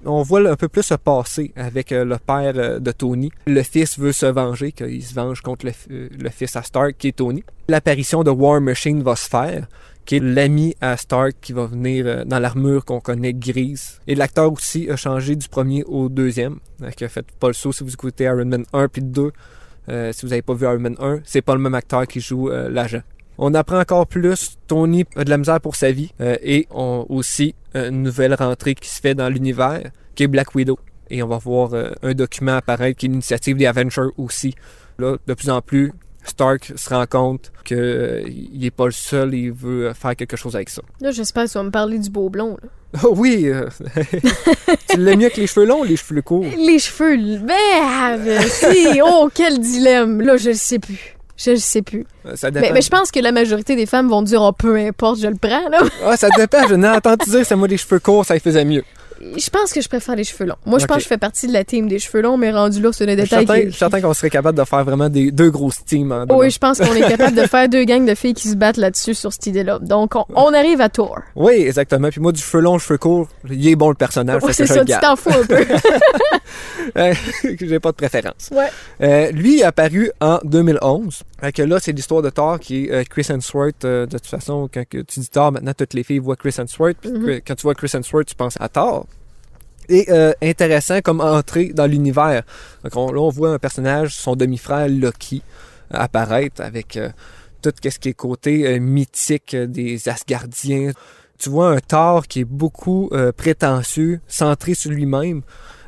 On 0.08 0.22
voit 0.22 0.48
un 0.48 0.56
peu 0.56 0.68
plus 0.68 0.84
se 0.84 0.94
passer 0.94 1.52
avec 1.56 1.92
euh, 1.92 2.06
le 2.06 2.18
père 2.18 2.54
euh, 2.56 2.80
de 2.80 2.92
Tony. 2.92 3.32
Le 3.48 3.64
fils 3.64 3.98
veut 3.98 4.12
se 4.12 4.28
venger, 4.28 4.72
qu'il 4.72 5.04
se 5.04 5.16
venge 5.16 5.42
contre 5.42 5.66
euh, 5.66 6.10
le 6.16 6.30
fils 6.30 6.56
à 6.56 6.62
Stark, 6.62 6.96
qui 6.98 7.08
est 7.08 7.16
Tony. 7.16 7.44
L'apparition 7.68 8.24
de 8.24 8.30
War 8.30 8.62
Machine 8.62 9.02
va 9.02 9.16
se 9.16 9.28
faire, 9.28 9.68
qui 10.06 10.18
est 10.18 10.20
l'ami 10.20 10.76
à 10.80 10.96
Stark 10.96 11.34
qui 11.42 11.54
va 11.54 11.66
venir 11.66 12.26
dans 12.26 12.38
l'armure 12.38 12.86
qu'on 12.86 13.00
connaît 13.00 13.34
grise. 13.34 14.00
Et 14.06 14.14
l'acteur 14.14 14.52
aussi 14.54 14.90
a 14.92 14.96
changé 14.96 15.36
du 15.36 15.48
premier 15.48 15.84
au 15.86 16.08
deuxième. 16.08 16.60
Faites 16.98 17.32
pas 17.40 17.48
le 17.48 17.54
saut 17.54 17.72
si 17.72 17.84
vous 17.84 17.94
écoutez 17.94 18.26
Iron 18.26 18.46
Man 18.46 18.66
1 18.74 18.88
puis 18.90 19.02
2. 19.02 19.32
Euh, 19.88 20.12
si 20.14 20.22
vous 20.22 20.30
n'avez 20.30 20.44
pas 20.44 20.54
vu 20.54 20.66
Iron 20.66 20.80
Man 20.80 20.96
1, 21.00 21.22
c'est 21.24 21.42
pas 21.42 21.56
le 21.56 21.62
même 21.62 21.74
acteur 21.74 22.06
qui 22.06 22.20
joue 22.20 22.50
l'agent. 22.50 23.02
On 23.38 23.54
apprend 23.54 23.80
encore 23.80 24.08
plus. 24.08 24.58
Tony 24.68 25.06
a 25.15 25.24
de 25.24 25.30
la 25.30 25.38
misère 25.38 25.60
pour 25.62 25.75
sa 25.75 25.92
vie 25.92 26.12
euh, 26.22 26.38
et 26.42 26.68
on 26.72 27.06
aussi 27.10 27.54
euh, 27.75 27.89
une 27.89 28.04
nouvelle 28.04 28.34
rentrée 28.34 28.75
qui 28.75 28.89
se 28.89 29.01
fait 29.01 29.13
dans 29.15 29.30
l'univers, 29.30 29.82
qui 30.15 30.24
est 30.24 30.27
Black 30.27 30.56
Widow. 30.56 30.80
Et 31.10 31.22
on 31.22 31.27
va 31.27 31.38
voir 31.38 31.74
euh, 31.74 31.92
un 32.01 32.13
document 32.13 32.56
apparaître 32.56 32.98
qui 33.00 33.06
est 33.08 33.10
l'initiative 33.10 33.58
des 33.58 33.65
Avengers 33.68 34.10
aussi. 34.18 34.56
Là, 34.98 35.18
de 35.27 35.34
plus 35.34 35.50
en 35.50 35.62
plus, 35.62 35.92
Stark 36.24 36.72
se 36.75 36.89
rend 36.89 37.06
compte 37.06 37.51
qu'il 37.63 38.50
n'est 38.60 38.72
pas 38.72 38.86
le 38.86 38.92
seul, 38.92 39.34
il 39.36 39.51
veut 39.51 39.88
euh, 39.89 39.94
faire 39.94 40.15
quelque 40.15 40.36
chose 40.38 40.56
avec 40.56 40.70
ça. 40.70 40.82
Là, 41.01 41.12
j'espère 41.12 41.46
que 41.46 41.51
tu 41.51 41.58
vas 41.58 41.63
me 41.63 41.70
parler 41.72 42.00
du 42.00 42.10
beau 42.10 42.30
blond. 42.30 42.58
là. 42.62 42.70
Oh 43.04 43.13
oui! 43.18 43.48
euh, 43.50 43.68
tu 44.89 44.98
l'aimes 44.98 45.20
mieux 45.20 45.25
avec 45.25 45.38
les 45.38 45.48
cheveux 45.48 45.65
longs 45.65 45.82
ou 45.82 45.84
les 45.84 45.98
cheveux 45.98 46.22
courts? 46.22 46.46
Les 46.58 46.80
cheveux, 46.80 47.18
merde! 47.18 48.42
si, 48.50 49.01
oh, 49.06 49.30
quel 49.34 49.60
dilemme! 49.60 50.22
Là, 50.22 50.38
je 50.38 50.50
le 50.50 50.56
sais 50.56 50.80
plus. 50.80 51.14
Je 51.38 51.51
le 51.51 51.58
sais 51.58 51.82
plus. 51.82 52.06
Euh, 52.25 52.36
Ça 52.36 52.50
dépend. 52.50 52.65
Mais, 52.68 52.74
mais 52.74 52.82
je 52.82 52.89
pense 52.89 53.12
que 53.12 53.20
la 53.20 53.32
majorité 53.32 53.75
des 53.75 53.86
femmes 53.86 54.08
vont 54.10 54.22
dire, 54.22 54.42
oh, 54.42 54.51
peu 54.54 54.77
importe, 54.77 55.20
je 55.20 55.27
le 55.27 55.36
prends, 55.36 55.68
là. 55.70 55.80
Ah, 56.06 56.15
ça 56.15 56.30
dépend. 56.38 56.68
Je 56.68 56.75
n'ai 56.75 56.88
entendu 56.88 57.30
dire 57.30 57.39
que 57.42 57.48
ça 57.48 57.56
moi 57.56 57.68
les 57.68 57.77
cheveux 57.77 58.00
courts, 58.00 58.25
ça 58.25 58.36
y 58.36 58.39
faisait 58.39 58.63
mieux. 58.65 58.84
Je 59.38 59.50
pense 59.50 59.74
que 59.74 59.82
je 59.82 59.88
préfère 59.89 60.15
les 60.15 60.24
cheveux 60.24 60.46
longs. 60.46 60.55
Moi, 60.65 60.79
je 60.79 60.86
pense 60.86 60.98
que 60.98 61.03
je 61.03 61.08
fais 61.08 61.17
partie 61.17 61.48
de 61.48 61.53
la 61.53 61.63
team 61.63 61.88
des 61.88 62.00
cheveux 62.00 62.22
longs, 62.22 62.38
mais 62.38 62.51
rendu 62.51 62.82
là, 62.82 62.89
c'est 62.94 63.05
suis 63.05 63.15
détail 63.15 63.46
je 63.65 63.70
suis 63.70 63.79
certain 63.79 64.01
qu'on 64.01 64.13
serait 64.13 64.29
capable 64.29 64.58
de 64.58 64.63
faire 64.63 64.84
vraiment 64.84 65.10
des 65.10 65.32
deux 65.32 65.50
grosses 65.50 65.84
teams 65.86 66.10
demain. 66.10 66.25
Oui, 66.29 66.50
je 66.50 66.58
pense 66.60 66.79
qu'on 66.79 66.94
est 66.94 67.08
capable 67.08 67.36
de 67.36 67.44
faire 67.48 67.67
deux 67.70 67.84
gangs 67.86 68.05
de 68.05 68.15
filles 68.15 68.34
qui 68.34 68.48
se 68.50 68.55
battent 68.55 68.77
là-dessus 68.77 69.13
sur 69.13 69.34
cette 69.34 69.46
idée-là. 69.48 69.79
Donc, 69.79 70.15
on, 70.15 70.25
on 70.36 70.53
arrive 70.53 70.82
à 70.82 70.89
Thor. 70.89 71.20
Oui, 71.36 71.53
exactement. 71.53 72.10
Puis 72.10 72.22
moi, 72.22 72.32
du 72.32 72.41
cheveu 72.41 72.62
long, 72.62 72.77
cheveux 72.77 72.98
courts, 72.98 73.27
il 73.50 73.67
est 73.67 73.75
bon 73.75 73.89
le 73.89 73.96
personnage. 73.96 74.41
C'est 74.51 74.65
ça, 74.67 74.75
le 74.75 74.86
tu 74.86 74.94
t'en 75.00 75.15
fous 75.15 75.29
un 75.29 75.46
peu. 75.46 75.65
Euh, 76.98 77.13
J'ai 77.60 77.79
pas 77.79 77.91
de 77.91 77.96
préférence. 77.98 78.50
Ouais. 78.51 78.67
Euh, 79.01 79.32
lui 79.32 79.55
il 79.55 79.60
est 79.62 79.63
apparu 79.63 80.12
en 80.22 80.39
2011. 80.44 81.24
Fait 81.41 81.51
que 81.51 81.62
là, 81.63 81.79
c'est 81.82 81.91
l'histoire 81.91 82.22
de 82.22 82.29
Thor 82.29 82.60
qui 82.60 82.86
est 82.86 82.91
euh, 82.91 83.03
Chris 83.10 83.25
Hemsworth. 83.29 83.84
euh, 83.86 84.05
de 84.05 84.17
toute 84.17 84.27
façon, 84.27 84.70
quand 84.72 84.84
tu 84.89 85.20
dis 85.20 85.27
Thor, 85.29 85.51
maintenant, 85.51 85.74
toutes 85.77 85.94
les 85.94 86.03
filles 86.03 86.20
voient 86.20 86.36
Chris 86.36 86.55
Hemsworth. 86.58 86.98
Puis 87.01 87.12
que- 87.12 87.41
quand 87.46 87.55
tu 87.55 87.63
vois 87.63 87.74
Chris 87.75 87.89
Hemsworth, 87.94 88.27
tu 88.27 88.36
penses 88.36 88.55
à 88.60 88.70
Thor. 88.70 89.08
Et 89.89 90.06
euh, 90.10 90.34
intéressant 90.42 91.00
comme 91.01 91.22
entrée 91.22 91.72
dans 91.74 91.86
l'univers. 91.86 92.44
Donc 92.84 92.96
on- 92.96 93.12
là, 93.12 93.22
on 93.22 93.30
voit 93.30 93.51
un 93.51 93.60
personnage, 93.60 94.15
son 94.15 94.36
demi-frère 94.36 94.88
Loki, 94.89 95.42
euh, 95.94 95.98
apparaître 96.00 96.62
avec 96.62 96.98
euh, 96.98 97.10
tout 97.62 97.72
ce 97.84 98.00
qui 98.00 98.10
est 98.10 98.13
côté 98.13 98.68
euh, 98.68 98.80
mythique 98.80 99.56
des 99.56 100.10
Asgardiens. 100.10 100.92
Tu 101.38 101.50
vois 101.50 101.70
un 101.72 101.80
Thor 101.80 102.27
qui 102.27 102.42
est 102.42 102.46
beaucoup 102.46 103.10
prétentieux, 103.36 104.22
centré 104.25 104.74
sur 104.74 104.89
lui-même 104.92 105.42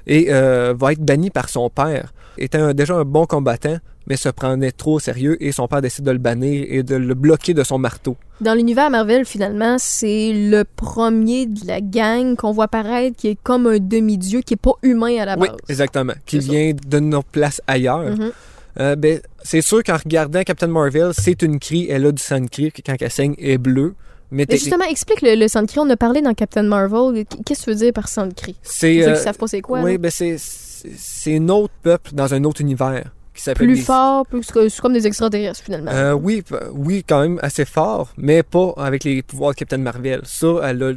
et 0.06 0.25
va 0.30 0.92
être 0.92 1.00
banni 1.00 1.30
par 1.30 1.48
son 1.48 1.70
père. 1.70 2.12
Était 2.38 2.58
un- 2.58 2.74
déjà 2.74 2.96
un 2.96 3.06
bon 3.06 3.25
combattant, 3.25 3.77
mais 4.08 4.16
se 4.18 4.30
prenait 4.30 4.72
trop 4.72 4.96
au 4.96 5.00
sérieux 5.00 5.38
et 5.44 5.52
son 5.52 5.68
père 5.68 5.82
décide 5.82 6.06
de 6.06 6.12
le 6.12 6.18
bannir 6.18 6.66
et 6.70 6.82
de 6.84 6.96
le 6.96 7.14
bloquer 7.14 7.54
de 7.54 7.64
son 7.64 7.78
marteau. 7.78 8.16
Dans 8.42 8.54
l'univers 8.54 8.90
Marvel, 8.90 9.26
finalement, 9.26 9.76
c'est 9.80 10.32
le 10.34 10.64
premier 10.64 11.46
de 11.46 11.68
la 11.68 11.82
gang 11.82 12.36
qu'on 12.36 12.52
voit 12.52 12.66
apparaître 12.66 13.16
qui 13.18 13.28
est 13.30 13.38
comme 13.42 13.68
un 13.68 13.80
demi-dieu, 13.80 14.42
qui 14.42 14.54
est 14.54 14.58
pas 14.62 14.74
humain 14.84 15.18
à 15.20 15.26
la 15.26 15.38
Oui, 15.38 15.48
base. 15.50 15.58
exactement. 15.70 16.14
Qui 16.25 16.42
ça. 16.42 16.51
vient 16.51 16.72
de 16.88 17.00
notre 17.00 17.27
place 17.27 17.62
ailleurs. 17.68 18.10
Mhm. 18.12 18.31
Euh, 18.79 18.96
ben, 18.96 19.20
c'est 19.44 19.62
sûr 19.62 19.81
qu'en 19.84 19.98
regardant 19.98 20.44
Captain 20.44 20.68
Marvel, 20.68 21.12
c'est 21.18 21.42
une 21.42 21.60
crie, 21.60 21.88
elle 21.90 22.05
a 22.05 22.12
du 22.12 22.22
sang 22.22 22.40
de 22.42 22.48
cri, 22.48 22.70
puis 22.70 22.84
quand 22.84 22.96
elle 23.00 23.10
saigne, 23.12 23.34
elle 23.40 23.50
est 23.51 23.58
bleue. 23.58 23.96
Mais 24.29 24.46
justement, 24.50 24.84
explique 24.86 25.22
le, 25.22 25.36
le 25.36 25.48
sang 25.48 25.62
de 25.64 25.68
cri. 25.68 25.79
On 25.79 25.90
a 25.90 25.96
parlé 25.98 26.22
dans 26.22 26.34
Captain 26.34 26.64
Marvel. 26.64 27.25
Qu'est-ce 27.46 27.62
que 27.62 27.64
tu 27.66 27.70
veux 27.72 27.75
dire 27.77 27.94
par 27.94 28.08
sang 28.08 28.27
de 28.27 28.34
cri? 28.34 28.55
c'est 28.62 29.01
ceux 29.01 29.10
euh, 29.10 29.14
qui 29.16 29.22
savent 29.24 29.38
pas 29.38 29.48
c'est 29.48 29.62
quoi. 29.62 29.81
oui, 29.81 29.98
ben 29.98 30.12
c'est 30.12 30.36
c'est 30.38 31.36
un 31.38 31.50
autre 31.50 31.74
peuple 31.81 32.12
dans 32.14 32.34
un 32.34 32.44
autre 32.44 32.62
univers 32.62 33.12
qui 33.38 33.44
s'appelle 33.44 33.68
Plus 33.68 33.76
des- 33.76 33.82
fort, 33.82 34.26
plus 34.26 34.44
c'est 34.44 34.82
comme 34.82 34.94
des 34.94 35.08
extraterrestres, 35.08 35.62
finalement. 35.64 35.92
Euh, 35.92 36.14
oui, 36.14 36.44
oui, 36.74 37.04
quand 37.08 37.22
même 37.22 37.40
assez 37.42 37.66
fort, 37.66 38.10
mais 38.18 38.44
pas 38.44 38.74
avec 38.78 39.04
les 39.04 39.22
pouvoirs 39.22 39.52
de 39.52 39.58
Captain 39.58 39.78
Marvel. 39.78 40.22
Ça, 40.26 40.48
elle 40.64 40.84
a, 40.84 40.94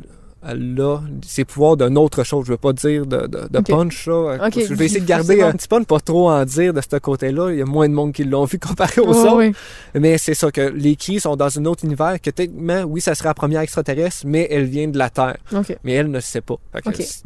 elle 0.49 0.81
a 0.81 1.01
ses 1.23 1.45
pouvoirs 1.45 1.77
d'une 1.77 1.99
autre 1.99 2.25
chose. 2.25 2.47
Je 2.47 2.53
veux 2.53 2.57
pas 2.57 2.73
dire 2.73 3.05
de, 3.05 3.27
de, 3.27 3.61
punch, 3.61 4.05
Je 4.07 4.75
vais 4.75 4.87
essayer 4.87 5.01
de 5.01 5.07
garder 5.07 5.43
un 5.43 5.53
petit 5.53 5.69
ne 5.71 5.85
pas 5.85 6.01
trop 6.01 6.31
en 6.31 6.45
dire 6.45 6.73
de 6.73 6.81
ce 6.81 6.97
côté-là. 6.97 7.51
Il 7.51 7.59
y 7.59 7.63
a 7.63 7.67
moins 7.67 7.89
de 7.89 7.95
monde 7.95 8.13
qui 8.13 8.25
l'ont 8.25 8.47
vu 8.47 8.59
comparé 8.69 9.01
aux 9.03 9.15
autres. 9.15 9.53
Mais 9.95 10.17
c'est 10.19 10.35
ça, 10.35 10.51
que 10.51 10.63
les 10.63 10.97
cris 10.97 11.21
sont 11.21 11.37
dans 11.37 11.59
un 11.59 11.65
autre 11.67 11.85
univers, 11.85 12.21
que 12.21 12.31
techniquement, 12.31 12.83
oui, 12.85 13.01
ça 13.01 13.15
serait 13.15 13.29
la 13.29 13.35
première 13.35 13.61
extraterrestre, 13.61 14.23
mais 14.25 14.49
elle 14.51 14.65
vient 14.65 14.89
de 14.89 14.99
la 14.99 15.11
Terre. 15.11 15.37
Mais 15.85 15.93
elle 15.93 16.11
ne 16.11 16.21
sait 16.21 16.41
pas. 16.41 16.57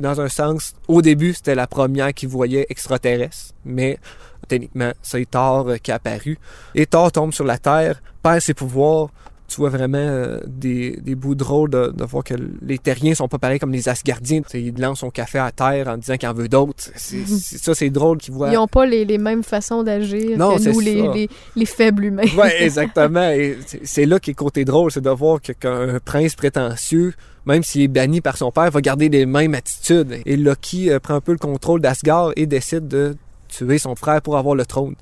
Dans 0.00 0.20
un 0.20 0.28
sens, 0.28 0.74
au 0.88 1.02
début, 1.02 1.34
c'était 1.34 1.54
la 1.54 1.66
première 1.68 2.12
qui 2.12 2.26
voyait 2.26 2.66
extraterrestre, 2.68 3.54
mais 3.64 3.98
techniquement, 4.46 4.92
c'est 5.02 5.28
Thor 5.30 5.68
euh, 5.68 5.76
qui 5.76 5.90
est 5.90 5.94
apparu. 5.94 6.38
Et 6.74 6.86
Thor 6.86 7.10
tombe 7.12 7.32
sur 7.32 7.44
la 7.44 7.58
Terre, 7.58 8.00
perd 8.22 8.40
ses 8.40 8.54
pouvoirs. 8.54 9.08
Tu 9.46 9.56
vois 9.56 9.68
vraiment 9.68 9.98
euh, 9.98 10.40
des, 10.46 10.96
des 11.02 11.14
bouts 11.14 11.34
drôles 11.34 11.68
de, 11.68 11.92
de 11.94 12.04
voir 12.04 12.24
que 12.24 12.32
les 12.62 12.78
terriens 12.78 13.14
sont 13.14 13.28
pas 13.28 13.38
pareils 13.38 13.58
comme 13.58 13.72
les 13.72 13.90
Asgardiens. 13.90 14.40
Tu 14.40 14.48
sais, 14.48 14.62
Il 14.62 14.80
lance 14.80 15.00
son 15.00 15.10
café 15.10 15.38
à 15.38 15.52
terre 15.52 15.86
en 15.88 15.98
disant 15.98 16.16
qu'il 16.16 16.28
en 16.30 16.32
veut 16.32 16.48
d'autres. 16.48 16.84
C'est- 16.96 17.26
c'est- 17.26 17.58
Ça, 17.62 17.74
c'est 17.74 17.90
drôle 17.90 18.16
qu'ils 18.18 18.32
voient. 18.32 18.48
Ils 18.50 18.54
n'ont 18.54 18.66
pas 18.66 18.86
les, 18.86 19.04
les 19.04 19.18
mêmes 19.18 19.42
façons 19.44 19.82
d'agir 19.82 20.38
Non, 20.38 20.56
que 20.56 20.62
c'est 20.62 20.72
nous, 20.72 20.80
les, 20.80 21.02
les, 21.12 21.28
les 21.56 21.66
faibles 21.66 22.04
humains. 22.06 22.22
Ouais, 22.38 22.62
exactement. 22.64 23.28
Et 23.30 23.58
c'est- 23.84 24.06
là 24.06 24.18
qui 24.18 24.30
est 24.30 24.34
côté 24.34 24.64
drôle, 24.64 24.90
c'est 24.90 25.02
de 25.02 25.10
voir 25.10 25.40
qu'un 25.42 25.98
prince 26.02 26.34
prétentieux, 26.36 27.12
même 27.44 27.62
s'il 27.62 27.82
est 27.82 27.88
banni 27.88 28.22
par 28.22 28.38
son 28.38 28.50
père, 28.50 28.70
va 28.70 28.80
garder 28.80 29.10
les 29.10 29.26
mêmes 29.26 29.54
attitudes. 29.54 30.20
Et 30.24 30.38
Loki 30.38 30.90
euh, 30.90 30.98
prend 31.00 31.14
un 31.16 31.20
peu 31.20 31.32
le 31.32 31.38
contrôle 31.38 31.82
d'Asgard 31.82 32.32
et 32.36 32.46
décide 32.46 32.88
de 32.88 33.14
tuer 33.56 33.78
son 33.78 33.94
frère 33.94 34.20
pour 34.22 34.36
avoir 34.36 34.54
le 34.54 34.66
trône. 34.66 34.94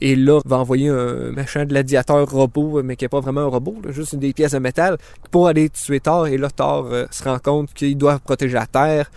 Et 0.00 0.14
là, 0.14 0.40
va 0.44 0.58
envoyer 0.58 0.88
un 0.88 1.32
méchant 1.32 1.64
gladiateur 1.64 2.30
robot, 2.30 2.82
mais 2.84 2.94
qui 2.94 3.04
n'est 3.04 3.08
pas 3.08 3.20
vraiment 3.20 3.40
un 3.42 3.46
robot, 3.46 3.76
là, 3.84 3.90
juste 3.90 4.14
des 4.14 4.32
pièces 4.32 4.52
de 4.52 4.58
métal, 4.58 4.96
pour 5.30 5.48
aller 5.48 5.70
tuer 5.70 6.00
Thor. 6.00 6.28
Et 6.28 6.38
là, 6.38 6.50
Thor 6.50 6.86
euh, 6.86 7.06
se 7.10 7.24
rend 7.24 7.38
compte 7.38 7.74
qu'il 7.74 7.96
doit 7.96 8.18
protéger 8.20 8.54
la 8.54 8.66
Terre, 8.66 9.10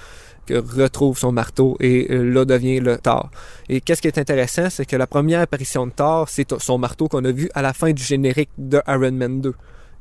que 0.47 0.55
retrouve 0.55 1.17
son 1.19 1.31
marteau, 1.31 1.77
et 1.79 2.07
euh, 2.09 2.23
là 2.23 2.45
devient 2.45 2.79
le 2.79 2.97
Thor. 2.97 3.29
Et 3.69 3.79
qu'est-ce 3.79 4.01
qui 4.01 4.07
est 4.07 4.17
intéressant, 4.17 4.69
c'est 4.71 4.85
que 4.85 4.95
la 4.95 5.05
première 5.05 5.41
apparition 5.41 5.85
de 5.85 5.91
Thor, 5.91 6.27
c'est 6.29 6.51
son 6.59 6.79
marteau 6.79 7.07
qu'on 7.07 7.23
a 7.25 7.31
vu 7.31 7.49
à 7.53 7.61
la 7.61 7.73
fin 7.73 7.91
du 7.91 8.03
générique 8.03 8.49
de 8.57 8.81
Iron 8.87 9.11
Man 9.11 9.41
2. 9.41 9.53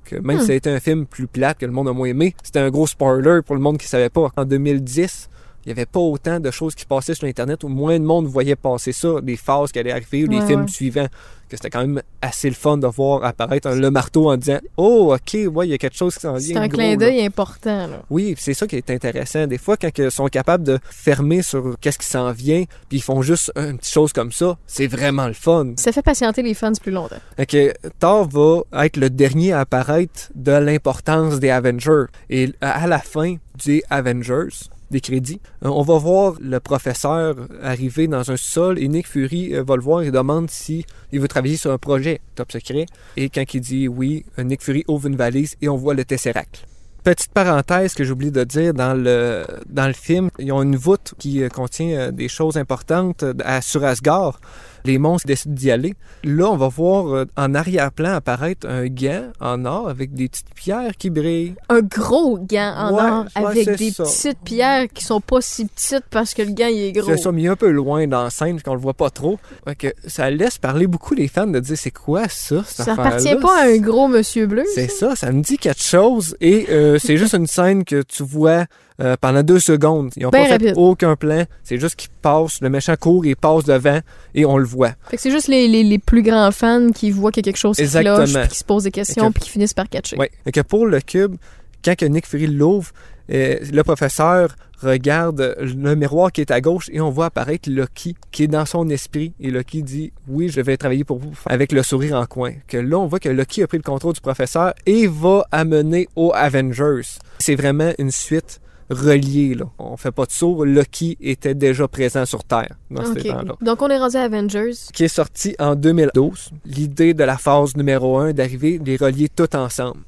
Que 0.05 0.17
même 0.17 0.39
Hmm. 0.39 0.41
si 0.41 0.47
ça 0.47 0.53
a 0.53 0.57
été 0.57 0.71
un 0.71 0.81
film 0.81 1.05
plus 1.05 1.27
plate 1.27 1.59
que 1.59 1.67
le 1.67 1.73
monde 1.73 1.89
a 1.89 1.93
moins 1.93 2.09
aimé, 2.09 2.35
c'était 2.43 2.61
un 2.61 2.71
gros 2.71 2.87
spoiler 2.87 3.41
pour 3.45 3.55
le 3.55 3.61
monde 3.61 3.77
qui 3.77 3.87
savait 3.87 4.09
pas. 4.09 4.31
En 4.37 4.47
2010, 4.47 5.29
il 5.65 5.69
n'y 5.69 5.73
avait 5.73 5.87
pas 5.87 6.01
autant 6.01 6.41
de 6.41 6.51
choses 6.51 6.75
qui 6.75 6.87
passaient 6.87 7.15
sur 7.15 7.27
Internet 7.29 7.63
où 7.65 7.69
moins 7.69 7.99
de 7.99 8.05
monde 8.05 8.27
voyait 8.27 8.57
passer 8.57 8.93
ça, 8.93 9.21
des 9.23 9.37
phases 9.37 9.73
qui 9.73 9.79
allaient 9.79 9.93
arriver 9.93 10.25
ou 10.25 10.29
les 10.31 10.39
Ouais, 10.39 10.47
films 10.47 10.63
ouais. 10.63 10.69
suivants. 10.69 11.09
Que 11.49 11.57
c'était 11.57 11.71
quand 11.71 11.81
même 11.81 12.01
assez 12.23 12.49
le 12.49 12.55
fun 12.55 12.77
de 12.79 12.87
voir 12.87 13.25
apparaître 13.25 13.67
un- 13.67 13.75
le 13.75 13.91
marteau 13.91 14.31
en 14.31 14.37
disant 14.37 14.61
Oh, 14.77 15.13
ok, 15.13 15.53
ouais, 15.53 15.67
il 15.67 15.71
y 15.71 15.75
a 15.75 15.79
quelque 15.79 15.97
chose 15.97 16.15
qui 16.15 16.21
s'en 16.21 16.35
vient. 16.35 16.55
C'est 16.55 16.57
un 16.57 16.69
gros, 16.69 16.79
clin 16.79 16.95
d'œil 16.97 17.27
important. 17.27 17.89
Là. 17.89 18.03
Oui, 18.09 18.37
c'est 18.39 18.55
ça 18.55 18.69
qui 18.69 18.77
est 18.77 18.89
intéressant. 18.89 19.49
Des 19.49 19.59
fois, 19.59 19.77
quand 19.77 19.91
ils 19.99 20.13
sont 20.13 20.29
capables 20.29 20.63
de 20.63 20.79
fermer 20.89 21.43
sur 21.43 21.75
qu'est-ce 21.81 21.99
qui 21.99 22.07
s'en 22.07 22.31
vient, 22.31 22.63
puis 22.89 22.99
ils 22.99 23.03
font 23.03 23.21
juste 23.21 23.51
une 23.57 23.79
petite 23.79 23.93
chose 23.93 24.13
comme 24.13 24.31
ça, 24.31 24.57
c'est 24.69 24.87
vraiment 24.87 25.27
le 25.27 25.33
fun. 25.33 25.73
Ça 25.77 25.91
fait 25.91 26.03
patienter 26.03 26.43
les 26.43 26.55
fans 26.55 26.71
plus 26.81 26.93
longtemps. 26.93 27.17
Que 27.49 27.75
Thor 27.99 28.29
va 28.29 28.87
être 28.87 28.97
le 28.97 29.11
dernier 29.11 29.53
à 29.53 29.61
apparaître 29.61 30.31
de 30.37 30.53
l'importance 30.53 31.41
des 31.41 31.51
Avengers. 31.51 32.05
Et 32.31 32.53
à 32.61 32.87
la 32.87 33.01
fin 33.01 33.35
des 33.67 33.83
Avengers, 33.91 34.51
des 34.91 35.01
crédits, 35.01 35.41
euh, 35.65 35.69
on 35.69 35.83
va 35.83 35.99
voir 35.99 36.35
le 36.41 36.61
professeur 36.61 37.37
arriver 37.63 38.09
dans 38.09 38.31
un 38.31 38.37
sol 38.37 38.79
et 38.79 38.89
Nick 38.89 39.07
Fury 39.07 39.55
euh, 39.55 39.63
va 39.63 39.77
le 39.77 39.83
voir 39.83 40.03
et 40.03 40.11
demande 40.11 40.51
si 40.51 40.85
il 41.13 41.21
veut 41.21 41.29
travailler 41.29 41.57
sur 41.57 41.71
un 41.71 41.79
projet 41.79 42.21
top 42.35 42.53
secret. 42.53 42.87
Et 43.17 43.29
quand 43.29 43.55
il 43.55 43.61
dit 43.61 43.89
oui, 43.89 44.25
euh, 44.39 44.43
Nick 44.43 44.63
Fury 44.63 44.85
ouvre 44.89 45.07
une 45.07 45.17
valise 45.17 45.57
et 45.63 45.69
on 45.69 45.77
voit 45.77 45.95
le 45.95 46.05
Tesseract. 46.05 46.67
Petite 47.03 47.33
parenthèse 47.33 47.95
que 47.95 48.05
j'oublie 48.05 48.31
de 48.31 48.45
dire 48.45 48.75
dans 48.75 48.93
le, 48.93 49.47
dans 49.71 49.87
le 49.87 49.95
film, 49.95 50.29
ils 50.39 50.53
ont 50.53 50.63
une 50.63 50.77
voûte 50.77 51.15
qui 51.19 51.43
contient 51.49 52.13
des 52.13 52.29
choses 52.29 52.59
importantes 52.59 53.25
sur 53.63 53.85
Asgard. 53.85 54.39
Les 54.85 54.99
monstres 54.99 55.27
décident 55.27 55.55
d'y 55.55 55.71
aller. 55.71 55.95
Là, 56.25 56.51
on 56.51 56.57
va 56.57 56.69
voir 56.69 57.15
euh, 57.15 57.25
en 57.37 57.55
arrière-plan 57.55 58.13
apparaître 58.15 58.67
un 58.69 58.87
gant 58.87 59.31
en 59.41 59.65
or 59.65 59.89
avec 59.89 60.15
des 60.15 60.29
petites 60.29 60.55
pierres 60.55 60.93
qui 60.99 61.11
brillent. 61.11 61.55
Un 61.69 61.81
gros 61.81 62.39
gant 62.39 62.75
en 62.77 62.95
Ouais, 62.95 63.03
or 63.03 63.25
avec 63.35 63.77
des 63.77 63.91
ça. 63.91 64.05
petites 64.05 64.39
pierres 64.45 64.87
qui 64.93 65.05
sont 65.05 65.21
pas 65.21 65.41
si 65.41 65.67
petites 65.67 66.05
parce 66.11 66.35
que 66.35 66.43
le 66.43 66.53
gant 66.53 66.67
il 66.69 66.79
est 66.79 66.93
gros. 66.93 67.07
C'est 67.07 67.17
ça, 67.19 67.33
mais 67.33 67.47
un 67.47 67.57
peu 67.57 67.71
loin 67.71 68.07
dans 68.07 68.25
la 68.25 68.31
scène, 68.31 68.61
qu'on 68.63 68.75
le 68.75 68.81
voit 68.81 68.95
pas 68.95 69.11
trop. 69.11 69.39
Fait 69.67 69.75
que 69.75 69.89
ça 70.07 70.31
laisse 70.31 70.59
parler 70.59 70.87
beaucoup 70.87 71.15
les 71.15 71.29
fans 71.29 71.47
de 71.47 71.61
dire 71.61 71.77
c'est 71.79 71.91
quoi 71.91 72.29
ça, 72.29 72.63
cette 72.67 72.87
Ça 72.87 72.93
appartient 72.93 73.37
pas 73.37 73.63
à 73.63 73.67
un 73.67 73.79
gros 73.79 74.09
monsieur 74.09 74.47
bleu. 74.47 74.65
C'est 74.75 74.89
ça, 74.91 75.15
ça 75.17 75.31
me 75.33 75.43
dit 75.43 75.59
quelque 75.59 75.83
chose. 75.83 76.37
Et 76.41 76.67
euh, 76.71 76.99
c'est 76.99 77.17
juste 77.17 77.35
une 77.35 77.47
scène 77.47 77.85
que 77.85 78.03
tu 78.03 78.23
vois 78.23 78.65
euh, 79.01 79.17
pendant 79.21 79.43
deux 79.43 79.59
secondes. 79.61 80.11
Ils 80.17 80.27
ont 80.27 80.31
Ben 80.31 80.47
pas 80.49 80.59
fait 80.59 80.73
aucun 80.77 81.17
plan. 81.17 81.45
C'est 81.63 81.79
juste 81.79 81.97
qu'il 81.97 82.11
passe, 82.23 82.61
le 82.61 82.69
méchant 82.71 82.97
court, 82.97 83.25
il 83.25 83.37
passe 83.37 83.65
devant 83.65 84.01
et 84.35 84.45
on 84.45 84.57
le 84.59 84.65
voit. 84.65 84.93
Fait 85.09 85.17
que 85.17 85.23
c'est 85.23 85.31
juste 85.31 85.49
les, 85.49 85.69
les, 85.69 85.83
les 85.85 85.99
plus 85.99 86.23
grands 86.23 86.51
fans 86.53 86.91
qui 86.91 87.11
voient 87.11 87.31
qu'il 87.33 87.45
y 87.45 87.49
a 87.49 87.51
quelque 87.53 87.61
chose 87.61 87.77
qui 87.77 87.89
cloche, 87.89 88.33
puis 88.35 88.49
qui 88.49 88.59
se 88.59 88.65
posent 88.65 88.85
des 88.85 88.91
questions, 88.91 89.25
Et 89.25 89.29
que- 89.29 89.33
puis 89.35 89.43
qui 89.45 89.51
finissent 89.51 89.75
par 89.75 89.89
catcher. 89.89 90.17
Et 90.47 90.53
que 90.53 90.61
pour 90.61 90.87
le 90.87 91.01
cube, 91.01 91.37
quand 91.85 91.97
que 91.97 92.05
Nick 92.05 92.27
Fury 92.27 92.47
l'ouvre, 92.47 92.91
euh, 93.33 93.57
le 93.73 93.83
professeur 93.83 94.55
regarde 94.83 95.55
le 95.61 95.95
miroir 95.95 96.33
qui 96.33 96.41
est 96.41 96.51
à 96.51 96.61
gauche 96.61 96.89
et 96.93 97.01
on 97.01 97.11
voit 97.11 97.27
apparaître 97.27 97.69
Loki 97.71 98.17
qui 98.33 98.45
est 98.45 98.49
dans 98.49 98.65
son 98.65 98.89
esprit. 98.89 99.33
Et 99.39 99.51
Loki 99.51 99.83
dit 99.83 100.13
Oui, 100.27 100.49
je 100.49 100.61
vais 100.61 100.77
travailler 100.77 101.05
pour 101.05 101.19
vous 101.19 101.33
avec 101.47 101.73
le 101.73 101.83
sourire 101.83 102.17
en 102.17 102.27
coin. 102.27 102.53
Que 102.67 102.79
là, 102.79 102.99
on 102.99 103.07
voit 103.07 103.21
que 103.21 103.29
Loki 103.29 103.63
a 103.63 103.67
pris 103.67 103.77
le 103.77 103.83
contrôle 103.83 104.15
du 104.15 104.21
professeur 104.21 104.75
et 104.87 105.07
va 105.07 105.45
amener 105.53 106.09
aux 106.17 106.33
Avengers. 106.35 107.03
C'est 107.39 107.55
vraiment 107.57 107.93
une 107.99 108.11
suite 108.11 108.61
reliée. 108.91 109.55
Là. 109.55 109.67
On 109.79 109.97
fait 109.97 110.11
pas 110.11 110.27
de 110.27 110.33
saut. 110.33 110.65
Loki 110.65 111.17
était 111.21 111.55
déjà 111.55 111.89
présent 111.89 112.27
sur 112.27 112.45
Terre 112.45 112.77
dans 112.91 113.05
ces 113.05 113.23
temps-là 113.23 113.55
Donc 113.61 113.81
on 113.83 113.89
est 113.89 113.99
rendu 113.99 114.17
à 114.17 114.23
Avengers. 114.23 114.73
qui 114.93 115.05
est 115.05 115.09
sorti 115.09 115.55
en 115.59 115.75
2012. 115.75 116.51
L'idée 116.65 117.15
de 117.15 117.25
la 117.25 117.39
phase 117.39 117.77
numéro 117.77 118.19
1 118.19 118.33
d'arriver 118.33 118.79
de 118.79 118.85
les 118.85 118.97
relier 118.97 119.29
tout 119.29 119.55
ensemble. 119.57 120.01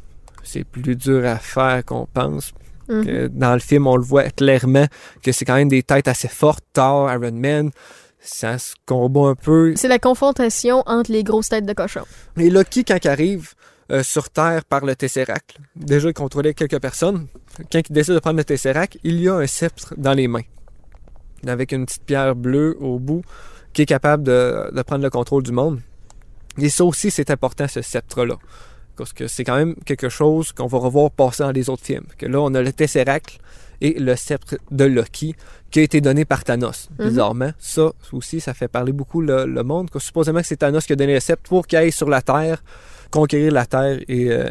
C'est 0.43 0.65
plus 0.65 0.97
dur 0.97 1.25
à 1.25 1.37
faire 1.39 1.85
qu'on 1.85 2.07
pense. 2.13 2.53
Mhm. 2.89 3.29
Dans 3.29 3.55
le 3.55 3.61
film, 3.61 3.87
on 3.87 3.97
le 3.97 4.03
voit 4.03 4.25
clairement 4.31 4.87
que 5.23 5.31
c'est 5.31 5.45
quand 5.45 5.55
même 5.55 5.69
des 5.69 5.85
têtes 5.85 6.09
assez 6.09 6.29
fortes. 6.29 6.65
Thor, 6.73 7.11
Iron 7.13 7.33
Man, 7.33 7.71
ça 8.19 8.59
se 8.59 8.75
combat 8.85 9.29
un 9.29 9.35
peu. 9.37 9.75
C'est 9.77 9.89
la 9.89 10.01
confrontation 10.01 10.83
entre 10.87 11.13
les 11.13 11.23
grosses 11.23 11.49
têtes 11.49 11.65
de 11.65 11.73
cochon. 11.73 12.03
Et 12.37 12.51
Loki, 12.51 12.85
quand 12.85 12.99
il 13.05 13.09
arrive 13.09 13.55
euh, 13.93 14.03
sur 14.03 14.31
Terre 14.31 14.65
par 14.65 14.85
le 14.85 14.97
Tesseract, 14.97 15.57
déjà 15.77 16.09
il 16.09 16.15
contrôlait 16.15 16.55
quelques 16.55 16.81
personnes. 16.81 17.27
Quand 17.71 17.81
il 17.89 17.93
décide 17.93 18.15
de 18.15 18.19
prendre 18.21 18.39
le 18.39 18.45
Tesseract, 18.45 18.99
il 19.05 19.21
y 19.21 19.29
a 19.29 19.35
un 19.35 19.47
sceptre 19.47 19.95
dans 19.97 20.13
les 20.15 20.29
mains. 20.29 20.43
Avec 21.47 21.73
une 21.73 21.87
petite 21.87 22.05
pierre 22.05 22.35
bleue 22.37 22.77
au 22.81 22.99
bout 22.99 23.23
qui 23.73 23.83
est 23.83 23.87
capable 23.87 24.23
de, 24.23 24.71
de 24.73 24.83
prendre 24.83 25.03
le 25.03 25.11
contrôle 25.11 25.43
du 25.43 25.53
monde. 25.53 25.81
Et 26.59 26.69
ça 26.69 26.85
aussi, 26.85 27.11
c'est 27.11 27.31
important, 27.31 27.67
ce 27.69 27.83
sceptre-là. 27.83 28.37
Parce 28.97 29.13
que 29.13 29.27
c'est 29.27 29.43
quand 29.43 29.57
même 29.57 29.75
quelque 29.87 30.09
chose 30.11 30.53
qu'on 30.53 30.67
va 30.67 30.79
revoir 30.79 31.11
passer 31.11 31.43
dans 31.43 31.51
les 31.51 31.69
autres 31.71 31.83
films. 31.85 32.05
Que 32.19 32.27
là, 32.27 32.41
on 32.41 32.55
a 32.55 32.61
le 32.63 32.73
Tesseract 32.73 33.39
et 33.81 33.99
le 33.99 34.15
sceptre 34.15 34.57
de 34.71 34.85
Loki 34.85 35.35
qui 35.71 35.81
a 35.81 35.83
été 35.83 36.01
donné 36.01 36.25
par 36.25 36.45
Thanos, 36.45 36.89
Mhm. 36.99 37.09
bizarrement. 37.09 37.53
Ça 37.59 37.91
aussi, 38.13 38.41
ça 38.41 38.55
fait 38.55 38.69
parler 38.69 38.93
beaucoup 38.93 39.21
le, 39.23 39.47
le 39.47 39.63
monde. 39.65 39.91
Que 39.91 39.99
supposément 39.99 40.41
que 40.41 40.47
c'est 40.47 40.59
Thanos 40.59 40.85
qui 40.87 40.93
a 40.93 40.97
donné 40.97 41.15
le 41.15 41.21
sceptre 41.21 41.49
pour 41.49 41.67
qu'il 41.67 41.79
aille 41.79 41.91
sur 41.91 42.09
la 42.09 42.21
Terre, 42.23 42.63
conquérir 43.13 43.53
la 43.53 43.67
Terre 43.67 44.01
et, 44.09 44.33
euh, 44.33 44.51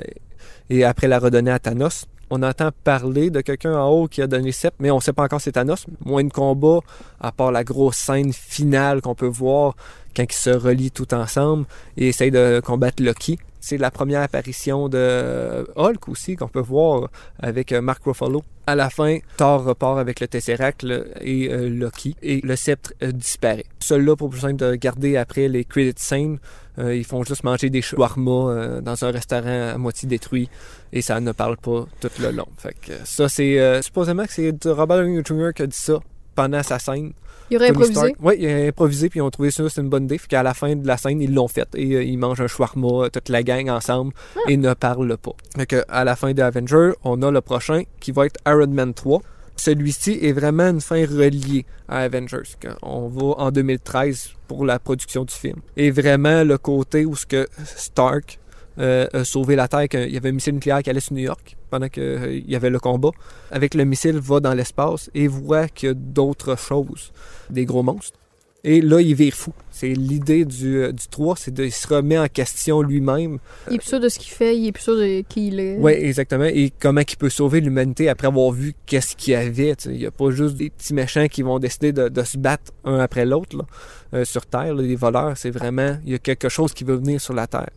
et 0.69 0.85
après 0.85 1.09
la 1.09 1.19
redonner 1.19 1.51
à 1.51 1.59
Thanos. 1.59 2.05
On 2.29 2.43
entend 2.43 2.69
parler 2.85 3.29
de 3.29 3.41
quelqu'un 3.41 3.77
en 3.77 3.89
haut 3.89 4.07
qui 4.07 4.21
a 4.21 4.27
donné 4.27 4.53
sceptre, 4.53 4.77
mais 4.79 4.89
on 4.89 4.97
ne 4.97 5.01
sait 5.01 5.11
pas 5.11 5.23
encore 5.23 5.41
c'est 5.41 5.51
Thanos. 5.51 5.85
Moins 6.05 6.23
de 6.23 6.31
combat, 6.31 6.79
à 7.19 7.33
part 7.33 7.51
la 7.51 7.65
grosse 7.65 7.97
scène 7.97 8.31
finale 8.31 9.01
qu'on 9.01 9.15
peut 9.15 9.25
voir 9.25 9.75
quand 10.15 10.23
ils 10.23 10.31
se 10.31 10.49
relient 10.49 10.91
tout 10.91 11.13
ensemble 11.13 11.65
et 11.97 12.07
essayent 12.07 12.31
de 12.31 12.61
combattre 12.63 13.03
Loki. 13.03 13.37
C'est 13.61 13.77
la 13.77 13.91
première 13.91 14.21
apparition 14.21 14.89
de 14.89 15.65
Hulk 15.77 16.09
aussi 16.09 16.35
qu'on 16.35 16.49
peut 16.49 16.59
voir 16.59 17.09
avec 17.39 17.71
euh, 17.71 17.81
Mark 17.81 18.03
Ruffalo. 18.03 18.43
À 18.67 18.75
la 18.75 18.89
fin, 18.89 19.19
Thor 19.37 19.63
repart 19.63 19.97
avec 19.97 20.19
le 20.19 20.27
Tesseract 20.27 20.85
et 21.21 21.49
euh, 21.49 21.69
Loki 21.69 22.15
et 22.21 22.41
le 22.41 22.55
sceptre 22.55 22.93
euh, 23.01 23.11
disparaît. 23.11 23.65
Celui-là, 23.79 24.15
pour 24.15 24.29
plus 24.29 24.39
simple 24.39 24.57
de 24.57 24.75
garder 24.75 25.15
après 25.15 25.47
les 25.47 25.63
credits 25.63 25.93
scènes, 25.95 26.39
ils 26.77 27.05
font 27.05 27.23
juste 27.23 27.43
manger 27.43 27.69
des 27.69 27.81
shawarma 27.81 28.79
dans 28.81 29.05
un 29.05 29.11
restaurant 29.11 29.73
à 29.73 29.77
moitié 29.77 30.07
détruit 30.07 30.49
et 30.93 31.01
ça 31.01 31.19
ne 31.19 31.31
parle 31.31 31.57
pas 31.57 31.85
tout 31.99 32.09
le 32.19 32.31
long. 32.31 32.47
Fait 32.57 32.75
que 32.79 32.93
ça, 33.03 33.29
c'est 33.29 33.59
euh, 33.59 33.81
supposément 33.81 34.25
que 34.25 34.33
c'est 34.33 34.53
Robert 34.65 34.97
Downey 34.97 35.21
Jr. 35.25 35.53
qui 35.55 35.61
a 35.63 35.67
dit 35.67 35.77
ça 35.77 35.99
pendant 36.35 36.63
sa 36.63 36.79
scène. 36.79 37.13
Il 37.51 37.57
aurait 37.57 37.67
Tony 37.73 37.89
improvisé. 37.89 38.15
Oui, 38.21 38.35
il 38.39 38.47
a 38.47 38.67
improvisé, 38.67 39.09
puis 39.09 39.19
ils 39.19 39.21
ont 39.21 39.29
trouvé 39.29 39.51
ça, 39.51 39.69
c'est 39.69 39.81
une 39.81 39.89
bonne 39.89 40.05
idée. 40.05 40.17
Puis 40.17 40.27
qu'à 40.27 40.41
la 40.41 40.53
fin 40.53 40.75
de 40.75 40.87
la 40.87 40.95
scène, 40.95 41.21
ils 41.21 41.33
l'ont 41.33 41.49
fait. 41.49 41.67
Et 41.75 41.95
euh, 41.95 42.03
ils 42.03 42.17
mangent 42.17 42.41
un 42.41 42.47
shawarma, 42.47 43.09
toute 43.09 43.27
la 43.27 43.43
gang 43.43 43.69
ensemble, 43.69 44.13
et 44.47 44.55
ne 44.55 44.73
parlent 44.73 45.17
pas. 45.17 45.33
Fait 45.57 45.65
que, 45.65 45.83
à 45.89 46.05
la 46.05 46.15
fin 46.15 46.33
de 46.33 46.41
Avenger, 46.41 46.93
on 47.03 47.21
a 47.21 47.29
le 47.29 47.41
prochain, 47.41 47.83
qui 47.99 48.11
va 48.13 48.25
être 48.25 48.39
Iron 48.47 48.67
Man 48.67 48.93
3. 48.93 49.21
Celui-ci 49.57 50.17
est 50.21 50.31
vraiment 50.31 50.69
une 50.69 50.81
fin 50.81 51.05
reliée 51.05 51.65
à 51.87 51.99
Avengers. 51.99 52.55
On 52.81 53.09
va 53.09 53.43
en 53.43 53.51
2013 53.51 54.29
pour 54.47 54.65
la 54.65 54.79
production 54.79 55.25
du 55.25 55.33
film. 55.33 55.57
Et 55.75 55.91
vraiment 55.91 56.43
le 56.43 56.57
côté 56.57 57.05
où 57.05 57.15
ce 57.15 57.25
que 57.25 57.47
Stark 57.65 58.39
euh, 58.79 59.07
a 59.13 59.23
sauvé 59.23 59.55
la 59.55 59.67
Terre, 59.67 59.87
qu'il 59.89 60.09
y 60.09 60.17
avait 60.17 60.29
un 60.29 60.33
missile 60.33 60.53
nucléaire 60.53 60.81
qui 60.81 60.89
allait 60.89 60.99
sur 60.99 61.13
New 61.13 61.23
York 61.23 61.57
pendant 61.69 61.89
qu'il 61.89 62.43
y 62.47 62.55
avait 62.55 62.69
le 62.69 62.79
combat. 62.79 63.11
Avec 63.51 63.73
le 63.73 63.85
missile, 63.85 64.19
va 64.19 64.39
dans 64.39 64.53
l'espace 64.53 65.09
et 65.13 65.27
voit 65.27 65.67
qu'il 65.67 65.89
y 65.89 65.91
a 65.91 65.95
d'autres 65.95 66.57
choses, 66.57 67.11
des 67.49 67.65
gros 67.65 67.83
monstres. 67.83 68.17
Et 68.63 68.81
là, 68.81 69.01
il 69.01 69.15
vire 69.15 69.33
fou. 69.33 69.53
C'est 69.71 69.93
l'idée 69.93 70.45
du, 70.45 70.77
euh, 70.77 70.91
du 70.91 71.07
3, 71.07 71.35
c'est 71.35 71.51
de 71.51 71.63
il 71.63 71.71
se 71.71 71.87
remet 71.87 72.19
en 72.19 72.27
question 72.27 72.81
lui-même. 72.81 73.39
Il 73.67 73.75
est 73.75 73.77
plus 73.79 73.87
sûr 73.87 73.99
de 73.99 74.07
ce 74.07 74.19
qu'il 74.19 74.31
fait, 74.31 74.55
il 74.55 74.67
est 74.67 74.71
plus 74.71 74.83
sûr 74.83 74.95
de 74.95 75.23
qui 75.27 75.47
il 75.47 75.59
est. 75.59 75.77
Oui, 75.79 75.93
exactement. 75.93 76.45
Et 76.45 76.71
comment 76.79 77.01
il 77.01 77.17
peut 77.17 77.29
sauver 77.29 77.59
l'humanité 77.61 78.07
après 78.07 78.27
avoir 78.27 78.51
vu 78.51 78.75
qu'est-ce 78.85 79.15
qu'il 79.15 79.33
y 79.33 79.35
avait. 79.35 79.75
tu 79.75 79.85
sais. 79.85 79.95
Il 79.95 79.99
n'y 79.99 80.05
a 80.05 80.11
pas 80.11 80.29
juste 80.29 80.57
des 80.57 80.69
petits 80.69 80.93
méchants 80.93 81.27
qui 81.27 81.41
vont 81.41 81.57
décider 81.57 81.91
de, 81.91 82.09
de 82.09 82.23
se 82.23 82.37
battre 82.37 82.71
un 82.83 82.99
après 82.99 83.25
l'autre 83.25 83.65
euh, 84.13 84.25
sur 84.25 84.45
Terre. 84.45 84.75
là, 84.75 84.83
les 84.83 84.95
voleurs, 84.95 85.35
c'est 85.35 85.51
vraiment, 85.51 85.97
il 86.05 86.11
y 86.11 86.15
a 86.15 86.19
quelque 86.19 86.49
chose 86.49 86.73
qui 86.73 86.83
veut 86.83 86.97
venir 86.97 87.19
sur 87.19 87.33
la 87.33 87.47
Terre. 87.47 87.69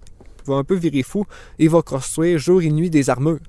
Va 0.46 0.54
un 0.54 0.64
peu 0.64 0.74
virer 0.74 1.02
fou 1.02 1.24
et 1.58 1.68
va 1.68 1.82
construire 1.82 2.38
jour 2.38 2.62
et 2.62 2.70
nuit 2.70 2.90
des 2.90 3.10
armures. 3.10 3.40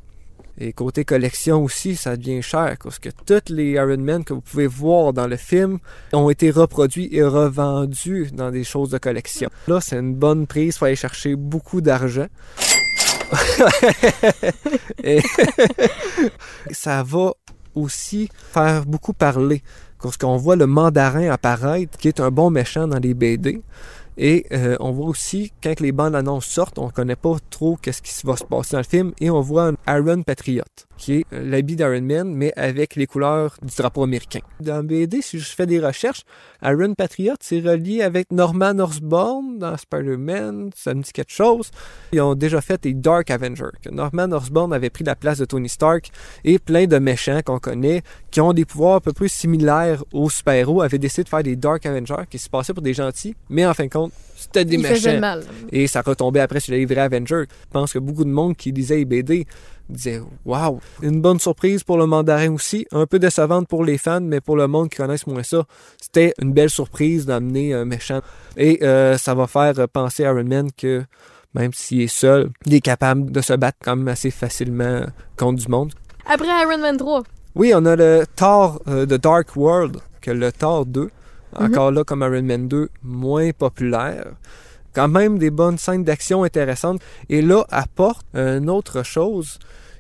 Et 0.58 0.72
côté 0.72 1.04
collection 1.04 1.62
aussi, 1.64 1.98
ça 1.98 2.16
devient 2.16 2.42
cher 2.42 2.78
parce 2.82 2.98
que 2.98 3.10
tous 3.26 3.52
les 3.54 3.72
Iron 3.72 3.98
Man 3.98 4.24
que 4.24 4.34
vous 4.34 4.40
pouvez 4.40 4.68
voir 4.68 5.12
dans 5.12 5.28
le 5.28 5.36
film 5.36 5.80
ont 6.14 6.30
été 6.30 6.50
reproduits 6.50 7.10
et 7.12 7.24
revendus 7.24 8.30
dans 8.32 8.52
des 8.52 8.64
choses 8.64 8.90
de 8.90 8.98
collection. 8.98 9.50
Là, 9.68 9.82
c'est 9.82 9.98
une 9.98 10.16
bonne 10.16 10.48
prise, 10.48 10.78
faut 10.78 10.86
aller 10.86 10.96
chercher 10.96 11.36
beaucoup 11.36 11.82
d'argent. 11.82 12.28
Ça 16.72 17.04
va 17.04 17.34
aussi 17.76 18.30
faire 18.54 18.86
beaucoup 18.86 19.14
parler. 19.14 19.62
Parce 20.02 20.18
qu'on 20.18 20.38
voit 20.38 20.56
le 20.56 20.68
mandarin 20.68 21.32
apparaître, 21.32 21.98
qui 21.98 22.08
est 22.08 22.20
un 22.20 22.30
bon 22.32 22.50
méchant 22.52 22.88
dans 22.88 23.00
les 23.00 23.14
BD. 23.14 23.62
Et 24.18 24.46
euh, 24.52 24.78
on 24.80 24.92
voit 24.92 25.08
aussi, 25.08 25.52
quand 25.62 25.80
les 25.80 25.92
bandes 25.92 26.16
annonces 26.16 26.46
sortent, 26.46 26.80
on 26.80 26.90
connaît 26.90 27.16
pas 27.16 27.36
trop 27.50 27.78
qu'est-ce 27.82 28.02
qui 28.02 28.14
va 28.26 28.36
se 28.38 28.46
passer 28.46 28.72
dans 28.74 28.80
le 28.80 28.84
film. 28.84 29.14
Et 29.20 29.30
on 29.30 29.42
voit 29.42 29.68
un 29.68 29.98
Iron 29.98 30.24
Patriot, 30.24 30.64
qui 30.98 31.18
est 31.18 31.26
euh, 31.34 31.50
l'habit 31.50 31.76
d'Iron 31.76 32.02
Man, 32.02 32.34
mais 32.34 32.54
avec 32.56 32.96
les 32.96 33.08
couleurs 33.08 33.58
du 33.62 33.76
drapeau 33.76 34.04
américain. 34.04 34.40
Dans 34.60 34.84
BD, 34.84 35.22
si 35.22 35.40
je 35.40 35.46
fais 35.46 35.66
des 35.66 35.80
recherches, 35.80 36.24
Iron 36.64 36.94
Patriot, 36.94 37.36
c'est 37.40 37.60
relié 37.60 38.02
avec 38.02 38.32
Norman 38.32 38.80
Osborn 38.80 39.60
dans 39.60 39.78
Spider-Man, 39.78 40.72
ça 40.76 40.94
me 40.94 41.02
dit 41.02 41.12
quelque 41.12 41.32
chose. 41.32 41.72
Ils 42.12 42.22
ont 42.22 42.36
déjà 42.36 42.62
fait 42.62 42.82
des 42.82 42.94
Dark 42.94 43.30
Avengers. 43.30 43.66
Norman 43.92 44.32
Osborn 44.32 44.74
avait 44.74 44.90
pris 44.90 45.04
la 45.04 45.16
place 45.16 45.40
de 45.40 45.46
Tony 45.46 45.70
Stark 45.70 46.10
et 46.44 46.60
plein 46.60 46.86
de 46.86 46.98
méchants 46.98 47.42
qu'on 47.46 47.60
connaît 47.60 48.02
qui 48.32 48.42
ont 48.42 48.54
des 48.54 48.66
pouvoirs 48.66 48.96
à 48.96 49.02
peu 49.02 49.14
près 49.14 49.28
similaires 49.28 50.04
aux 50.12 50.30
super-héros 50.30 50.82
avaient 50.82 50.98
décidé 50.98 51.24
de 51.24 51.30
faire 51.30 51.44
des 51.44 51.56
Dark 51.56 51.86
Avengers 51.86 52.26
qui 52.30 52.38
se 52.38 52.50
passaient 52.50 52.74
pour 52.74 52.84
des 52.84 52.94
gentils, 52.94 53.36
mais 53.50 53.66
en 53.66 53.74
fin 53.74 53.86
de 53.86 53.90
compte, 53.90 54.12
c'était 54.36 54.66
des 54.66 54.76
il 54.76 54.82
méchants. 54.82 55.20
mal. 55.20 55.44
Et 55.72 55.88
ça 55.88 56.02
retombait 56.02 56.42
après 56.42 56.60
sur 56.60 56.74
les 56.74 56.86
vrais 56.86 57.02
Avengers. 57.02 57.46
Je 57.48 57.70
pense 57.72 57.94
que 57.94 58.00
beaucoup 58.00 58.26
de 58.26 58.30
monde 58.30 58.56
qui 58.56 58.72
lisait 58.72 58.98
les 58.98 59.06
BD 59.06 59.48
disait 59.90 60.22
Waouh, 60.46 60.80
une 61.02 61.22
bonne 61.22 61.40
surprise 61.40 61.84
pour 61.84 61.98
le 61.98 62.06
mandarin 62.06 62.54
aussi. 62.54 62.88
Un 62.92 63.06
peu 63.06 63.20
décevante 63.20 63.68
pour 63.68 63.84
les 63.84 63.98
fans, 63.98 64.22
mais 64.22 64.42
pour 64.42 64.56
le 64.56 64.68
monde 64.68 64.90
qui 64.90 64.98
connaisse 64.98 65.28
moins 65.28 65.44
ça, 65.44 65.64
c'était 66.02 66.34
une 66.42 66.54
belle 66.54 66.70
surprise 66.70 67.26
d'amener 67.26 67.74
un 67.74 67.86
méchant. 67.86 68.22
Et 68.58 68.84
euh, 68.84 69.18
ça 69.18 69.34
va 69.34 69.48
faire 69.48 69.74
penser 69.90 70.26
à 70.26 70.32
Iron 70.32 70.44
Man 70.44 70.70
que 70.76 71.04
même 71.54 71.72
s'il 71.74 72.02
est 72.02 72.08
seul, 72.08 72.50
il 72.66 72.74
est 72.74 72.82
capable 72.82 73.32
de 73.32 73.42
se 73.42 73.54
battre 73.54 73.78
quand 73.84 73.96
même 73.96 74.08
assez 74.10 74.32
facilement 74.32 75.06
contre 75.38 75.64
du 75.64 75.70
monde. 75.70 75.94
Après 76.26 76.48
Iron 76.48 76.80
Man 76.80 76.98
3. 76.98 77.24
Oui, 77.56 77.72
on 77.74 77.86
a 77.86 77.96
le 77.96 78.26
Thor 78.36 78.82
euh, 78.88 79.06
de 79.06 79.16
Dark 79.16 79.56
World, 79.56 79.98
que 80.22 80.32
le 80.32 80.52
Thor 80.52 80.86
2. 80.86 81.10
Encore 81.58 81.92
là, 81.92 82.04
comme 82.04 82.22
Iron 82.22 82.44
Man 82.44 82.68
2, 82.68 82.90
moins 83.04 83.52
populaire. 83.52 84.26
Quand 84.96 85.10
même 85.10 85.38
des 85.38 85.52
bonnes 85.52 85.78
scènes 85.78 86.06
d'action 86.06 86.44
intéressantes. 86.44 87.02
Et 87.30 87.42
là, 87.42 87.66
apporte 87.70 88.26
une 88.34 88.70
autre 88.70 89.04
chose 89.04 89.60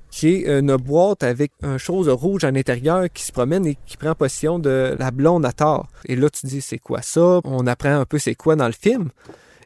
qui 0.09 0.29
est 0.29 0.59
une 0.59 0.77
boîte 0.77 1.23
avec 1.23 1.51
une 1.61 1.77
chose 1.77 2.07
rouge 2.07 2.45
à 2.45 2.51
l'intérieur 2.51 3.07
qui 3.13 3.23
se 3.23 3.33
promène 3.33 3.65
et 3.65 3.77
qui 3.85 3.97
prend 3.97 4.15
possession 4.15 4.57
de 4.57 4.95
la 4.97 5.11
blonde 5.11 5.45
à 5.45 5.51
Thor. 5.51 5.87
Et 6.05 6.15
là, 6.15 6.29
tu 6.29 6.47
dis, 6.47 6.61
c'est 6.61 6.79
quoi 6.79 7.01
ça? 7.01 7.41
On 7.43 7.67
apprend 7.67 7.99
un 7.99 8.05
peu 8.05 8.17
c'est 8.17 8.35
quoi 8.35 8.55
dans 8.55 8.67
le 8.67 8.73
film. 8.73 9.09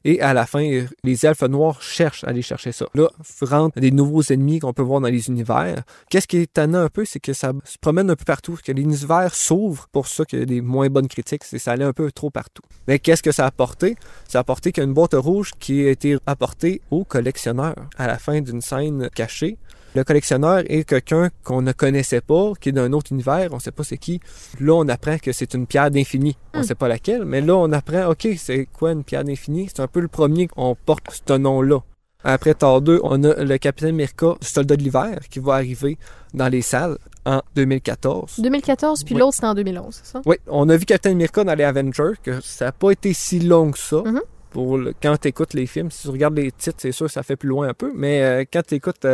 Et 0.06 0.22
à 0.22 0.34
la 0.34 0.46
fin, 0.46 0.84
les 1.04 1.26
elfes 1.26 1.44
noirs 1.44 1.82
cherchent 1.82 2.24
à 2.24 2.28
aller 2.28 2.42
chercher 2.42 2.72
ça. 2.72 2.86
Là, 2.94 3.10
rentrent 3.42 3.80
des 3.80 3.92
nouveaux 3.92 4.24
ennemis 4.24 4.60
qu'on 4.60 4.74
peut 4.74 4.82
voir 4.82 5.02
dans 5.02 5.08
les 5.08 5.28
univers. 5.28 5.84
Qu'est-ce 6.10 6.28
qui 6.28 6.38
est 6.38 6.44
étonnant 6.44 6.80
un 6.80 6.90
peu, 6.90 7.06
c'est 7.06 7.20
que 7.20 7.34
ça 7.34 7.54
se 7.66 7.78
promène 7.78 8.10
un 8.10 8.16
peu 8.16 8.26
partout, 8.26 8.58
que 8.64 8.72
l'univers 8.72 9.34
s'ouvre 9.34 9.88
pour 9.92 10.08
ça 10.08 10.24
a 10.32 10.46
des 10.46 10.62
moins 10.62 10.90
bonnes 10.90 11.08
critiques. 11.08 11.44
C'est 11.44 11.60
ça 11.60 11.72
allait 11.72 11.86
un 11.86 11.94
peu 11.94 12.12
trop 12.12 12.30
partout. 12.30 12.64
Mais 12.88 13.00
qu'est-ce 13.00 13.24
que 13.24 13.32
ça 13.32 13.46
a 13.46 13.48
apporté? 13.48 13.96
Ça 14.28 14.40
a 14.40 14.42
apporté 14.42 14.72
qu'il 14.72 14.82
y 14.82 14.86
a 14.86 14.88
une 14.88 14.94
boîte 14.94 15.14
rouge 15.14 15.52
qui 15.60 15.86
a 15.86 15.90
été 15.90 16.18
apportée 16.26 16.82
au 16.92 17.04
collectionneur 17.04 17.76
à 17.98 18.08
la 18.08 18.18
fin 18.18 18.42
d'une 18.42 18.62
scène 18.62 19.10
cachée. 19.14 19.58
Le 19.96 20.04
collectionneur 20.04 20.62
est 20.68 20.84
quelqu'un 20.88 21.30
qu'on 21.44 21.62
ne 21.62 21.72
connaissait 21.72 22.22
pas, 22.22 22.52
qui 22.60 22.70
est 22.70 22.72
d'un 22.74 22.94
autre 22.94 23.12
univers, 23.12 23.50
on 23.52 23.56
ne 23.56 23.62
sait 23.62 23.72
pas 23.72 23.84
c'est 23.84 23.98
qui. 23.98 24.20
Là, 24.60 24.74
on 24.76 24.88
apprend 24.88 25.18
que 25.18 25.32
c'est 25.32 25.54
une 25.56 25.66
pierre 25.66 25.90
d'infini. 25.90 26.38
On 26.54 26.60
ne 26.60 26.64
sait 26.64 26.76
pas 26.76 26.88
laquelle, 26.88 27.26
mais 27.26 27.42
là, 27.42 27.56
on 27.56 27.72
apprend, 27.72 28.06
OK, 28.08 28.28
c'est 28.38 28.68
quoi 28.72 28.92
une 28.92 29.04
pierre 29.04 29.24
d'infini? 29.24 29.68
C'est 29.68 29.82
un 29.82 29.88
peu 29.88 30.00
le 30.00 30.08
premier 30.08 30.48
qu'on 30.48 30.76
porte 30.76 31.06
ce 31.28 31.34
nom-là. 31.34 31.80
Après 32.24 32.54
Thor 32.54 32.82
2, 32.82 33.00
on 33.04 33.24
a 33.24 33.44
le 33.44 33.58
Capitaine 33.58 33.96
Mirka, 33.96 34.36
soldat 34.42 34.76
de 34.76 34.84
l'hiver, 34.84 35.20
qui 35.30 35.40
va 35.40 35.54
arriver 35.54 35.98
dans 36.34 36.50
les 36.50 36.62
salles 36.62 36.98
en 37.26 37.42
2014. 37.56 38.40
2014, 38.42 39.04
puis 39.06 39.16
l'autre, 39.16 39.38
c'est 39.40 39.46
en 39.46 39.54
2011, 39.56 40.02
c'est 40.04 40.12
ça? 40.12 40.22
Oui, 40.26 40.36
on 40.48 40.68
a 40.70 40.76
vu 40.76 40.86
Captain 40.86 41.14
Mirka 41.14 41.44
dans 41.46 41.56
les 41.56 41.64
Avengers, 41.64 42.14
que 42.22 42.42
ça 42.42 42.66
n'a 42.66 42.72
pas 42.74 42.92
été 42.92 43.14
si 43.14 43.40
long 43.40 43.72
que 43.72 43.80
ça. 43.80 44.02
Mhm. 44.06 44.22
Pour 44.52 44.78
le- 44.80 44.94
quand 45.02 45.16
tu 45.22 45.28
écoutes 45.30 45.54
les 45.54 45.66
films, 45.68 45.92
si 45.92 46.02
tu 46.04 46.10
regardes 46.10 46.36
les 46.36 46.52
titres, 46.52 46.78
c'est 46.80 46.92
sûr 46.92 47.06
que 47.06 47.12
ça 47.12 47.24
fait 47.24 47.36
plus 47.38 47.48
loin 47.50 47.70
un 47.70 47.74
peu, 47.74 47.92
mais 47.96 48.22
euh, 48.22 48.44
quand 48.52 48.64
tu 48.68 48.76
écoutes 48.76 49.06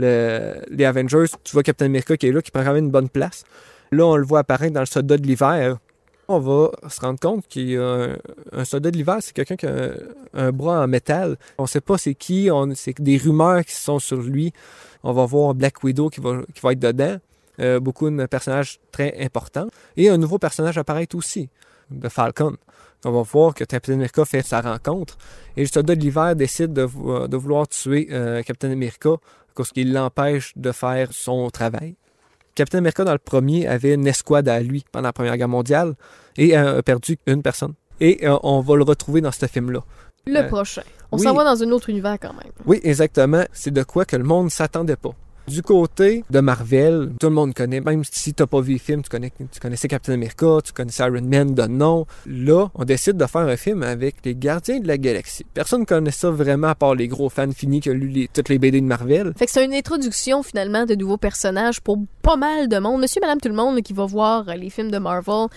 le- 0.00 0.62
les 0.70 0.84
Avengers, 0.84 1.26
tu 1.44 1.52
vois 1.52 1.62
Captain 1.62 1.86
America 1.86 2.16
qui 2.16 2.26
est 2.26 2.32
là, 2.32 2.42
qui 2.42 2.50
prend 2.50 2.64
quand 2.64 2.72
même 2.72 2.84
une 2.86 2.90
bonne 2.90 3.08
place. 3.08 3.44
Là, 3.92 4.04
on 4.06 4.16
le 4.16 4.24
voit 4.24 4.40
apparaître 4.40 4.72
dans 4.74 4.80
le 4.80 4.86
soldat 4.86 5.16
de 5.16 5.26
l'hiver. 5.26 5.78
On 6.28 6.38
va 6.38 6.70
se 6.88 7.00
rendre 7.00 7.18
compte 7.18 7.46
qu'il 7.48 7.70
y 7.70 7.76
a 7.76 8.16
un, 8.52 8.64
soldat 8.64 8.90
de 8.92 8.96
l'hiver, 8.96 9.16
c'est 9.20 9.32
quelqu'un 9.32 9.56
qui 9.56 9.66
a 9.66 9.74
un, 9.74 9.90
un 10.34 10.52
bras 10.52 10.80
en 10.82 10.86
métal. 10.86 11.36
On 11.58 11.66
sait 11.66 11.80
pas 11.80 11.98
c'est 11.98 12.14
qui, 12.14 12.48
on- 12.52 12.72
c'est 12.74 13.00
des 13.00 13.16
rumeurs 13.16 13.64
qui 13.64 13.74
sont 13.74 13.98
sur 13.98 14.18
lui. 14.18 14.52
On 15.02 15.12
va 15.12 15.24
voir 15.26 15.54
Black 15.54 15.82
Widow 15.82 16.08
qui 16.08 16.20
va, 16.20 16.40
qui 16.54 16.60
va 16.60 16.72
être 16.72 16.78
dedans. 16.78 17.16
Euh, 17.58 17.78
beaucoup 17.80 18.08
de 18.08 18.26
personnages 18.26 18.78
très 18.92 19.14
importants. 19.20 19.68
Et 19.96 20.08
un 20.08 20.16
nouveau 20.18 20.38
personnage 20.38 20.78
apparaît 20.78 21.08
aussi, 21.14 21.48
de 21.90 22.08
Falcon. 22.08 22.56
On 23.04 23.10
va 23.10 23.22
voir 23.22 23.52
que 23.54 23.64
Captain 23.64 23.94
America 23.94 24.24
fait 24.24 24.42
sa 24.42 24.60
rencontre. 24.60 25.18
Et 25.56 25.62
le 25.62 25.66
soldat 25.66 25.94
de 25.96 26.00
l'hiver 26.00 26.36
décide 26.36 26.72
de 26.72 27.36
vouloir 27.36 27.66
tuer 27.66 28.08
euh, 28.12 28.42
Captain 28.42 28.70
America 28.70 29.10
parce 29.60 29.70
qu'il 29.72 29.92
l'empêche 29.92 30.52
de 30.56 30.72
faire 30.72 31.08
son 31.12 31.48
travail. 31.50 31.94
Captain 32.54 32.78
America, 32.78 33.04
dans 33.04 33.12
le 33.12 33.18
premier, 33.18 33.66
avait 33.66 33.94
une 33.94 34.06
escouade 34.06 34.48
à 34.48 34.60
lui 34.60 34.84
pendant 34.90 35.08
la 35.08 35.12
Première 35.12 35.36
Guerre 35.36 35.48
mondiale 35.48 35.94
et 36.36 36.56
euh, 36.58 36.78
a 36.78 36.82
perdu 36.82 37.16
une 37.26 37.42
personne. 37.42 37.74
Et 38.00 38.26
euh, 38.26 38.36
on 38.42 38.60
va 38.60 38.76
le 38.76 38.82
retrouver 38.82 39.20
dans 39.20 39.30
ce 39.32 39.46
film-là. 39.46 39.80
Le 40.26 40.36
Euh, 40.40 40.48
prochain. 40.48 40.82
On 41.12 41.16
oui. 41.18 41.24
s'en 41.24 41.34
va 41.34 41.44
dans 41.44 41.62
un 41.62 41.70
autre 41.70 41.88
univers 41.90 42.18
quand 42.20 42.32
même. 42.32 42.52
Oui, 42.66 42.80
exactement. 42.82 43.44
C'est 43.52 43.70
de 43.72 43.82
quoi 43.82 44.04
que 44.04 44.16
le 44.16 44.24
monde 44.24 44.50
s'attendait 44.50 44.96
pas. 44.96 45.14
Du 45.50 45.62
côté 45.62 46.22
de 46.30 46.38
Marvel, 46.38 47.10
tout 47.18 47.26
le 47.26 47.34
monde 47.34 47.54
connaît, 47.54 47.80
même 47.80 48.04
si 48.08 48.32
tu 48.32 48.40
n'as 48.40 48.46
pas 48.46 48.60
vu 48.60 48.74
le 48.74 48.78
film, 48.78 49.02
tu, 49.02 49.08
connais, 49.08 49.32
tu 49.50 49.58
connaissais 49.58 49.88
Captain 49.88 50.12
America, 50.12 50.58
tu 50.64 50.72
connaissais 50.72 51.02
Iron 51.02 51.22
Man 51.22 51.54
de 51.54 51.66
nom. 51.66 52.06
Là, 52.24 52.68
on 52.76 52.84
décide 52.84 53.16
de 53.16 53.26
faire 53.26 53.40
un 53.40 53.56
film 53.56 53.82
avec 53.82 54.24
les 54.24 54.36
Gardiens 54.36 54.78
de 54.78 54.86
la 54.86 54.96
Galaxie. 54.96 55.44
Personne 55.52 55.80
ne 55.80 55.86
connaît 55.86 56.12
ça 56.12 56.30
vraiment 56.30 56.68
à 56.68 56.76
part 56.76 56.94
les 56.94 57.08
gros 57.08 57.28
fans 57.28 57.50
finis 57.50 57.80
qui 57.80 57.90
ont 57.90 57.94
lu 57.94 58.28
toutes 58.32 58.48
les 58.48 58.60
BD 58.60 58.80
de 58.80 58.86
Marvel. 58.86 59.32
Fait 59.36 59.46
que 59.46 59.50
c'est 59.50 59.64
une 59.64 59.74
introduction 59.74 60.44
finalement 60.44 60.86
de 60.86 60.94
nouveaux 60.94 61.16
personnages 61.16 61.80
pour 61.80 61.98
pas 62.22 62.36
mal 62.36 62.68
de 62.68 62.78
monde. 62.78 63.00
Monsieur, 63.00 63.20
madame, 63.20 63.40
tout 63.40 63.48
le 63.48 63.56
monde 63.56 63.80
qui 63.82 63.92
va 63.92 64.06
voir 64.06 64.44
les 64.56 64.70
films 64.70 64.92
de 64.92 64.98
Marvel 64.98 65.48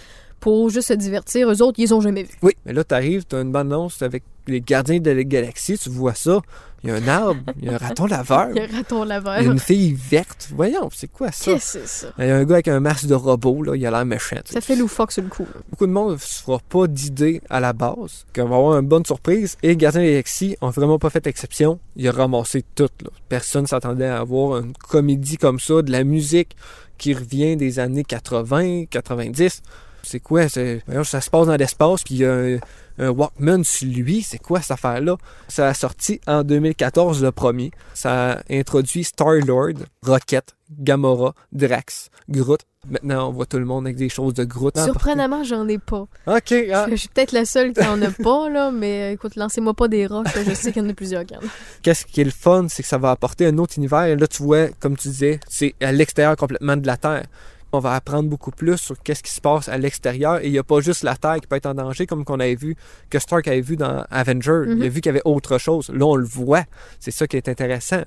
pour 0.43 0.69
juste 0.69 0.89
se 0.89 0.93
divertir. 0.93 1.49
Eux 1.49 1.61
autres, 1.61 1.79
ils 1.79 1.83
les 1.83 1.93
ont 1.93 2.01
jamais 2.01 2.23
vus. 2.23 2.37
Oui, 2.41 2.51
mais 2.65 2.73
là, 2.73 2.83
tu 2.83 2.93
arrives, 2.93 3.23
tu 3.25 3.37
as 3.37 3.39
une 3.39 3.53
bande 3.53 3.71
annonce 3.71 4.01
avec 4.01 4.23
les 4.45 4.59
Gardiens 4.59 4.99
de 4.99 5.09
la 5.09 5.23
Galaxie, 5.23 5.77
tu 5.77 5.89
vois 5.89 6.15
ça. 6.15 6.41
Il 6.83 6.89
y 6.89 6.91
a 6.91 6.95
un 6.95 7.07
arbre, 7.07 7.39
il 7.61 7.63
y 7.63 7.69
a 7.69 7.75
un 7.75 7.77
raton 7.77 8.07
laveur, 8.07 8.49
Il 8.53 8.57
y 8.57 8.59
a 8.59 8.63
un 8.65 8.75
raton 8.75 9.05
laveur. 9.05 9.37
il 9.39 9.45
y 9.45 9.47
a 9.47 9.51
une 9.53 9.57
fille 9.57 9.93
verte. 9.93 10.49
Voyons, 10.53 10.89
c'est 10.91 11.07
quoi 11.07 11.31
ça? 11.31 11.45
Qu'est-ce 11.45 11.77
que 11.77 11.85
c'est 11.85 12.07
ça? 12.07 12.13
Il 12.19 12.25
y 12.25 12.29
a 12.29 12.35
un 12.35 12.43
gars 12.43 12.55
avec 12.55 12.67
un 12.67 12.81
masque 12.81 13.05
de 13.05 13.13
robot, 13.13 13.63
là, 13.63 13.77
il 13.77 13.85
a 13.85 13.91
l'air 13.91 14.05
méchant. 14.05 14.35
Ça 14.43 14.59
fait 14.59 14.75
loufoque 14.75 15.13
sur 15.13 15.23
le 15.23 15.29
coup. 15.29 15.47
Beaucoup 15.69 15.87
de 15.87 15.93
monde 15.93 16.11
ne 16.11 16.17
se 16.17 16.43
fera 16.43 16.59
pas 16.67 16.87
d'idée 16.87 17.41
à 17.49 17.61
la 17.61 17.71
base, 17.71 18.25
qu'on 18.35 18.49
va 18.49 18.57
avoir 18.57 18.79
une 18.79 18.87
bonne 18.87 19.05
surprise. 19.05 19.55
Et 19.63 19.77
Gardien 19.77 20.01
de 20.01 20.07
la 20.07 20.11
Galaxie 20.11 20.57
ont 20.59 20.71
vraiment 20.71 20.99
pas 20.99 21.09
fait 21.09 21.25
exception. 21.25 21.79
Il 21.95 22.05
a 22.09 22.11
ramassé 22.11 22.65
tout. 22.75 22.89
Là. 23.01 23.11
Personne 23.29 23.65
s'attendait 23.65 24.07
à 24.07 24.19
avoir 24.19 24.57
une 24.59 24.73
comédie 24.73 25.37
comme 25.37 25.61
ça, 25.61 25.81
de 25.81 25.89
la 25.89 26.03
musique 26.03 26.57
qui 26.97 27.13
revient 27.13 27.55
des 27.55 27.79
années 27.79 28.03
80, 28.03 28.87
90. 28.89 29.61
C'est 30.03 30.19
quoi? 30.19 30.49
Ça 30.49 31.21
se 31.21 31.29
passe 31.29 31.47
dans 31.47 31.55
l'espace, 31.55 32.03
puis 32.03 32.15
il 32.15 32.21
y 32.21 32.25
a 32.25 32.33
un, 32.33 32.57
un 32.99 33.09
Walkman 33.09 33.63
sur 33.63 33.87
lui. 33.87 34.21
C'est 34.21 34.37
quoi 34.37 34.61
cette 34.61 34.71
affaire-là? 34.71 35.17
Ça 35.47 35.67
a 35.67 35.73
sorti 35.73 36.19
en 36.27 36.43
2014, 36.43 37.23
le 37.23 37.31
premier. 37.31 37.71
Ça 37.93 38.33
a 38.33 38.41
introduit 38.49 39.03
Star-Lord, 39.03 39.85
Rocket, 40.05 40.55
Gamora, 40.71 41.33
Drax, 41.51 42.09
Groot. 42.29 42.61
Maintenant, 42.89 43.29
on 43.29 43.31
voit 43.31 43.45
tout 43.45 43.59
le 43.59 43.65
monde 43.65 43.85
avec 43.85 43.95
des 43.95 44.09
choses 44.09 44.33
de 44.33 44.43
Groot. 44.43 44.77
Surprenamment, 44.77 45.45
j'en 45.45 45.65
ai 45.69 45.77
pas. 45.77 46.05
OK, 46.27 46.53
ah. 46.73 46.87
Je 46.89 46.95
suis 46.95 47.07
peut-être 47.07 47.31
la 47.31 47.45
seule 47.45 47.71
qui 47.71 47.81
en 47.81 48.01
a 48.01 48.11
pas, 48.11 48.49
là, 48.49 48.71
mais 48.71 49.13
écoute, 49.13 49.37
lancez-moi 49.37 49.73
pas 49.73 49.87
des 49.87 50.05
roches. 50.05 50.27
Je 50.45 50.53
sais 50.53 50.73
qu'il 50.73 50.83
y 50.83 50.85
en 50.85 50.89
a 50.89 50.93
plusieurs 50.93 51.25
qui 51.25 51.33
en 51.35 51.39
ont. 51.39 51.49
Qu'est-ce 51.81 52.05
qui 52.05 52.19
est 52.19 52.25
le 52.25 52.31
fun, 52.31 52.65
c'est 52.67 52.83
que 52.83 52.89
ça 52.89 52.97
va 52.97 53.11
apporter 53.11 53.45
un 53.45 53.57
autre 53.57 53.75
univers. 53.77 54.13
Là, 54.17 54.27
tu 54.27 54.43
vois, 54.43 54.67
comme 54.81 54.97
tu 54.97 55.07
disais, 55.07 55.39
c'est 55.47 55.75
à 55.81 55.93
l'extérieur 55.93 56.35
complètement 56.35 56.75
de 56.75 56.85
la 56.85 56.97
Terre. 56.97 57.23
On 57.75 57.79
va 57.79 57.95
apprendre 57.95 58.29
beaucoup 58.29 58.51
plus 58.51 58.77
sur 58.77 59.01
qu'est-ce 59.01 59.23
qui 59.23 59.31
se 59.31 59.41
passe 59.41 59.67
à 59.67 59.79
l'extérieur. 59.79 60.43
Et 60.43 60.45
il 60.45 60.51
n'y 60.51 60.59
a 60.59 60.63
pas 60.63 60.79
juste 60.79 61.01
la 61.01 61.15
Terre 61.15 61.37
qui 61.41 61.47
peut 61.47 61.55
être 61.55 61.65
en 61.65 61.73
danger, 61.73 62.05
comme 62.05 62.23
qu'on 62.23 62.39
avait 62.39 62.53
vu, 62.53 62.75
que 63.09 63.17
Stark 63.17 63.47
avait 63.47 63.61
vu 63.61 63.77
dans 63.77 64.05
Avenger. 64.11 64.65
Il 64.67 64.83
a 64.83 64.89
vu 64.89 65.01
qu'il 65.01 65.07
y 65.07 65.09
avait 65.09 65.23
autre 65.25 65.57
chose. 65.57 65.89
Là, 65.89 66.05
on 66.05 66.15
le 66.15 66.23
voit. 66.23 66.65
C'est 66.99 67.09
ça 67.09 67.25
qui 67.25 67.35
est 67.35 67.49
intéressant. 67.49 68.03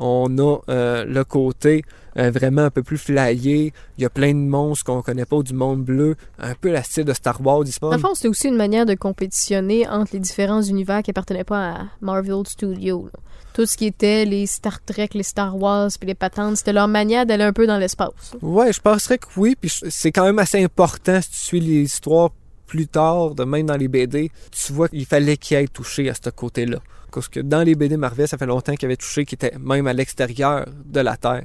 On 0.00 0.38
a 0.38 0.58
euh, 0.68 1.04
le 1.04 1.24
côté 1.24 1.84
euh, 2.16 2.30
vraiment 2.30 2.62
un 2.62 2.70
peu 2.70 2.82
plus 2.82 2.98
flyé. 2.98 3.72
Il 3.96 4.02
y 4.02 4.04
a 4.04 4.10
plein 4.10 4.32
de 4.32 4.38
monstres 4.38 4.84
qu'on 4.84 5.02
connaît 5.02 5.24
pas 5.24 5.42
du 5.42 5.54
monde 5.54 5.84
bleu. 5.84 6.16
Un 6.38 6.54
peu 6.54 6.70
la 6.70 6.82
style 6.82 7.04
de 7.04 7.12
Star 7.12 7.40
Wars. 7.44 7.64
Dans 7.80 7.90
le 7.90 7.98
fond, 7.98 8.14
c'était 8.14 8.28
aussi 8.28 8.48
une 8.48 8.56
manière 8.56 8.86
de 8.86 8.94
compétitionner 8.94 9.88
entre 9.88 10.12
les 10.14 10.20
différents 10.20 10.62
univers 10.62 11.02
qui 11.02 11.10
appartenaient 11.10 11.44
pas 11.44 11.70
à 11.70 11.78
Marvel 12.00 12.46
Studios. 12.46 13.08
là. 13.12 13.20
Tout 13.54 13.66
ce 13.66 13.76
qui 13.76 13.86
était 13.86 14.24
les 14.24 14.46
Star 14.46 14.80
Trek, 14.84 15.10
les 15.14 15.24
Star 15.24 15.56
Wars, 15.56 15.90
puis 15.98 16.06
les 16.06 16.14
patentes, 16.14 16.58
c'était 16.58 16.72
leur 16.72 16.86
manière 16.86 17.26
d'aller 17.26 17.44
un 17.44 17.52
peu 17.52 17.66
dans 17.66 17.78
l'espace. 17.78 18.36
Ouais, 18.40 18.72
je 18.72 18.80
penserais 18.80 19.18
que 19.18 19.26
oui. 19.36 19.56
Puis 19.60 19.72
c'est 19.88 20.12
quand 20.12 20.24
même 20.24 20.38
assez 20.38 20.62
important 20.62 21.20
si 21.20 21.30
tu 21.30 21.36
suis 21.36 21.60
les 21.60 21.82
histoires 21.82 22.30
plus 22.66 22.86
tard, 22.86 23.34
de 23.34 23.44
même 23.44 23.66
dans 23.66 23.76
les 23.76 23.88
BD. 23.88 24.30
Tu 24.52 24.72
vois 24.72 24.88
qu'il 24.88 25.06
fallait 25.06 25.36
qu'il 25.36 25.56
ait 25.56 25.66
touché 25.66 26.08
à 26.08 26.14
ce 26.14 26.30
côté-là. 26.30 26.78
Parce 27.12 27.28
que 27.28 27.40
dans 27.40 27.62
les 27.62 27.74
BD 27.74 27.96
Marvel, 27.96 28.28
ça 28.28 28.36
fait 28.38 28.46
longtemps 28.46 28.74
qu'il 28.74 28.86
avait 28.86 28.96
touché, 28.96 29.24
qu'il 29.24 29.36
était 29.36 29.56
même 29.58 29.86
à 29.86 29.92
l'extérieur 29.92 30.66
de 30.84 31.00
la 31.00 31.16
Terre. 31.16 31.42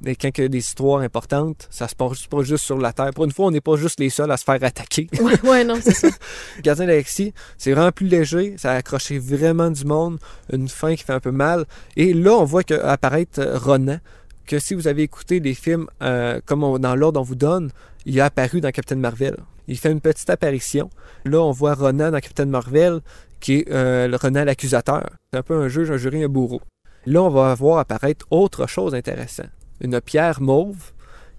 Mais 0.00 0.16
quand 0.16 0.28
il 0.36 0.40
y 0.42 0.44
a 0.44 0.48
des 0.48 0.58
histoires 0.58 1.00
importantes, 1.00 1.66
ça 1.70 1.88
se 1.88 1.94
passe 1.94 2.26
pas 2.26 2.42
juste 2.42 2.64
sur 2.64 2.76
la 2.76 2.92
Terre. 2.92 3.10
Pour 3.14 3.24
une 3.24 3.30
fois, 3.30 3.46
on 3.46 3.50
n'est 3.50 3.60
pas 3.62 3.76
juste 3.76 4.00
les 4.00 4.10
seuls 4.10 4.30
à 4.30 4.36
se 4.36 4.44
faire 4.44 4.58
attaquer. 4.62 5.08
Ouais, 5.20 5.40
ouais, 5.48 5.64
non, 5.64 5.78
c'est 5.80 5.94
ça. 5.94 6.08
Gardien 6.62 6.86
Galaxie, 6.86 7.32
c'est 7.56 7.72
vraiment 7.72 7.92
plus 7.92 8.08
léger, 8.08 8.56
ça 8.58 8.72
a 8.72 8.74
accroché 8.74 9.18
vraiment 9.18 9.70
du 9.70 9.84
monde, 9.84 10.18
une 10.52 10.68
fin 10.68 10.94
qui 10.94 11.04
fait 11.04 11.12
un 11.14 11.20
peu 11.20 11.30
mal. 11.30 11.64
Et 11.96 12.12
là, 12.12 12.32
on 12.32 12.44
voit 12.44 12.64
que 12.64 12.74
apparaître 12.74 13.38
euh, 13.40 13.56
Ronan, 13.56 13.98
que 14.46 14.58
si 14.58 14.74
vous 14.74 14.88
avez 14.88 15.02
écouté 15.04 15.40
les 15.40 15.54
films 15.54 15.86
euh, 16.02 16.40
comme 16.44 16.64
on- 16.64 16.78
dans 16.78 16.96
l'ordre 16.96 17.20
on 17.20 17.24
vous 17.24 17.36
donne, 17.36 17.70
il 18.04 18.20
a 18.20 18.26
apparu 18.26 18.60
dans 18.60 18.72
Captain 18.72 18.96
Marvel. 18.96 19.36
Il 19.68 19.78
fait 19.78 19.92
une 19.92 20.00
petite 20.00 20.30
apparition. 20.30 20.90
Là, 21.24 21.40
on 21.40 21.50
voit 21.50 21.74
Ronan 21.74 22.10
dans 22.10 22.20
Captain 22.20 22.46
Marvel, 22.46 23.00
qui 23.40 23.56
est 23.56 23.70
euh, 23.70 24.08
le 24.08 24.16
Ronan 24.16 24.44
l'accusateur. 24.44 25.08
C'est 25.32 25.38
un 25.38 25.42
peu 25.42 25.54
un 25.54 25.68
juge, 25.68 25.90
un 25.90 25.96
jury, 25.96 26.24
un 26.24 26.28
bourreau. 26.28 26.60
Là, 27.06 27.22
on 27.22 27.30
va 27.30 27.54
voir 27.54 27.78
apparaître 27.78 28.26
autre 28.30 28.66
chose 28.66 28.94
intéressante. 28.94 29.50
Une 29.80 30.00
pierre 30.00 30.40
mauve 30.40 30.92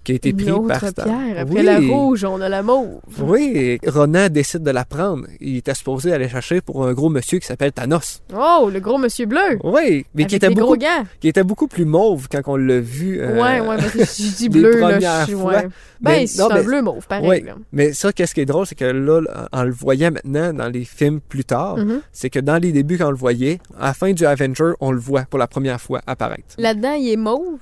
qui 0.05 0.13
a 0.13 0.15
été 0.15 0.29
Une 0.29 0.37
prise 0.37 0.51
autre 0.51 0.67
par 0.67 0.87
Star. 0.87 1.05
pierre. 1.05 1.39
Après 1.39 1.55
Oui. 1.55 1.63
la 1.63 1.79
rouge, 1.79 2.23
on 2.23 2.39
a 2.39 2.47
la 2.47 2.63
mauve. 2.63 2.99
Oui, 3.19 3.77
Ronan 3.85 4.29
décide 4.29 4.63
de 4.63 4.71
la 4.71 4.85
prendre. 4.85 5.25
Il 5.41 5.57
était 5.57 5.73
supposé 5.73 6.13
aller 6.13 6.29
chercher 6.29 6.61
pour 6.61 6.85
un 6.87 6.93
gros 6.93 7.09
monsieur 7.09 7.39
qui 7.39 7.45
s'appelle 7.47 7.73
Thanos. 7.73 8.21
Oh, 8.33 8.69
le 8.71 8.79
gros 8.79 8.97
monsieur 8.97 9.25
bleu. 9.25 9.57
Oui, 9.63 10.05
mais 10.13 10.21
avec 10.23 10.27
qui 10.29 10.35
était, 10.35 10.47
les 10.49 10.55
beaucoup, 10.55 10.67
gros 10.67 10.77
gants. 10.77 11.03
qui 11.19 11.27
était 11.27 11.43
beaucoup 11.43 11.67
plus 11.67 11.85
mauve 11.85 12.27
quand 12.31 12.41
on 12.45 12.55
l'a 12.55 12.79
vu. 12.79 13.19
euh, 13.19 13.33
Ouais, 13.41 13.59
ouais, 13.59 13.75
parce 13.77 13.91
que 13.91 14.15
dit 14.37 14.43
les 14.43 14.49
bleu, 14.49 14.79
là. 14.79 14.99
je 15.21 15.25
suis- 15.25 15.35
ouais. 15.35 15.67
Ben, 15.99 16.27
c'est 16.27 16.41
un 16.41 16.61
bleu 16.63 16.81
mauve, 16.81 17.07
pareil. 17.07 17.27
Ouais. 17.27 17.39
là. 17.41 17.55
Mais 17.71 17.91
ça, 17.93 18.13
qu'est-ce 18.13 18.35
qui 18.35 18.41
est 18.41 18.45
drôle, 18.45 18.67
c'est 18.67 18.75
que 18.75 18.85
là, 18.85 19.21
en 19.51 19.63
le 19.63 19.71
voyant 19.71 20.11
maintenant 20.11 20.53
dans 20.53 20.69
les 20.69 20.85
films 20.85 21.19
plus 21.19 21.43
tard, 21.45 21.77
Mhm. 21.77 22.01
c'est 22.11 22.29
que 22.29 22.39
dans 22.39 22.61
les 22.61 22.71
débuts, 22.71 22.97
quand 22.97 23.07
on 23.07 23.11
le 23.11 23.17
voyait, 23.17 23.59
à 23.79 23.87
la 23.87 23.93
fin 23.93 24.11
du 24.13 24.25
Avenger, 24.25 24.73
on 24.79 24.91
le 24.91 24.99
voit 24.99 25.23
pour 25.29 25.39
la 25.39 25.47
première 25.47 25.81
fois 25.81 26.01
apparaître. 26.05 26.55
Là-dedans, 26.59 26.93
il 26.93 27.09
est 27.11 27.15
mauve? 27.17 27.57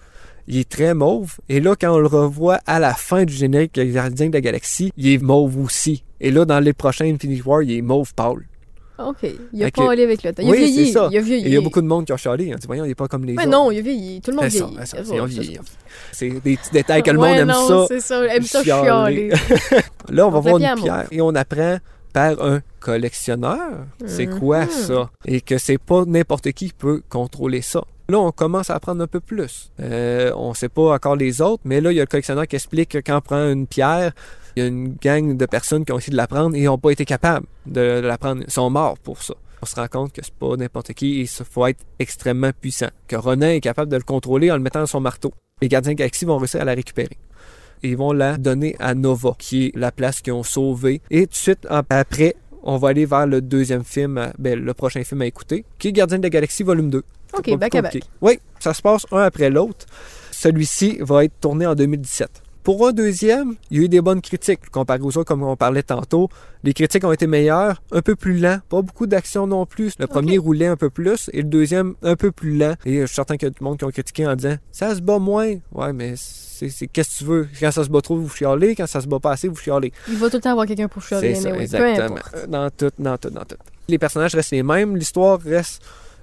Il 0.47 0.58
est 0.58 0.67
très 0.69 0.93
mauve. 0.93 1.36
Et 1.49 1.60
là, 1.62 1.75
quand 1.79 1.93
on 1.95 1.99
le 1.99 2.08
revoit 2.08 2.60
à 2.65 2.79
la 2.79 2.93
fin 2.93 3.23
du 3.23 3.34
générique 3.34 3.73
des 3.75 3.88
Gardiens 3.89 4.27
de 4.27 4.34
la 4.34 4.41
Galaxie, 4.41 4.91
il 4.97 5.08
est 5.08 5.17
mauve 5.21 5.58
aussi. 5.60 6.03
Et 6.19 6.32
là, 6.32 6.45
dans 6.45 6.60
les 6.60 6.73
prochains 6.73 7.06
Infinity 7.06 7.41
War, 7.45 7.62
il 7.63 7.71
est 7.77 7.82
mauve 7.82 8.13
pâle. 8.13 8.45
OK. 8.99 9.25
Il 9.53 9.62
a 9.63 9.65
Fait 9.65 9.71
pas 9.71 9.91
allé 9.91 10.03
avec 10.03 10.21
le 10.21 10.32
temps. 10.34 10.43
Il 10.43 10.49
a 10.49 10.56
vieilli. 10.56 10.91
ça. 10.91 11.08
Il 11.12 11.17
a 11.17 11.21
vieilli. 11.21 11.45
Et 11.45 11.47
il 11.47 11.53
y 11.53 11.58
a 11.58 11.62
beaucoup 11.62 11.82
de 11.82 11.88
monde 11.88 12.06
qui 12.06 12.13
ont 12.13 12.17
chialé. 12.17 12.45
Dit, 12.45 12.67
voyons, 12.67 12.86
il 12.86 12.89
n'est 12.89 12.95
pas 12.95 13.08
comme 13.08 13.25
les 13.25 13.34
Mais 13.34 13.41
autres. 13.43 13.51
non, 13.51 13.71
il 13.71 13.79
a 13.79 13.82
vieilli. 13.82 14.21
Tout 14.21 14.32
le 14.32 14.38
monde 14.38 14.45
vieillit. 14.45 14.75
ça, 14.86 15.01
vieilli. 15.01 15.60
c'est 16.12 16.29
des 16.29 16.39
petits 16.58 16.71
détails 16.71 17.01
que 17.03 17.10
le 17.12 17.17
Ouais, 17.19 17.29
monde 17.29 17.39
aime 17.39 17.47
non, 17.47 17.67
ça. 17.67 17.86
c'est 17.88 17.99
ça. 18.01 18.23
Aime 18.36 18.43
ça 18.43 18.63
chialer. 18.63 19.29
Là, 20.10 20.27
on 20.27 20.29
va 20.32 20.38
On 20.38 20.41
voir 20.41 20.58
une 20.58 20.82
pierre 20.82 21.08
et 21.12 21.21
on 21.21 21.34
apprend 21.34 21.77
par 22.13 22.39
un 22.43 22.62
collectionneur. 22.79 23.71
C'est 24.06 24.27
quoi 24.27 24.67
ça? 24.67 25.10
Et 25.25 25.41
que 25.41 25.58
c'est 25.58 25.79
pas 25.79 26.06
n'importe 26.06 26.51
qui 26.51 26.67
qui 26.67 26.73
peut 26.73 27.01
contrôler 27.10 27.62
ça. 27.62 27.84
Là, 28.10 28.20
on 28.20 28.32
commence 28.32 28.70
à 28.70 28.76
apprendre 28.76 29.02
un 29.02 29.08
peu 29.08 29.22
plus. 29.22 29.72
Euh, 29.80 30.32
on 30.36 30.54
sait 30.54 30.70
pas 30.70 30.94
encore 30.94 31.16
les 31.16 31.42
autres, 31.42 31.62
mais 31.66 31.80
là, 31.80 31.92
il 31.92 31.96
y 31.96 32.00
a 32.00 32.04
le 32.04 32.08
collectionneur 32.08 32.48
qui 32.48 32.56
explique 32.56 32.89
que 32.89 32.98
quand 32.98 33.18
on 33.18 33.22
prend 33.22 33.50
une 33.50 33.66
pierre, 33.66 34.12
il 34.56 34.63
y 34.63 34.66
a 34.66 34.68
une 34.68 34.96
gang 35.02 35.38
de 35.38 35.46
personnes 35.46 35.86
qui 35.86 35.92
ont 35.94 35.98
essayé 35.98 36.12
de 36.12 36.18
la 36.18 36.28
prendre 36.28 36.56
et 36.56 36.63
n'ont 36.63 36.78
pas 36.78 36.92
été 36.92 37.06
capables 37.06 37.46
de, 37.66 38.02
la 38.04 38.18
prendre. 38.18 38.44
Ils 38.46 38.52
sont 38.52 38.70
morts 38.70 38.98
pour 39.00 39.22
ça. 39.22 39.34
On 39.62 39.66
se 39.66 39.76
rend 39.76 39.88
compte 39.88 40.12
que 40.12 40.22
c'est 40.22 40.34
pas 40.34 40.58
n'importe 40.58 40.94
qui 40.94 41.22
et 41.22 41.22
il 41.22 41.28
faut 41.28 41.66
être 41.66 41.80
extrêmement 41.98 42.52
puissant. 42.60 42.89
Que 43.08 43.16
Ronan 43.16 43.48
est 43.48 43.62
capable 43.62 43.89
de 43.89 43.96
le 43.96 44.04
contrôler 44.04 44.52
en 44.52 44.56
le 44.56 44.62
mettant 44.62 44.82
dans 44.82 44.86
son 44.86 45.00
marteau. 45.00 45.34
Les 45.62 45.70
gardiens 45.70 45.94
de 45.94 46.26
vont 46.26 46.38
réussir 46.38 46.62
à 46.62 46.66
la 46.66 46.74
récupérer. 46.74 47.18
Ils 47.82 47.98
vont 47.98 48.12
la 48.12 48.38
donner 48.38 48.76
à 48.80 48.96
Nova, 48.96 49.36
qui 49.38 49.68
est 49.68 49.76
la 49.76 49.92
place 49.92 50.22
qu'ils 50.22 50.34
ont 50.34 50.44
sauvée. 50.44 51.02
Et 51.10 51.28
tout 51.28 51.32
de 51.32 51.36
suite 51.36 51.68
après, 51.70 52.36
on 52.63 52.78
va 52.78 52.89
aller 52.89 53.06
vers 53.06 53.28
le 53.28 53.41
deuxième 53.41 53.84
film, 53.84 54.17
à- 54.17 54.34
ben, 54.39 54.60
le 54.60 54.73
prochain 54.73 55.04
film 55.04 55.21
à 55.21 55.26
écouter, 55.26 55.65
qui 55.80 55.89
est 55.89 55.91
Gardien 55.91 56.17
de 56.17 56.23
la 56.23 56.30
Galaxie 56.30 56.63
volume 56.63 56.89
2. 56.89 57.04
C'est 57.43 57.54
OK, 57.54 57.60
back 57.60 57.76
à 57.76 57.82
back. 57.82 57.99
Oui, 58.21 58.39
ça 58.60 58.73
se 58.73 58.82
passe 58.82 59.06
un 59.12 59.21
après 59.21 59.49
l'autre. 59.49 59.86
Celui-ci 60.32 60.97
va 61.02 61.23
être 61.26 61.39
tourné 61.39 61.65
en 61.65 61.76
2017. 61.76 62.30
Pour 62.63 62.88
un 62.88 62.93
deuxième, 62.93 63.56
il 63.71 63.78
y 63.78 63.82
a 63.82 63.84
eu 63.84 63.89
des 63.89 63.99
bonnes 63.99 64.21
critiques 64.21 64.69
comparé 64.69 64.99
aux 65.02 65.08
autres, 65.17 65.23
comme 65.26 65.43
on 65.43 65.58
parlait 65.58 65.84
tantôt. 65.84 66.30
Les 66.63 66.73
critiques 66.73 67.04
ont 67.04 67.12
été 67.12 67.28
meilleures, 67.28 67.82
un 67.91 68.02
peu 68.02 68.15
plus 68.15 68.38
lent, 68.39 68.60
pas 68.69 68.82
beaucoup 68.82 69.06
d'action 69.06 69.47
non 69.47 69.65
plus. 69.65 69.95
Le 69.99 70.08
premier 70.08 70.38
roulait 70.38 70.67
un 70.67 70.78
peu 70.78 70.89
plus 70.89 71.30
et 71.34 71.38
le 71.41 71.49
deuxième 71.49 71.95
un 72.04 72.15
peu 72.15 72.32
plus 72.32 72.58
lent. 72.58 72.76
Et 72.86 73.02
je 73.02 73.06
suis 73.06 73.15
certain 73.15 73.36
qu'il 73.36 73.47
y 73.47 73.52
a 73.52 73.54
du 73.54 73.62
monde 73.62 73.78
qui 73.78 73.84
ont 73.84 73.89
critiqué 73.89 74.26
en 74.26 74.36
disant 74.36 74.56
ça 74.71 74.95
se 74.95 75.02
bat 75.02 75.19
moins. 75.19 75.56
Ouais, 75.73 75.91
mais 75.91 76.13
c'est 76.69 76.88
qu'est-ce 76.88 77.12
que 77.12 77.17
tu 77.19 77.23
veux? 77.26 77.47
Quand 77.60 77.71
ça 77.71 77.84
se 77.84 77.89
bat 77.89 78.02
trop, 78.02 78.17
vous 78.17 78.30
chialez. 78.30 78.76
Quand 78.76 78.88
ça 78.88 79.02
se 79.02 79.08
bat 79.08 79.19
pas 79.19 79.32
assez, 79.32 79.47
vous 79.47 79.56
chialez. 79.56 79.91
Il 80.08 80.17
va 80.17 80.30
tout 80.30 80.38
le 80.38 80.41
temps 80.41 80.52
avoir 80.52 80.65
quelqu'un 80.65 80.88
pour 80.88 81.02
chialer. 81.02 81.36
C'est 81.36 81.41
ça, 81.41 81.52
peu 81.52 81.62
exactement. 81.62 82.15
importe. 82.17 82.36
Euh, 82.36 82.47
Dans 82.47 82.69
tout, 82.69 82.91
dans 82.99 83.17
tout, 83.17 83.30
dans 83.30 83.45
tout. 83.45 83.58
Les 83.88 83.97
personnages 83.97 84.36
restent 84.36 84.52
les 84.52 84.63
mêmes, 84.63 84.95
l'histoire 84.95 85.39
reste 85.41 85.82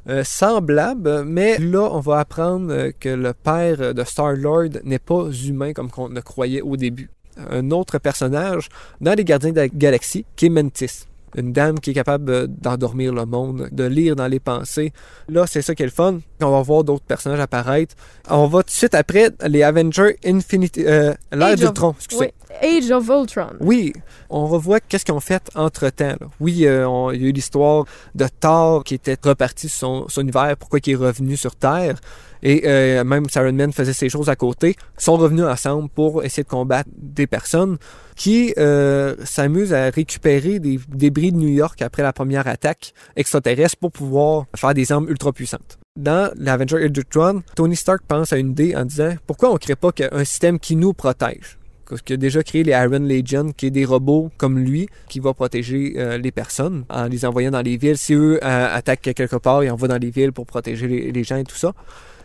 euh, 0.08 0.24
semblable, 0.24 1.24
mais 1.24 1.58
là, 1.58 1.88
on 1.92 2.00
va 2.00 2.20
apprendre 2.20 2.72
euh, 2.72 2.90
que 2.98 3.08
le 3.10 3.34
père 3.34 3.94
de 3.94 4.02
Star-Lord 4.04 4.80
n'est 4.84 4.98
pas 4.98 5.28
humain 5.46 5.72
comme 5.72 5.90
qu'on 5.90 6.08
ne 6.08 6.20
croyait 6.20 6.62
au 6.62 6.76
début. 6.76 7.10
Un 7.50 7.70
autre 7.70 7.98
personnage 7.98 8.68
dans 9.00 9.14
les 9.14 9.24
Gardiens 9.24 9.52
de 9.52 9.56
la 9.56 9.68
Galaxie, 9.68 10.24
qui 10.36 10.46
est 10.46 10.50
Mantis. 10.50 11.04
Une 11.36 11.52
dame 11.52 11.78
qui 11.78 11.90
est 11.90 11.94
capable 11.94 12.48
d'endormir 12.48 13.12
le 13.12 13.24
monde, 13.24 13.68
de 13.70 13.84
lire 13.84 14.16
dans 14.16 14.26
les 14.26 14.40
pensées. 14.40 14.92
Là, 15.28 15.46
c'est 15.46 15.62
ça 15.62 15.74
qui 15.74 15.82
est 15.82 15.86
le 15.86 15.92
fun. 15.92 16.18
On 16.42 16.50
va 16.50 16.62
voir 16.62 16.84
d'autres 16.84 17.04
personnages 17.04 17.40
apparaître. 17.40 17.94
On 18.28 18.46
va 18.46 18.60
tout 18.62 18.66
de 18.66 18.70
suite 18.70 18.94
après 18.94 19.30
les 19.46 19.62
Avengers 19.62 20.16
Infinity... 20.24 20.84
Euh, 20.86 21.14
L'ère 21.32 21.56
du 21.56 21.66
of- 21.66 21.74
tronc, 21.74 21.94
excusez. 21.98 22.20
Oui. 22.20 22.28
Age 22.62 22.90
of 22.90 23.08
Ultron. 23.08 23.50
Oui, 23.60 23.92
on 24.28 24.46
revoit 24.46 24.80
qu'est-ce 24.80 25.04
qu'ils 25.04 25.14
ont 25.14 25.20
fait 25.20 25.42
entre-temps. 25.54 26.16
Oui, 26.40 26.66
euh, 26.66 26.86
on- 26.88 27.10
il 27.12 27.22
y 27.22 27.26
a 27.26 27.28
eu 27.28 27.32
l'histoire 27.32 27.84
de 28.14 28.26
Thor 28.40 28.82
qui 28.84 28.94
était 28.94 29.16
reparti 29.24 29.68
sur 29.68 29.78
son, 29.78 30.08
son 30.08 30.20
univers, 30.22 30.56
pourquoi 30.58 30.80
il 30.84 30.92
est 30.92 30.96
revenu 30.96 31.36
sur 31.36 31.54
Terre. 31.54 31.96
Et 32.42 32.62
euh, 32.64 33.04
même 33.04 33.28
Siren 33.28 33.54
Man 33.54 33.72
faisait 33.72 33.92
ces 33.92 34.08
choses 34.08 34.28
à 34.30 34.36
côté. 34.36 34.76
Ils 34.98 35.02
sont 35.02 35.16
revenus 35.16 35.44
ensemble 35.44 35.88
pour 35.90 36.24
essayer 36.24 36.42
de 36.42 36.48
combattre 36.48 36.88
des 36.96 37.26
personnes 37.26 37.76
qui 38.16 38.52
euh, 38.58 39.14
s'amusent 39.24 39.74
à 39.74 39.90
récupérer 39.90 40.58
des 40.58 40.80
débris 40.88 41.32
de 41.32 41.36
New 41.36 41.48
York 41.48 41.80
après 41.82 42.02
la 42.02 42.12
première 42.12 42.48
attaque 42.48 42.92
extraterrestre 43.14 43.76
pour 43.76 43.92
pouvoir 43.92 44.46
faire 44.56 44.74
des 44.74 44.90
armes 44.90 45.08
ultra 45.08 45.32
puissantes. 45.32 45.78
Dans 45.96 46.32
l'Avenger 46.36 46.76
Age 46.76 46.90
of 46.92 46.96
Ultron, 46.98 47.42
Tony 47.56 47.74
Stark 47.74 48.02
pense 48.06 48.32
à 48.32 48.38
une 48.38 48.52
idée 48.52 48.76
en 48.76 48.84
disant 48.84 49.16
pourquoi 49.26 49.50
on 49.50 49.54
ne 49.54 49.58
crée 49.58 49.74
pas 49.74 49.90
un 50.12 50.24
système 50.24 50.60
qui 50.60 50.76
nous 50.76 50.92
protège? 50.92 51.58
Parce 51.84 52.00
qu'il 52.02 52.14
a 52.14 52.16
déjà 52.16 52.44
créé 52.44 52.62
les 52.62 52.70
Iron 52.70 53.00
Legion, 53.00 53.50
qui 53.50 53.66
est 53.66 53.70
des 53.72 53.84
robots 53.84 54.30
comme 54.38 54.60
lui, 54.60 54.88
qui 55.08 55.18
va 55.18 55.34
protéger 55.34 55.94
euh, 55.96 56.16
les 56.16 56.30
personnes 56.30 56.84
en 56.88 57.06
les 57.06 57.24
envoyant 57.24 57.50
dans 57.50 57.60
les 57.60 57.76
villes. 57.76 57.98
Si 57.98 58.14
eux 58.14 58.38
euh, 58.40 58.68
attaquent 58.72 59.12
quelque 59.12 59.34
part, 59.34 59.64
ils 59.64 59.70
envoient 59.70 59.88
dans 59.88 59.98
les 59.98 60.10
villes 60.10 60.30
pour 60.30 60.46
protéger 60.46 61.10
les, 61.10 61.24
gens 61.24 61.36
et 61.36 61.44
tout 61.44 61.56
ça. 61.56 61.74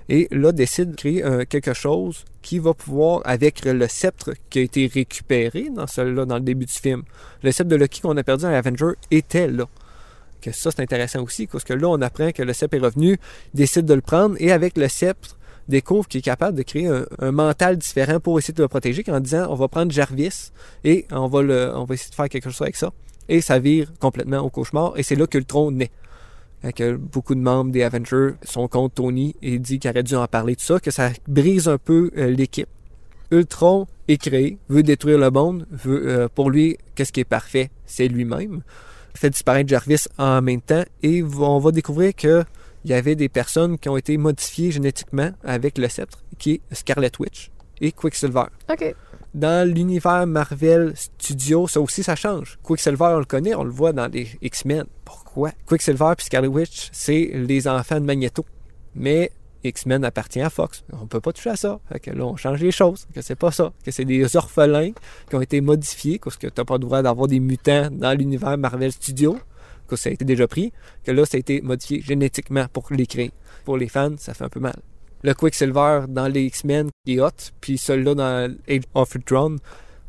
Et 0.09 0.27
là, 0.29 0.51
décide 0.51 0.91
de 0.91 0.95
créer 0.95 1.25
euh, 1.25 1.43
quelque 1.49 1.73
chose 1.73 2.23
qui 2.43 2.59
va 2.59 2.75
pouvoir, 2.75 3.23
avec 3.25 3.65
le 3.65 3.87
sceptre 3.87 4.35
qui 4.51 4.59
a 4.59 4.61
été 4.61 4.85
récupéré 4.85 5.71
dans 5.75 5.87
celui-là, 5.87 6.25
dans 6.25 6.35
le 6.35 6.41
début 6.41 6.65
du 6.65 6.73
film, 6.73 7.01
le 7.41 7.51
sceptre 7.51 7.71
de 7.71 7.75
Loki 7.75 8.01
qu'on 8.01 8.15
a 8.15 8.23
perdu 8.23 8.43
dans 8.43 8.53
Avenger 8.53 8.91
était 9.09 9.47
là. 9.47 9.65
Que 10.45 10.51
ça, 10.51 10.69
c'est 10.69 10.83
intéressant 10.83 11.23
aussi, 11.23 11.47
parce 11.47 11.63
que 11.63 11.73
là, 11.73 11.87
on 11.87 11.99
apprend 12.03 12.31
que 12.31 12.43
le 12.43 12.53
sceptre 12.53 12.77
est 12.77 12.79
revenu, 12.79 13.17
décide 13.55 13.87
de 13.87 13.95
le 13.95 14.01
prendre, 14.01 14.35
et 14.37 14.51
avec 14.51 14.77
le 14.77 14.87
sceptre, 14.87 15.39
découvre 15.67 16.07
qu'il 16.07 16.19
est 16.19 16.21
capable 16.21 16.55
de 16.55 16.61
créer 16.61 16.87
un, 16.87 17.31
mental 17.31 17.77
différent 17.77 18.19
pour 18.19 18.37
essayer 18.37 18.53
de 18.53 18.61
le 18.61 18.67
protéger 18.67 19.03
en 19.07 19.19
disant 19.19 19.47
on 19.49 19.55
va 19.55 19.67
prendre 19.67 19.91
Jarvis 19.91 20.51
et 20.83 21.07
on 21.09 21.25
va, 21.25 21.39
on 21.75 21.85
va 21.85 21.95
essayer 21.95 22.11
de 22.11 22.15
faire 22.15 22.29
quelque 22.29 22.51
chose 22.51 22.61
avec 22.61 22.75
ça. 22.75 22.91
Et 23.27 23.41
ça 23.41 23.57
vire 23.57 23.91
complètement 23.99 24.37
au 24.41 24.51
cauchemar 24.51 24.93
et 24.97 25.01
c'est 25.01 25.15
là 25.15 25.25
tronc 25.25 25.71
naît. 25.71 25.89
Que 26.75 26.95
beaucoup 26.95 27.33
de 27.33 27.39
membres 27.39 27.71
des 27.71 27.81
Avengers 27.81 28.33
sont 28.43 28.67
contre 28.67 28.93
Tony 28.93 29.35
et 29.41 29.57
dit 29.57 29.79
qu'il 29.79 29.89
aurait 29.89 30.03
dû 30.03 30.15
en 30.15 30.27
parler 30.27 30.53
de 30.55 30.61
ça, 30.61 30.79
que 30.79 30.91
ça 30.91 31.09
brise 31.27 31.67
un 31.67 31.79
peu 31.79 32.11
euh, 32.17 32.29
l'équipe. 32.29 32.69
Ultron 33.31 33.87
est 34.07 34.17
créé, 34.17 34.59
veut 34.69 34.83
détruire 34.83 35.17
le 35.17 35.31
monde, 35.31 35.65
veut, 35.71 36.07
euh, 36.07 36.27
pour 36.33 36.51
lui, 36.51 36.77
qu'est-ce 36.93 37.11
qui 37.11 37.21
est 37.21 37.23
parfait, 37.23 37.71
c'est 37.87 38.07
lui-même. 38.07 38.61
Fait 39.15 39.29
disparaître 39.29 39.69
Jarvis 39.69 40.05
en 40.17 40.41
même 40.41 40.61
temps 40.61 40.83
et 41.01 41.23
on 41.23 41.59
va 41.59 41.71
découvrir 41.71 42.13
que 42.15 42.43
il 42.83 42.91
y 42.91 42.93
avait 42.93 43.15
des 43.15 43.29
personnes 43.29 43.79
qui 43.79 43.89
ont 43.89 43.97
été 43.97 44.15
modifiées 44.17 44.69
génétiquement 44.69 45.31
avec 45.43 45.79
le 45.79 45.89
sceptre, 45.89 46.19
qui 46.37 46.51
est 46.51 46.75
Scarlet 46.75 47.11
Witch 47.19 47.49
et 47.81 47.91
Quicksilver. 47.91 48.45
OK. 48.69 48.95
Dans 49.33 49.67
l'univers 49.67 50.27
Marvel 50.27 50.93
Studios, 50.95 51.67
ça 51.67 51.81
aussi, 51.81 52.03
ça 52.03 52.15
change. 52.15 52.59
Quicksilver, 52.63 53.13
on 53.15 53.19
le 53.19 53.25
connaît, 53.25 53.55
on 53.55 53.63
le 53.63 53.71
voit 53.71 53.91
dans 53.91 54.07
les 54.07 54.29
X-Men. 54.41 54.85
Pourquoi? 55.03 55.51
Quicksilver 55.65 56.13
et 56.17 56.21
Scarlet 56.21 56.47
Witch, 56.47 56.89
c'est 56.91 57.31
les 57.33 57.67
enfants 57.67 57.99
de 57.99 58.05
Magneto. 58.05 58.45
Mais 58.93 59.31
X-Men 59.69 60.03
appartient 60.05 60.41
à 60.41 60.49
Fox. 60.49 60.83
On 60.93 61.07
peut 61.07 61.21
pas 61.21 61.33
toucher 61.33 61.51
à 61.51 61.55
ça. 61.55 61.79
Que 62.01 62.11
là, 62.11 62.25
on 62.25 62.35
change 62.35 62.61
les 62.61 62.71
choses. 62.71 63.07
Que 63.13 63.21
c'est 63.21 63.35
pas 63.35 63.51
ça. 63.51 63.73
Que 63.83 63.91
c'est 63.91 64.05
des 64.05 64.35
orphelins 64.35 64.91
qui 65.29 65.35
ont 65.35 65.41
été 65.41 65.61
modifiés, 65.61 66.19
parce 66.23 66.37
que 66.37 66.47
t'as 66.47 66.65
pas 66.65 66.75
le 66.75 66.79
droit 66.79 67.01
d'avoir 67.01 67.27
des 67.27 67.39
mutants 67.39 67.89
dans 67.91 68.13
l'univers 68.13 68.57
Marvel 68.57 68.91
Studios 68.91 69.37
que 69.87 69.95
ça 69.95 70.09
a 70.09 70.13
été 70.13 70.25
déjà 70.25 70.47
pris, 70.47 70.73
que 71.03 71.11
là, 71.11 71.25
ça 71.25 71.37
a 71.37 71.39
été 71.39 71.61
modifié 71.61 72.01
génétiquement 72.01 72.65
pour 72.71 72.87
les 72.91 73.05
créer. 73.05 73.31
Pour 73.63 73.77
les 73.77 73.87
fans, 73.87 74.15
ça 74.17 74.33
fait 74.33 74.43
un 74.43 74.49
peu 74.49 74.59
mal. 74.59 74.75
Le 75.23 75.33
Quicksilver 75.33 76.05
dans 76.07 76.27
les 76.27 76.43
X-Men, 76.43 76.89
est 77.07 77.19
hot, 77.19 77.29
puis 77.61 77.77
celui-là 77.77 78.15
dans 78.15 78.55
Age 78.67 78.83
of 78.93 79.13
Ultron, 79.15 79.57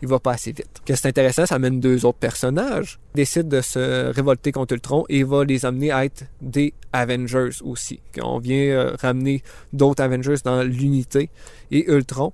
il 0.06 0.10
va 0.10 0.20
pas 0.20 0.32
assez 0.32 0.52
vite. 0.52 0.82
Que 0.84 0.94
c'est 0.94 1.08
intéressant, 1.08 1.46
ça 1.46 1.56
amène 1.56 1.80
deux 1.80 2.04
autres 2.06 2.18
personnages, 2.18 2.98
décide 3.14 3.48
de 3.48 3.60
se 3.60 4.10
révolter 4.12 4.52
contre 4.52 4.74
Ultron 4.74 5.04
et 5.08 5.24
va 5.24 5.44
les 5.44 5.66
amener 5.66 5.90
à 5.90 6.04
être 6.04 6.24
des 6.40 6.72
Avengers 6.92 7.50
aussi. 7.62 8.00
On 8.22 8.38
vient 8.38 8.56
euh, 8.70 8.96
ramener 9.00 9.42
d'autres 9.72 10.02
Avengers 10.02 10.36
dans 10.44 10.62
l'unité 10.62 11.28
et 11.70 11.90
Ultron 11.90 12.32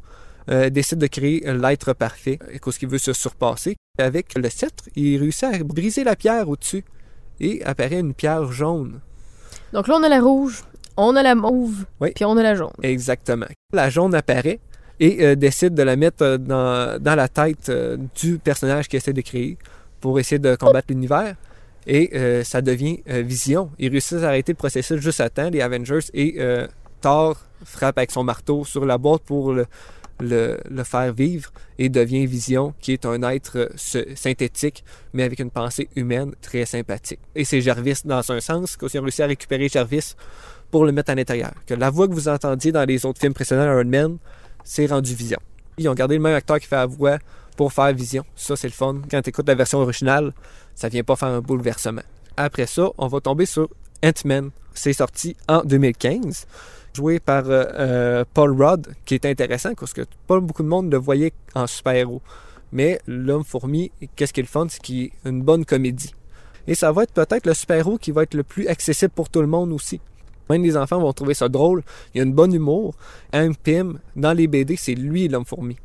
euh, 0.50 0.70
décide 0.70 0.98
de 0.98 1.06
créer 1.06 1.40
l'être 1.54 1.92
parfait, 1.92 2.38
parce 2.62 2.76
qu'il 2.78 2.88
veut 2.88 2.98
se 2.98 3.12
surpasser. 3.12 3.76
Avec 3.98 4.34
le 4.36 4.48
sceptre, 4.50 4.84
il 4.96 5.18
réussit 5.18 5.44
à 5.44 5.58
briser 5.62 6.02
la 6.04 6.16
pierre 6.16 6.48
au-dessus 6.48 6.84
et 7.40 7.62
apparaît 7.64 8.00
une 8.00 8.14
pierre 8.14 8.50
jaune. 8.50 9.00
Donc 9.72 9.88
là, 9.88 9.94
on 9.98 10.02
a 10.02 10.08
la 10.08 10.20
rouge, 10.20 10.64
on 10.96 11.14
a 11.16 11.22
la 11.22 11.34
mauve, 11.34 11.84
Oui. 12.00 12.10
puis 12.14 12.24
on 12.24 12.36
a 12.36 12.42
la 12.42 12.54
jaune. 12.54 12.72
Exactement. 12.82 13.46
La 13.72 13.88
jaune 13.88 14.14
apparaît 14.14 14.60
et 15.00 15.24
euh, 15.24 15.34
décide 15.34 15.74
de 15.74 15.82
la 15.82 15.96
mettre 15.96 16.22
euh, 16.22 16.38
dans, 16.38 17.00
dans 17.00 17.14
la 17.14 17.28
tête 17.28 17.68
euh, 17.68 17.96
du 18.20 18.38
personnage 18.38 18.88
qu'il 18.88 18.98
essaie 18.98 19.12
de 19.12 19.20
créer 19.20 19.58
pour 20.00 20.18
essayer 20.18 20.38
de 20.38 20.54
combattre 20.56 20.88
l'univers. 20.90 21.36
Et 21.86 22.44
ça 22.44 22.62
devient 22.62 23.00
Vision. 23.06 23.70
Ils 23.76 23.90
réussissent 23.90 24.22
à 24.22 24.28
arrêter 24.28 24.52
le 24.52 24.56
processus 24.56 25.00
juste 25.00 25.20
à 25.20 25.28
temps, 25.28 25.50
les 25.50 25.60
Avengers, 25.60 25.98
et 26.14 26.38
Thor 27.00 27.36
frappe 27.64 27.98
avec 27.98 28.12
son 28.12 28.22
marteau 28.22 28.64
sur 28.64 28.86
la 28.86 28.98
boîte 28.98 29.22
pour 29.22 29.52
le, 29.52 29.66
le, 30.20 30.60
le 30.70 30.84
faire 30.84 31.12
vivre 31.12 31.50
et 31.80 31.88
devient 31.88 32.24
Vision, 32.26 32.72
qui 32.80 32.92
est 32.92 33.04
un 33.04 33.20
être 33.30 33.68
synthétique, 33.76 34.84
mais 35.12 35.24
avec 35.24 35.40
une 35.40 35.50
pensée 35.50 35.88
humaine 35.96 36.32
très 36.40 36.66
sympathique. 36.66 37.20
Et 37.34 37.44
c'est 37.44 37.60
Jarvis 37.60 38.02
dans 38.04 38.30
un 38.30 38.40
sens, 38.40 38.76
qu'ils 38.76 39.00
ont 39.00 39.02
réussi 39.02 39.22
à 39.22 39.26
récupérer 39.26 39.68
Jarvis 39.68 40.14
pour 40.70 40.84
le 40.84 40.92
mettre 40.92 41.10
à 41.10 41.16
l'intérieur. 41.16 41.52
Que 41.66 41.74
la 41.74 41.90
voix 41.90 42.06
que 42.06 42.14
vous 42.14 42.28
entendiez 42.28 42.70
dans 42.70 42.84
les 42.84 43.04
autres 43.04 43.20
films 43.20 43.34
précédents 43.34 43.64
d'Iron 43.64 43.84
Man, 43.84 44.18
c'est 44.64 44.86
rendu 44.86 45.14
Vision. 45.14 45.38
Ils 45.78 45.88
ont 45.88 45.94
gardé 45.94 46.16
le 46.16 46.20
même 46.20 46.34
acteur 46.34 46.58
qui 46.60 46.66
fait 46.66 46.76
la 46.76 46.86
voix 46.86 47.18
pour 47.56 47.72
faire 47.72 47.92
Vision. 47.92 48.24
Ça, 48.36 48.56
c'est 48.56 48.68
le 48.68 48.72
fun. 48.72 49.00
Quand 49.10 49.22
tu 49.22 49.30
écoutes 49.30 49.48
la 49.48 49.54
version 49.54 49.78
originale, 49.78 50.32
ça 50.74 50.88
vient 50.88 51.02
pas 51.02 51.16
faire 51.16 51.28
un 51.28 51.40
bouleversement. 51.40 52.02
Après 52.36 52.66
ça, 52.66 52.88
on 52.98 53.08
va 53.08 53.20
tomber 53.20 53.46
sur 53.46 53.68
Ant-Man. 54.04 54.50
C'est 54.74 54.94
sorti 54.94 55.36
en 55.48 55.62
2015, 55.62 56.46
joué 56.94 57.20
par 57.20 57.44
euh, 57.46 57.64
euh, 57.74 58.24
Paul 58.32 58.60
Rudd, 58.60 58.86
qui 59.04 59.14
est 59.14 59.26
intéressant 59.26 59.74
parce 59.74 59.92
que 59.92 60.02
pas 60.26 60.40
beaucoup 60.40 60.62
de 60.62 60.68
monde 60.68 60.90
le 60.90 60.96
voyait 60.96 61.32
en 61.54 61.66
super-héros. 61.66 62.22
Mais 62.72 63.00
l'homme 63.06 63.44
fourmi, 63.44 63.90
qu'est-ce 64.16 64.32
qu'il 64.32 64.44
est 64.44 64.68
c'est 64.70 64.80
qu'il 64.80 65.04
est 65.04 65.12
une 65.26 65.42
bonne 65.42 65.66
comédie. 65.66 66.14
Et 66.66 66.74
ça 66.74 66.90
va 66.90 67.02
être 67.02 67.12
peut-être 67.12 67.46
le 67.46 67.54
super-héros 67.54 67.98
qui 67.98 68.12
va 68.12 68.22
être 68.22 68.34
le 68.34 68.44
plus 68.44 68.66
accessible 68.68 69.12
pour 69.14 69.28
tout 69.28 69.40
le 69.40 69.46
monde 69.46 69.72
aussi. 69.72 70.00
Même 70.50 70.62
les 70.62 70.76
enfants 70.76 71.00
vont 71.00 71.12
trouver 71.12 71.34
ça 71.34 71.48
drôle. 71.48 71.82
Il 72.14 72.18
y 72.18 72.20
a 72.20 72.24
une 72.24 72.32
bonne 72.32 72.52
humour. 72.52 72.94
Hank 73.32 73.56
Pym, 73.58 73.98
dans 74.16 74.32
les 74.32 74.46
BD, 74.46 74.76
c'est 74.76 74.94
lui 74.94 75.28
l'homme 75.28 75.44
fourmi. 75.44 75.76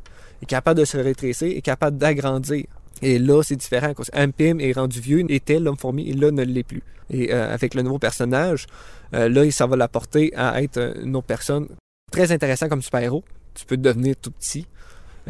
Il 0.41 0.43
est 0.43 0.47
capable 0.47 0.79
de 0.79 0.85
se 0.85 0.97
rétrécir, 0.97 1.47
il 1.47 1.57
est 1.57 1.61
capable 1.61 1.97
d'agrandir. 1.97 2.65
Et 3.01 3.19
là, 3.19 3.41
c'est 3.43 3.55
différent. 3.55 3.93
Hank 4.13 4.35
Pym 4.35 4.59
est 4.59 4.73
rendu 4.73 4.99
vieux, 4.99 5.23
était 5.29 5.59
l'homme 5.59 5.77
fourmi, 5.77 6.09
et 6.09 6.13
là, 6.13 6.31
ne 6.31 6.43
l'est 6.43 6.63
plus. 6.63 6.83
Et 7.09 7.33
euh, 7.33 7.53
avec 7.53 7.73
le 7.73 7.81
nouveau 7.83 7.99
personnage, 7.99 8.67
euh, 9.13 9.29
là, 9.29 9.49
ça 9.51 9.65
va 9.65 9.75
l'apporter 9.75 10.33
à 10.35 10.61
être 10.61 10.95
une 11.01 11.15
autre 11.15 11.27
personne. 11.27 11.67
Très 12.11 12.31
intéressant 12.31 12.67
comme 12.67 12.81
super-héros. 12.81 13.23
Tu 13.53 13.65
peux 13.65 13.77
devenir 13.77 14.15
tout 14.21 14.31
petit. 14.31 14.67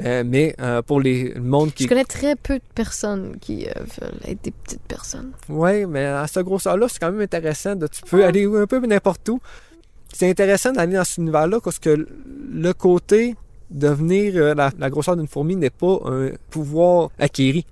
Euh, 0.04 0.24
mais 0.26 0.56
euh, 0.60 0.82
pour 0.82 1.02
les, 1.02 1.34
le 1.34 1.42
monde 1.42 1.74
qui. 1.74 1.84
Je 1.84 1.90
connais 1.90 2.06
très 2.06 2.36
peu 2.36 2.56
de 2.56 2.64
personnes 2.76 3.38
qui 3.40 3.68
euh, 3.68 3.72
veulent 4.00 4.20
être 4.26 4.44
des 4.44 4.52
petites 4.52 4.82
personnes. 4.82 5.32
Oui, 5.50 5.86
mais 5.86 6.06
à 6.06 6.28
ce 6.28 6.40
grosseur-là, 6.40 6.88
c'est 6.90 7.00
quand 7.00 7.12
même 7.12 7.22
intéressant. 7.22 7.76
De, 7.76 7.88
tu 7.88 8.02
peux 8.04 8.24
aller 8.24 8.46
un 8.46 8.68
peu 8.68 8.80
n'importe 8.86 9.28
où. 9.30 9.40
C'est 10.14 10.30
intéressant 10.30 10.72
d'aller 10.72 10.94
dans 10.94 11.04
cet 11.04 11.18
univers-là 11.18 11.60
parce 11.64 11.80
que 11.80 12.08
le 12.52 12.74
côté 12.74 13.36
devenir 13.70 14.56
la, 14.56 14.72
la 14.78 14.90
grosseur 14.90 15.18
d'une 15.18 15.28
fourmi 15.28 15.56
n'est 15.56 15.70
pas 15.70 16.00
un 16.06 16.30
pouvoir 16.50 17.10
acquéri. 17.20 17.66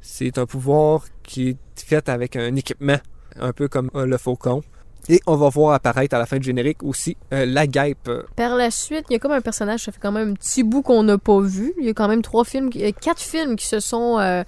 C'est 0.00 0.38
un 0.38 0.46
pouvoir 0.46 1.04
qui 1.22 1.50
est 1.50 1.56
fait 1.76 2.08
avec 2.08 2.36
un 2.36 2.54
équipement, 2.54 2.98
un 3.40 3.52
peu 3.52 3.68
comme 3.68 3.90
le 3.94 4.16
faucon. 4.18 4.62
Et 5.08 5.20
on 5.26 5.36
va 5.36 5.48
voir 5.48 5.74
apparaître 5.74 6.14
à 6.14 6.18
la 6.18 6.26
fin 6.26 6.38
du 6.38 6.44
générique 6.44 6.82
aussi 6.82 7.16
euh, 7.32 7.44
la 7.44 7.66
guêpe. 7.66 8.10
Par 8.36 8.56
la 8.56 8.70
suite, 8.70 9.04
il 9.10 9.14
y 9.14 9.16
a 9.16 9.18
comme 9.18 9.32
un 9.32 9.40
personnage, 9.40 9.84
ça 9.84 9.92
fait 9.92 10.00
quand 10.00 10.12
même 10.12 10.30
un 10.30 10.34
petit 10.34 10.62
bout 10.62 10.82
qu'on 10.82 11.02
n'a 11.02 11.18
pas 11.18 11.40
vu. 11.40 11.74
Il 11.78 11.86
y 11.86 11.90
a 11.90 11.94
quand 11.94 12.08
même 12.08 12.22
trois 12.22 12.44
films, 12.44 12.70
euh, 12.76 12.90
quatre 13.00 13.20
films 13.20 13.56
qui 13.56 13.66
se 13.66 13.80
sont 13.80 14.18
euh, 14.18 14.44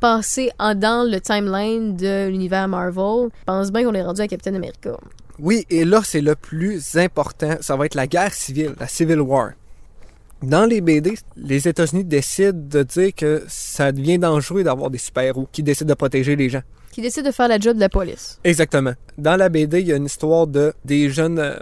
passés 0.00 0.50
en, 0.58 0.74
dans 0.74 1.08
le 1.08 1.20
timeline 1.20 1.96
de 1.96 2.28
l'univers 2.28 2.68
Marvel. 2.68 3.28
Je 3.40 3.44
pense 3.44 3.70
bien 3.70 3.84
qu'on 3.84 3.94
est 3.94 4.02
rendu 4.02 4.22
à 4.22 4.28
Captain 4.28 4.54
America. 4.54 4.96
Oui, 5.38 5.66
et 5.70 5.84
là, 5.84 6.00
c'est 6.04 6.20
le 6.20 6.34
plus 6.34 6.96
important. 6.96 7.56
Ça 7.60 7.76
va 7.76 7.86
être 7.86 7.94
la 7.94 8.06
guerre 8.06 8.32
civile, 8.32 8.74
la 8.80 8.88
Civil 8.88 9.20
War. 9.20 9.50
Dans 10.42 10.64
les 10.64 10.80
BD, 10.80 11.14
les 11.36 11.68
États-Unis 11.68 12.04
décident 12.04 12.52
de 12.54 12.82
dire 12.82 13.10
que 13.14 13.44
ça 13.48 13.92
devient 13.92 14.18
dangereux 14.18 14.62
d'avoir 14.62 14.88
des 14.88 14.98
super-héros 14.98 15.48
qui 15.50 15.62
décident 15.62 15.88
de 15.88 15.94
protéger 15.94 16.36
les 16.36 16.48
gens 16.48 16.62
qui 16.92 17.00
décide 17.02 17.24
de 17.24 17.30
faire 17.30 17.48
la 17.48 17.58
job 17.58 17.76
de 17.76 17.80
la 17.80 17.88
police. 17.88 18.38
Exactement. 18.44 18.92
Dans 19.16 19.36
la 19.36 19.48
BD, 19.48 19.80
il 19.80 19.86
y 19.88 19.92
a 19.92 19.96
une 19.96 20.06
histoire 20.06 20.46
de 20.46 20.72
des 20.84 21.10
jeunes 21.10 21.38
euh, 21.38 21.54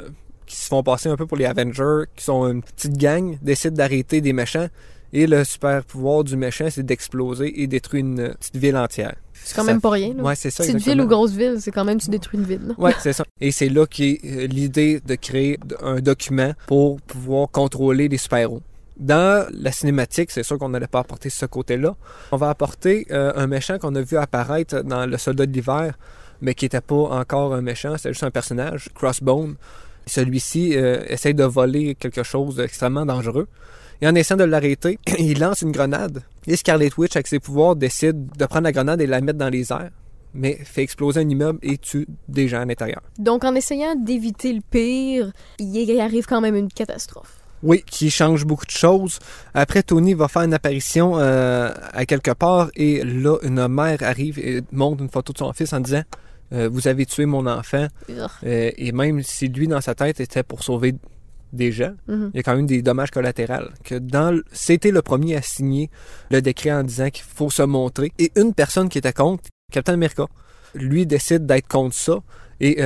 qui 0.47 0.57
se 0.57 0.69
font 0.69 0.83
passer 0.83 1.09
un 1.09 1.17
peu 1.17 1.27
pour 1.27 1.37
les 1.37 1.45
Avengers, 1.45 2.05
qui 2.15 2.25
sont 2.25 2.47
une 2.47 2.63
petite 2.63 2.97
gang, 2.97 3.39
décident 3.43 3.77
d'arrêter 3.77 4.21
des 4.21 4.33
méchants. 4.33 4.69
Et 5.13 5.27
le 5.27 5.45
super 5.45 5.85
pouvoir 5.85 6.25
du 6.25 6.37
méchant, 6.37 6.67
c'est 6.71 6.85
d'exploser 6.85 7.63
et 7.63 7.67
détruire 7.67 8.05
une 8.05 8.35
petite 8.35 8.57
ville 8.57 8.77
entière. 8.77 9.15
C'est 9.33 9.55
quand 9.55 9.65
même 9.65 9.81
pas 9.81 9.91
rien. 9.91 10.13
Là. 10.15 10.23
Ouais, 10.23 10.35
c'est 10.35 10.51
ça. 10.51 10.65
Petite 10.65 10.85
ville 10.85 11.01
ou 11.01 11.07
grosse 11.07 11.33
ville, 11.33 11.59
c'est 11.61 11.71
quand 11.71 11.85
même 11.85 12.01
tu 12.01 12.11
détruis 12.11 12.39
une 12.39 12.45
ville. 12.45 12.75
Ouais, 12.79 12.93
c'est 13.01 13.13
ça. 13.13 13.25
Et 13.41 13.53
c'est 13.53 13.69
là 13.69 13.87
qu'est 13.87 14.19
l'idée 14.23 15.01
de 15.07 15.15
créer 15.15 15.59
un 15.83 16.01
document 16.01 16.53
pour 16.67 17.01
pouvoir 17.03 17.49
contrôler 17.51 18.09
les 18.09 18.19
super-héros. 18.19 18.61
Dans 18.97 19.47
la 19.53 19.73
cinématique, 19.73 20.31
c'est 20.31 20.43
sûr 20.43 20.59
qu'on 20.59 20.71
n'allait 20.71 20.87
pas 20.87 21.01
apporter 21.01 21.29
ce 21.29 21.45
côté-là. 21.45 21.95
On 22.33 22.37
va 22.37 22.49
apporter 22.49 23.07
euh, 23.11 23.33
un 23.37 23.47
méchant 23.47 23.79
qu'on 23.79 23.95
a 23.95 24.01
vu 24.01 24.17
apparaître 24.17 24.83
dans 24.83 25.05
Le 25.05 25.19
Soldat 25.19 25.45
de 25.45 25.53
l'hiver, 25.53 25.99
mais 26.41 26.55
qui 26.55 26.65
n'était 26.65 26.81
pas 26.81 26.95
encore 26.95 27.55
un 27.55 27.61
méchant, 27.61 27.97
c'était 27.97 28.11
juste 28.11 28.25
un 28.25 28.31
personnage, 28.31 28.89
Crossbone. 28.95 29.57
Celui-ci 30.07 30.77
euh, 30.77 31.03
essaye 31.09 31.35
de 31.35 31.45
voler 31.45 31.95
quelque 31.95 32.23
chose 32.23 32.57
d'extrêmement 32.57 33.05
dangereux. 33.05 33.49
Et 34.01 34.09
en 34.09 34.15
essayant 34.15 34.39
de 34.39 34.45
l'arrêter, 34.45 34.99
il 35.19 35.41
lance 35.41 35.63
une 35.63 35.73
grenade. 35.73 36.23
Et 36.47 36.57
Scarlet 36.57 36.91
Witch, 36.97 37.17
avec 37.17 37.27
ses 37.27 37.41
pouvoirs, 37.41 37.77
décide 37.77 38.31
de 38.37 38.47
prendre 38.47 38.65
la 38.65 38.73
grenade 38.73 39.01
et 39.01 39.07
la 39.07 39.21
mettre 39.21 39.39
dans 39.39 39.51
les 39.51 39.73
airs 39.73 39.91
mais 40.37 40.55
fait 40.65 40.83
exploser 40.83 41.21
un 41.21 41.29
immeuble 41.29 41.59
et 41.63 41.79
tue 41.79 42.07
des 42.29 42.47
gens 42.47 42.61
à 42.61 42.65
l'intérieur. 42.67 43.01
Donc, 43.19 43.43
en 43.45 43.55
essayant 43.55 43.95
d'éviter 43.95 44.53
le 44.53 44.61
pire, 44.61 45.33
il 45.59 45.99
arrive 45.99 46.27
quand 46.27 46.43
même 46.43 46.55
une 46.55 46.69
catastrophe. 46.69 47.39
Oui, 47.63 47.83
qui 47.87 48.11
change 48.11 48.45
beaucoup 48.45 48.67
de 48.67 48.71
choses. 48.71 49.19
Après, 49.55 49.83
Tony 49.83 50.15
va 50.15 50.29
faire 50.29 50.43
une 50.43 50.55
apparition 50.55 51.19
euh, 51.19 51.73
à 51.93 52.05
quelque 52.07 52.31
part 52.33 52.71
et 52.77 53.03
là, 53.03 53.39
une 53.43 53.67
mère 53.69 54.03
arrive 54.03 54.39
et 54.39 54.63
montre 54.73 55.03
une 55.03 55.09
photo 55.09 55.33
de 55.33 55.39
son 55.39 55.53
fils 55.53 55.73
en 55.73 55.81
disant 55.81 56.03
euh, 56.53 56.69
Vous 56.71 56.87
avez 56.87 57.07
tué 57.07 57.25
mon 57.27 57.47
enfant. 57.47 57.87
Euh, 58.45 58.71
et 58.77 58.93
même 58.93 59.23
si 59.23 59.49
lui, 59.49 59.69
dans 59.69 59.81
sa 59.81 59.95
tête, 59.95 60.21
était 60.21 60.43
pour 60.43 60.63
sauver 60.63 60.95
des 61.53 61.73
gens, 61.73 61.95
Mhm. 62.09 62.31
il 62.35 62.37
y 62.37 62.41
a 62.41 62.43
quand 62.43 62.57
même 62.57 62.67
des 62.67 62.83
dommages 62.83 63.11
collatéraux. 63.11 63.69
Que 63.85 63.95
dans, 63.95 64.39
c'était 64.53 64.91
le 64.91 65.01
premier 65.01 65.37
à 65.37 65.43
signer 65.43 65.91
le 66.31 66.43
décret 66.43 66.73
en 66.73 66.83
disant 66.85 67.09
qu'il 67.09 67.25
faut 67.25 67.51
se 67.51 67.63
montrer. 67.63 68.13
Et 68.19 68.31
une 68.37 68.53
personne 68.53 68.89
qui 68.89 68.99
était 68.99 69.13
contre, 69.15 69.45
Captain 69.73 69.95
America, 69.95 70.27
lui 70.75 71.07
décide 71.07 71.47
d'être 71.47 71.69
contre 71.69 71.95
ça 71.95 72.19
et 72.61 72.83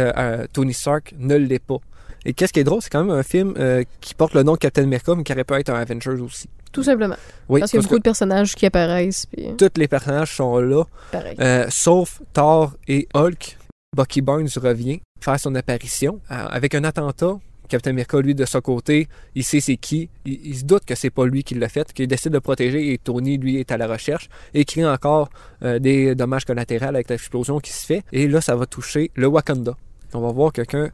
Tony 0.53 0.75
Stark 0.75 1.15
ne 1.19 1.35
l'est 1.37 1.59
pas. 1.65 1.79
Et 2.27 2.33
qu'est-ce 2.35 2.53
qui 2.53 2.61
est 2.61 2.65
drôle, 2.65 2.83
c'est 2.83 2.91
quand 2.91 3.05
même 3.05 3.17
un 3.17 3.23
film 3.23 3.55
euh, 3.59 3.83
qui 4.01 4.15
porte 4.15 4.35
le 4.35 4.43
nom 4.43 4.53
de 4.53 4.59
Captain 4.59 4.83
America, 4.85 5.15
mais 5.15 5.23
qui 5.25 5.33
aurait 5.33 5.45
pu 5.45 5.55
être 5.55 5.71
un 5.71 5.81
Avengers 5.81 6.21
aussi. 6.21 6.49
Tout 6.73 6.83
simplement. 6.83 7.17
Oui, 7.49 7.61
Parce 7.61 7.71
qu'il 7.73 7.81
y 7.81 7.83
a 7.83 7.83
beaucoup 7.83 7.99
de 7.99 8.03
personnages 8.03 8.55
qui 8.55 8.67
apparaissent, 8.67 9.27
puis 9.27 9.57
que 9.57 9.67
tous 9.67 9.81
les 9.81 9.89
personnages 9.89 10.35
sont 10.37 10.59
là, 10.59 10.85
pareil. 11.11 11.37
euh, 11.41 11.67
sauf 11.71 12.21
Thor 12.33 12.73
et 12.87 13.09
Hulk. 13.15 13.57
Bucky 13.97 14.21
Barnes 14.21 14.49
revient 14.57 15.01
faire 15.21 15.41
son 15.41 15.55
apparition 15.57 16.21
euh, 16.31 16.47
avec 16.49 16.75
un 16.75 16.85
attentat. 16.85 17.39
Captain 17.69 17.91
America, 17.91 18.21
lui, 18.21 18.35
de 18.35 18.45
son 18.45 18.61
côté, 18.61 19.09
il 19.37 19.45
sait 19.45 19.61
c'est 19.61 19.77
qui. 19.77 20.09
Il, 20.25 20.41
il 20.45 20.57
se 20.59 20.65
doute 20.65 20.85
que 20.85 20.95
c'est 20.97 21.11
pas 21.11 21.25
lui 21.25 21.43
qui 21.45 21.55
l'a 21.55 21.69
fait, 21.69 21.93
qu'il 21.93 22.07
décide 22.09 22.33
de 22.33 22.39
protéger 22.41 22.93
et 22.93 22.99
Tony, 22.99 23.39
lui, 23.39 23.59
est 23.59 23.71
à 23.73 23.77
la 23.77 23.87
recherche 23.87 24.29
et 24.55 24.65
crée 24.65 24.85
encore 24.87 25.29
euh, 25.63 25.79
des 25.79 26.15
dommages 26.17 26.45
collatéraux 26.45 26.87
avec 26.87 27.09
l'explosion 27.09 27.59
qui 27.61 27.73
se 27.73 27.87
fait. 27.87 28.03
Et 28.13 28.27
là, 28.29 28.41
ça 28.41 28.55
va 28.57 28.67
toucher 28.67 29.11
le 29.15 29.27
Wakanda. 29.29 29.77
On 30.15 30.21
va 30.21 30.33
voir 30.33 30.53
quelqu'un, 30.53 30.91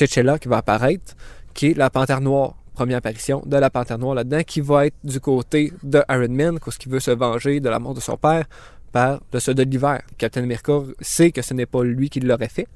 T'Challa, 0.00 0.38
qui 0.38 0.48
va 0.48 0.58
apparaître, 0.58 1.14
qui 1.52 1.66
est 1.66 1.76
la 1.76 1.90
Panthère 1.90 2.22
Noire. 2.22 2.54
Première 2.74 2.98
apparition 2.98 3.42
de 3.44 3.56
la 3.58 3.68
Panthère 3.68 3.98
Noire 3.98 4.14
là-dedans, 4.14 4.42
qui 4.46 4.62
va 4.62 4.86
être 4.86 4.96
du 5.04 5.20
côté 5.20 5.74
de 5.82 6.02
Iron 6.08 6.30
Man, 6.30 6.58
parce 6.58 6.78
qu'il 6.78 6.90
veut 6.90 7.00
se 7.00 7.10
venger 7.10 7.60
de 7.60 7.68
la 7.68 7.78
mort 7.78 7.92
de 7.92 8.00
son 8.00 8.16
père 8.16 8.46
par 8.92 9.20
le 9.30 9.40
soldat 9.40 9.66
de 9.66 9.70
l'hiver. 9.70 10.00
Captain 10.16 10.42
America 10.42 10.80
sait 11.02 11.32
que 11.32 11.42
ce 11.42 11.52
n'est 11.52 11.66
pas 11.66 11.84
lui 11.84 12.08
qui 12.08 12.18
l'aurait 12.20 12.48
fait. 12.48 12.66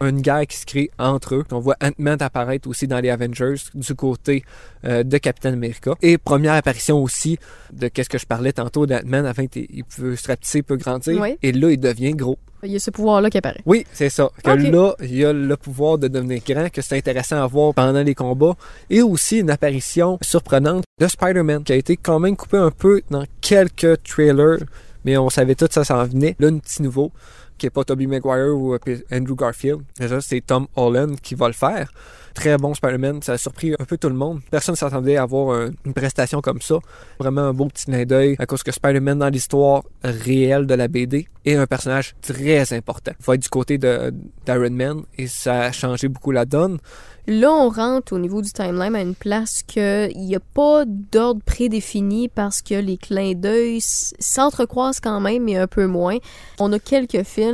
Une 0.00 0.22
guerre 0.22 0.46
qui 0.46 0.56
se 0.56 0.64
crée 0.64 0.90
entre 0.98 1.34
eux. 1.34 1.44
On 1.52 1.58
voit 1.58 1.76
Ant-Man 1.82 2.16
apparaître 2.22 2.66
aussi 2.66 2.88
dans 2.88 3.00
les 3.00 3.10
Avengers 3.10 3.56
du 3.74 3.94
côté 3.94 4.42
euh, 4.86 5.02
de 5.02 5.18
Captain 5.18 5.52
America. 5.52 5.92
Et 6.00 6.16
première 6.16 6.54
apparition 6.54 7.02
aussi 7.02 7.38
de 7.74 7.88
qu'est-ce 7.88 8.08
que 8.08 8.16
je 8.16 8.24
parlais 8.24 8.54
tantôt 8.54 8.86
d'Ant-Man 8.86 9.26
afin 9.26 9.46
qu'il 9.46 9.84
peut 9.84 10.16
se 10.16 10.26
rapetisser, 10.26 10.62
peut 10.62 10.76
grandir. 10.76 11.20
Oui. 11.20 11.36
Et 11.42 11.52
là, 11.52 11.70
il 11.70 11.78
devient 11.78 12.12
gros. 12.12 12.38
Il 12.62 12.72
y 12.72 12.76
a 12.76 12.78
ce 12.78 12.90
pouvoir-là 12.90 13.30
qui 13.30 13.38
apparaît. 13.38 13.60
Oui, 13.64 13.86
c'est 13.92 14.10
ça. 14.10 14.30
Que 14.44 14.50
là, 14.50 14.94
il 15.00 15.16
y 15.16 15.24
a 15.24 15.32
le 15.32 15.56
pouvoir 15.56 15.98
de 15.98 16.08
devenir 16.08 16.40
grand, 16.46 16.70
que 16.70 16.82
c'est 16.82 16.96
intéressant 16.96 17.42
à 17.42 17.46
voir 17.46 17.74
pendant 17.74 18.02
les 18.02 18.14
combats. 18.14 18.54
Et 18.90 19.02
aussi 19.02 19.38
une 19.38 19.50
apparition 19.50 20.18
surprenante 20.22 20.84
de 21.00 21.06
Spider-Man, 21.06 21.64
qui 21.64 21.72
a 21.72 21.76
été 21.76 21.96
quand 21.96 22.18
même 22.18 22.36
coupé 22.36 22.58
un 22.58 22.70
peu 22.70 23.02
dans 23.10 23.24
quelques 23.40 24.02
trailers, 24.02 24.58
mais 25.04 25.16
on 25.16 25.30
savait 25.30 25.54
tout 25.54 25.68
ça 25.70 25.84
s'en 25.84 26.04
venait. 26.04 26.36
Là, 26.38 26.48
un 26.48 26.58
petit 26.58 26.82
nouveau, 26.82 27.12
qui 27.60 27.66
est 27.66 27.70
pas 27.70 27.84
Tobey 27.84 28.06
Maguire 28.06 28.56
ou 28.56 28.74
euh, 28.74 28.78
Andrew 29.12 29.36
Garfield. 29.36 29.82
Déjà, 29.98 30.20
c'est 30.20 30.40
Tom 30.40 30.66
Holland 30.74 31.20
qui 31.20 31.34
va 31.34 31.46
le 31.46 31.52
faire. 31.52 31.92
Très 32.34 32.56
bon 32.56 32.74
Spider-Man, 32.74 33.22
ça 33.22 33.32
a 33.32 33.38
surpris 33.38 33.74
un 33.78 33.84
peu 33.84 33.98
tout 33.98 34.08
le 34.08 34.14
monde. 34.14 34.40
Personne 34.50 34.74
ne 34.74 34.76
s'attendait 34.76 35.16
à 35.16 35.22
avoir 35.22 35.56
un- 35.56 35.70
une 35.84 35.92
prestation 35.92 36.40
comme 36.40 36.60
ça. 36.62 36.76
Vraiment 37.18 37.42
un 37.42 37.52
beau 37.52 37.66
petit 37.66 37.86
clin 37.86 38.04
d'œil 38.04 38.36
à 38.38 38.46
cause 38.46 38.62
que 38.62 38.70
Spider-Man 38.72 39.18
dans 39.18 39.28
l'histoire 39.28 39.82
réelle 40.04 40.66
de 40.66 40.74
la 40.74 40.86
BD 40.88 41.26
est 41.44 41.56
un 41.56 41.66
personnage 41.66 42.14
très 42.22 42.72
important. 42.72 43.12
Il 43.18 43.24
va 43.26 43.34
être 43.34 43.42
du 43.42 43.48
côté 43.48 43.78
d'Iron 43.78 44.70
Man 44.70 45.02
et 45.18 45.26
ça 45.26 45.62
a 45.64 45.72
changé 45.72 46.06
beaucoup 46.08 46.30
la 46.30 46.44
donne. 46.44 46.78
Là, 47.26 47.50
on 47.52 47.68
rentre 47.68 48.14
au 48.14 48.18
niveau 48.18 48.40
du 48.42 48.50
timeline 48.52 48.94
à 48.96 49.02
une 49.02 49.14
place 49.14 49.62
qu'il 49.64 50.12
n'y 50.16 50.34
a 50.34 50.40
pas 50.40 50.84
d'ordre 50.86 51.42
prédéfini 51.44 52.28
parce 52.28 52.62
que 52.62 52.74
les 52.74 52.96
clins 52.96 53.34
d'œil 53.34 53.80
s'entrecroisent 53.80 55.00
quand 55.00 55.20
même, 55.20 55.44
mais 55.44 55.56
un 55.56 55.66
peu 55.66 55.86
moins. 55.86 56.16
On 56.58 56.72
a 56.72 56.78
quelques 56.78 57.22
films 57.24 57.49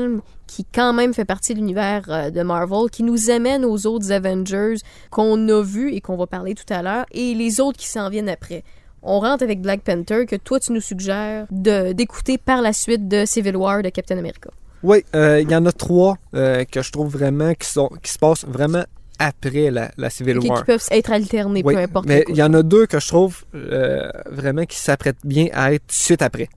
qui 0.46 0.64
quand 0.72 0.92
même 0.92 1.12
fait 1.14 1.24
partie 1.24 1.54
de 1.54 1.58
l'univers 1.58 2.04
euh, 2.08 2.30
de 2.30 2.42
Marvel, 2.42 2.88
qui 2.90 3.02
nous 3.02 3.30
amènent 3.30 3.64
aux 3.64 3.86
autres 3.86 4.12
Avengers 4.12 4.76
qu'on 5.10 5.48
a 5.48 5.62
vus 5.62 5.92
et 5.92 6.00
qu'on 6.00 6.16
va 6.16 6.26
parler 6.26 6.54
tout 6.54 6.72
à 6.72 6.82
l'heure, 6.82 7.06
et 7.12 7.34
les 7.34 7.60
autres 7.60 7.78
qui 7.78 7.86
s'en 7.88 8.08
viennent 8.10 8.28
après. 8.28 8.62
On 9.02 9.20
rentre 9.20 9.42
avec 9.44 9.60
Black 9.60 9.82
Panther, 9.82 10.26
que 10.26 10.36
toi 10.36 10.58
tu 10.60 10.72
nous 10.72 10.80
suggères 10.80 11.46
d'écouter 11.50 12.38
par 12.38 12.60
la 12.62 12.72
suite 12.72 13.08
de 13.08 13.24
Civil 13.24 13.56
War 13.56 13.82
de 13.82 13.88
Captain 13.90 14.18
America. 14.18 14.50
Oui, 14.82 15.04
euh, 15.14 15.40
il 15.40 15.50
y 15.50 15.54
en 15.56 15.64
a 15.66 15.72
trois 15.72 16.16
euh, 16.34 16.64
que 16.64 16.82
je 16.82 16.92
trouve 16.92 17.10
vraiment 17.10 17.54
qui, 17.54 17.68
sont, 17.68 17.88
qui 18.02 18.10
se 18.12 18.18
passent 18.18 18.44
vraiment 18.46 18.84
après 19.18 19.70
la, 19.70 19.90
la 19.96 20.10
Civil 20.10 20.38
Ok, 20.38 20.44
War. 20.48 20.58
qui 20.58 20.64
peuvent 20.66 20.86
être 20.90 21.10
alternés, 21.10 21.62
Oui, 21.64 21.74
peu 21.74 21.80
importe. 21.80 22.06
mais 22.06 22.24
il 22.28 22.36
y 22.36 22.42
en 22.42 22.52
a 22.52 22.62
deux 22.62 22.86
que 22.86 23.00
je 23.00 23.08
trouve 23.08 23.44
euh, 23.54 24.10
vraiment 24.30 24.64
qui 24.64 24.76
s'apprêtent 24.78 25.24
bien 25.24 25.46
à 25.54 25.72
être 25.72 25.82
tout 25.86 25.96
de 25.96 26.02
suite 26.02 26.22
après. 26.22 26.48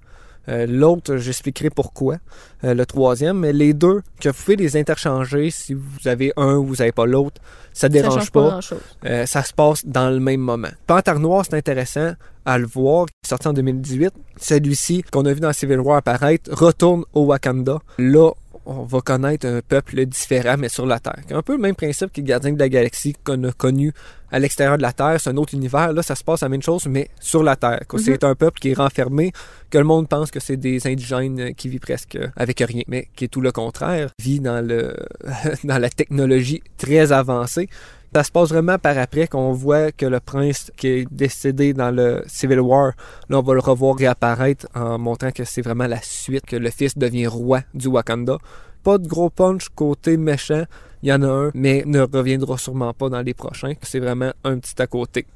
Euh, 0.49 0.65
L'autre, 0.67 1.17
j'expliquerai 1.17 1.69
pourquoi. 1.69 2.17
Euh, 2.63 2.73
le 2.73 2.85
troisième, 2.85 3.39
mais 3.39 3.53
les 3.53 3.73
deux, 3.73 4.01
que 4.19 4.29
vous 4.29 4.35
pouvez 4.35 4.55
les 4.55 4.77
interchanger 4.77 5.49
si 5.51 5.73
vous 5.73 6.07
avez 6.07 6.33
un 6.35 6.55
ou 6.55 6.65
vous 6.65 6.75
n'avez 6.77 6.91
pas 6.91 7.05
l'autre, 7.05 7.41
ça 7.73 7.81
Ça 7.81 7.89
dérange 7.89 8.31
pas. 8.31 8.59
Euh, 9.05 9.25
ça 9.25 9.43
se 9.43 9.53
passe 9.53 9.85
dans 9.85 10.09
le 10.09 10.19
même 10.19 10.41
moment. 10.41 10.69
Panthère 10.87 11.19
Noir, 11.19 11.45
c'est 11.47 11.55
intéressant 11.55 12.13
à 12.45 12.57
le 12.57 12.65
voir, 12.65 13.05
sorti 13.25 13.47
en 13.47 13.53
2018. 13.53 14.11
Celui-ci, 14.37 15.03
qu'on 15.11 15.25
a 15.25 15.33
vu 15.33 15.39
dans 15.39 15.53
Civil 15.53 15.79
War 15.79 15.97
apparaître, 15.97 16.49
retourne 16.51 17.03
au 17.13 17.25
Wakanda. 17.25 17.79
Là, 17.97 18.31
on 18.69 18.83
va 18.83 19.01
connaître 19.01 19.47
un 19.47 19.61
peuple 19.67 20.05
différent, 20.05 20.55
mais 20.57 20.69
sur 20.69 20.85
la 20.85 20.99
Terre. 20.99 21.21
Un 21.31 21.41
peu 21.41 21.53
le 21.53 21.61
même 21.61 21.75
principe 21.75 22.11
que 22.11 22.17
les 22.17 22.23
Gardiens 22.23 22.53
de 22.53 22.59
la 22.59 22.69
Galaxie 22.69 23.15
qu'on 23.23 23.43
a 23.45 23.51
connu 23.51 23.91
à 24.31 24.37
l'extérieur 24.37 24.77
de 24.77 24.83
la 24.83 24.93
Terre, 24.93 25.17
c'est 25.19 25.31
un 25.31 25.37
autre 25.37 25.55
univers. 25.55 25.91
Là, 25.91 26.03
ça 26.03 26.15
se 26.15 26.23
passe 26.23 26.41
la 26.41 26.49
même 26.49 26.61
chose, 26.61 26.85
mais 26.85 27.09
sur 27.19 27.41
la 27.41 27.55
Terre. 27.55 27.81
que 27.87 27.97
C'est 27.97 28.23
un 28.23 28.35
peuple 28.35 28.59
qui 28.59 28.69
est 28.69 28.73
renfermé, 28.75 29.31
que 29.71 29.79
le 29.79 29.83
monde 29.83 30.07
pense 30.07 30.29
que 30.29 30.39
c'est 30.39 30.57
des 30.57 30.85
indigènes 30.85 31.55
qui 31.55 31.67
vivent 31.67 31.79
presque 31.79 32.17
avec 32.35 32.59
rien, 32.59 32.83
mais 32.87 33.07
qui 33.15 33.25
est 33.25 33.27
tout 33.27 33.41
le 33.41 33.51
contraire, 33.51 34.11
vit 34.19 34.39
dans, 34.39 34.65
le, 34.65 34.95
dans 35.63 35.79
la 35.79 35.89
technologie 35.89 36.61
très 36.77 37.11
avancée. 37.11 37.69
Ça 38.13 38.23
se 38.23 38.31
passe 38.31 38.49
vraiment 38.49 38.79
par 38.79 38.97
après 38.97 39.27
qu'on 39.27 39.53
voit 39.53 39.91
que 39.91 40.07
le 40.07 40.19
prince 40.19 40.71
qui 40.75 40.87
est 40.87 41.07
décédé 41.11 41.73
dans 41.73 41.91
le 41.91 42.23
Civil 42.25 42.59
War, 42.59 42.93
là 43.29 43.37
on 43.37 43.43
va 43.43 43.53
le 43.53 43.59
revoir 43.59 43.95
réapparaître 43.95 44.67
en 44.73 44.97
montrant 44.97 45.31
que 45.31 45.43
c'est 45.43 45.61
vraiment 45.61 45.85
la 45.85 46.01
suite, 46.01 46.45
que 46.47 46.55
le 46.55 46.71
fils 46.71 46.97
devient 46.97 47.27
roi 47.27 47.61
du 47.75 47.87
Wakanda. 47.87 48.39
Pas 48.83 48.97
de 48.97 49.07
gros 49.07 49.29
punch 49.29 49.69
côté 49.69 50.17
méchant, 50.17 50.63
il 51.03 51.09
y 51.09 51.13
en 51.13 51.21
a 51.21 51.27
un, 51.27 51.51
mais 51.53 51.83
ne 51.85 52.01
reviendra 52.01 52.57
sûrement 52.57 52.93
pas 52.93 53.09
dans 53.09 53.21
les 53.21 53.35
prochains. 53.35 53.73
C'est 53.83 53.99
vraiment 53.99 54.31
un 54.43 54.57
petit 54.57 54.81
à 54.81 54.87
côté. 54.87 55.27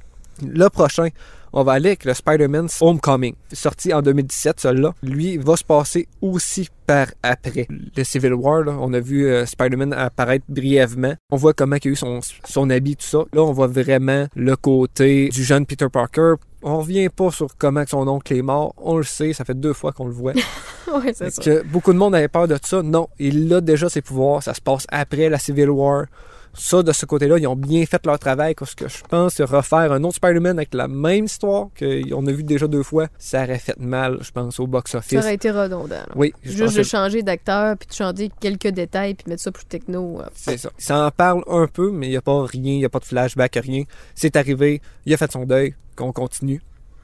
Le 0.42 0.70
prochain, 0.70 1.10
on 1.56 1.64
va 1.64 1.74
aller 1.74 1.90
avec 1.90 2.06
le 2.06 2.16
Spider-Man 2.16 2.68
Homecoming, 2.82 3.36
sorti 3.52 3.94
en 3.94 4.02
2017, 4.02 4.60
celui-là. 4.60 4.94
Lui 5.04 5.38
va 5.38 5.56
se 5.56 5.64
passer 5.64 6.08
aussi 6.20 6.68
par 6.88 7.08
après 7.22 7.68
le 7.96 8.04
Civil 8.04 8.34
War. 8.34 8.64
On 8.68 8.92
a 8.94 9.00
vu 9.00 9.28
euh, 9.28 9.46
Spider-Man 9.46 9.94
apparaître 9.94 10.46
brièvement. 10.50 11.14
On 11.30 11.36
voit 11.36 11.54
comment 11.54 11.76
il 11.76 11.88
a 11.90 11.92
eu 11.92 11.96
son, 11.96 12.22
son 12.46 12.70
habit, 12.72 12.96
tout 12.96 13.06
ça. 13.06 13.20
Là, 13.34 13.44
on 13.44 13.52
voit 13.52 13.68
vraiment 13.68 14.26
le 14.36 14.56
côté 14.56 15.30
du 15.30 15.44
jeune 15.44 15.68
Peter 15.68 15.88
Parker. 15.94 16.34
On 16.64 16.80
revient 16.80 17.10
pas 17.10 17.30
sur 17.30 17.56
comment 17.56 17.84
son 17.88 18.08
oncle 18.08 18.34
est 18.34 18.42
mort. 18.42 18.74
On 18.78 18.98
le 18.98 19.04
sait, 19.04 19.34
ça 19.34 19.46
fait 19.46 19.54
deux 19.54 19.74
fois 19.74 19.92
qu'on 19.92 20.08
le 20.08 20.14
voit. 20.14 20.34
oui, 20.96 21.12
c'est 21.14 21.30
ça. 21.30 21.42
Que 21.42 21.64
beaucoup 21.64 21.94
de 21.94 22.00
monde 22.00 22.16
avait 22.16 22.30
peur 22.30 22.48
de 22.48 22.58
ça? 22.64 22.82
Non, 22.82 23.10
il 23.20 23.54
a 23.54 23.62
déjà 23.62 23.90
ses 23.90 24.02
pouvoirs. 24.02 24.42
Ça 24.42 24.56
se 24.56 24.62
passe 24.62 24.88
après 24.90 25.30
la 25.30 25.38
Civil 25.38 25.70
War 25.70 26.06
ça, 26.54 26.84
de 26.84 26.92
ce 26.92 27.06
côté-là, 27.06 27.38
ils 27.38 27.48
ont 27.48 27.56
bien 27.56 27.86
fait 27.86 28.06
leur 28.06 28.20
travail. 28.20 28.54
Parce 28.56 28.76
que 28.76 28.88
je 28.88 29.02
pense 29.10 29.36
que 29.36 29.44
refaire 29.44 29.92
un 29.92 30.04
autre 30.04 30.16
Spider-Man 30.16 30.58
avec 30.58 30.74
la 30.74 30.88
même 30.88 31.26
histoire 31.26 31.68
qu'on 31.78 32.28
a 32.28 32.32
vu 32.32 32.44
déjà 32.44 32.68
deux 32.68 32.84
fois, 32.84 33.08
ça 33.18 33.44
aurait 33.44 33.60
fait 33.60 33.78
mal, 33.80 34.20
je 34.22 34.32
pense, 34.32 34.60
au 34.60 34.68
box-office. 34.68 35.20
Ça 35.20 35.26
aurait 35.26 35.36
été 35.36 35.52
redondant. 35.52 36.04
Oui. 36.16 36.34
Juste 36.44 36.78
de 36.78 36.84
changer 36.84 37.24
d'acteur, 37.24 37.78
puis 37.78 37.88
de 37.88 37.94
changer 37.94 38.30
quelques 38.40 38.68
détails, 38.68 39.16
puis 39.16 39.26
mettre 39.30 39.42
ça 39.42 39.52
plus 39.52 39.66
techno. 39.66 40.22
Euh. 40.22 40.26
C'est 40.34 40.58
ça. 40.58 40.70
Ça 40.78 41.06
en 41.06 41.12
parle 41.12 41.44
un 41.48 41.68
peu, 41.68 41.92
mais 41.92 42.08
il 42.08 42.12
n'y 42.12 42.18
a 42.18 42.22
pas 42.22 42.44
rien, 42.46 42.74
il 42.74 42.80
n'y 42.80 42.86
a 42.86 42.90
pas 42.90 43.00
de 43.00 43.06
flashback, 43.06 43.60
rien. 43.62 43.84
C'est 44.16 44.36
arrivé, 44.36 44.82
il 45.06 45.14
a 45.14 45.18
fait 45.18 45.32
son 45.32 45.46
deuil, 45.46 45.76
qu'on 45.96 46.12
continue. 46.12 46.62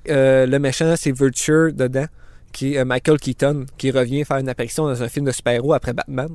Euh, 0.10 0.45
le 0.45 0.60
méchant, 0.60 0.95
c'est 0.97 1.12
Vulture 1.12 1.74
dedans, 1.74 2.06
qui 2.52 2.74
est 2.74 2.80
euh, 2.80 2.86
Michael 2.86 3.20
Keaton, 3.20 3.66
qui 3.78 3.91
revient 3.91 4.24
faire 4.24 4.38
une 4.38 4.50
apparition 4.50 4.86
dans 4.86 5.04
un 5.04 5.08
film 5.10 5.26
de 5.26 5.32
super-héros 5.32 5.74
après 5.74 5.93
Batman 5.93 6.30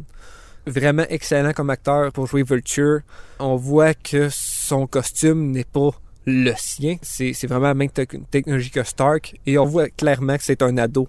vraiment 0.66 1.04
excellent 1.08 1.52
comme 1.52 1.70
acteur 1.70 2.12
pour 2.12 2.26
jouer 2.26 2.42
Vulture. 2.42 3.00
On 3.38 3.56
voit 3.56 3.94
que 3.94 4.28
son 4.30 4.86
costume 4.86 5.50
n'est 5.50 5.64
pas 5.64 5.90
le 6.26 6.52
sien. 6.56 6.96
C'est, 7.02 7.32
vraiment 7.46 7.68
la 7.68 7.74
même 7.74 7.90
technologie 7.90 8.70
que 8.70 8.82
Stark. 8.82 9.38
Et 9.46 9.58
on 9.58 9.64
voit 9.64 9.88
clairement 9.88 10.36
que 10.36 10.44
c'est 10.44 10.62
un 10.62 10.76
ado 10.78 11.06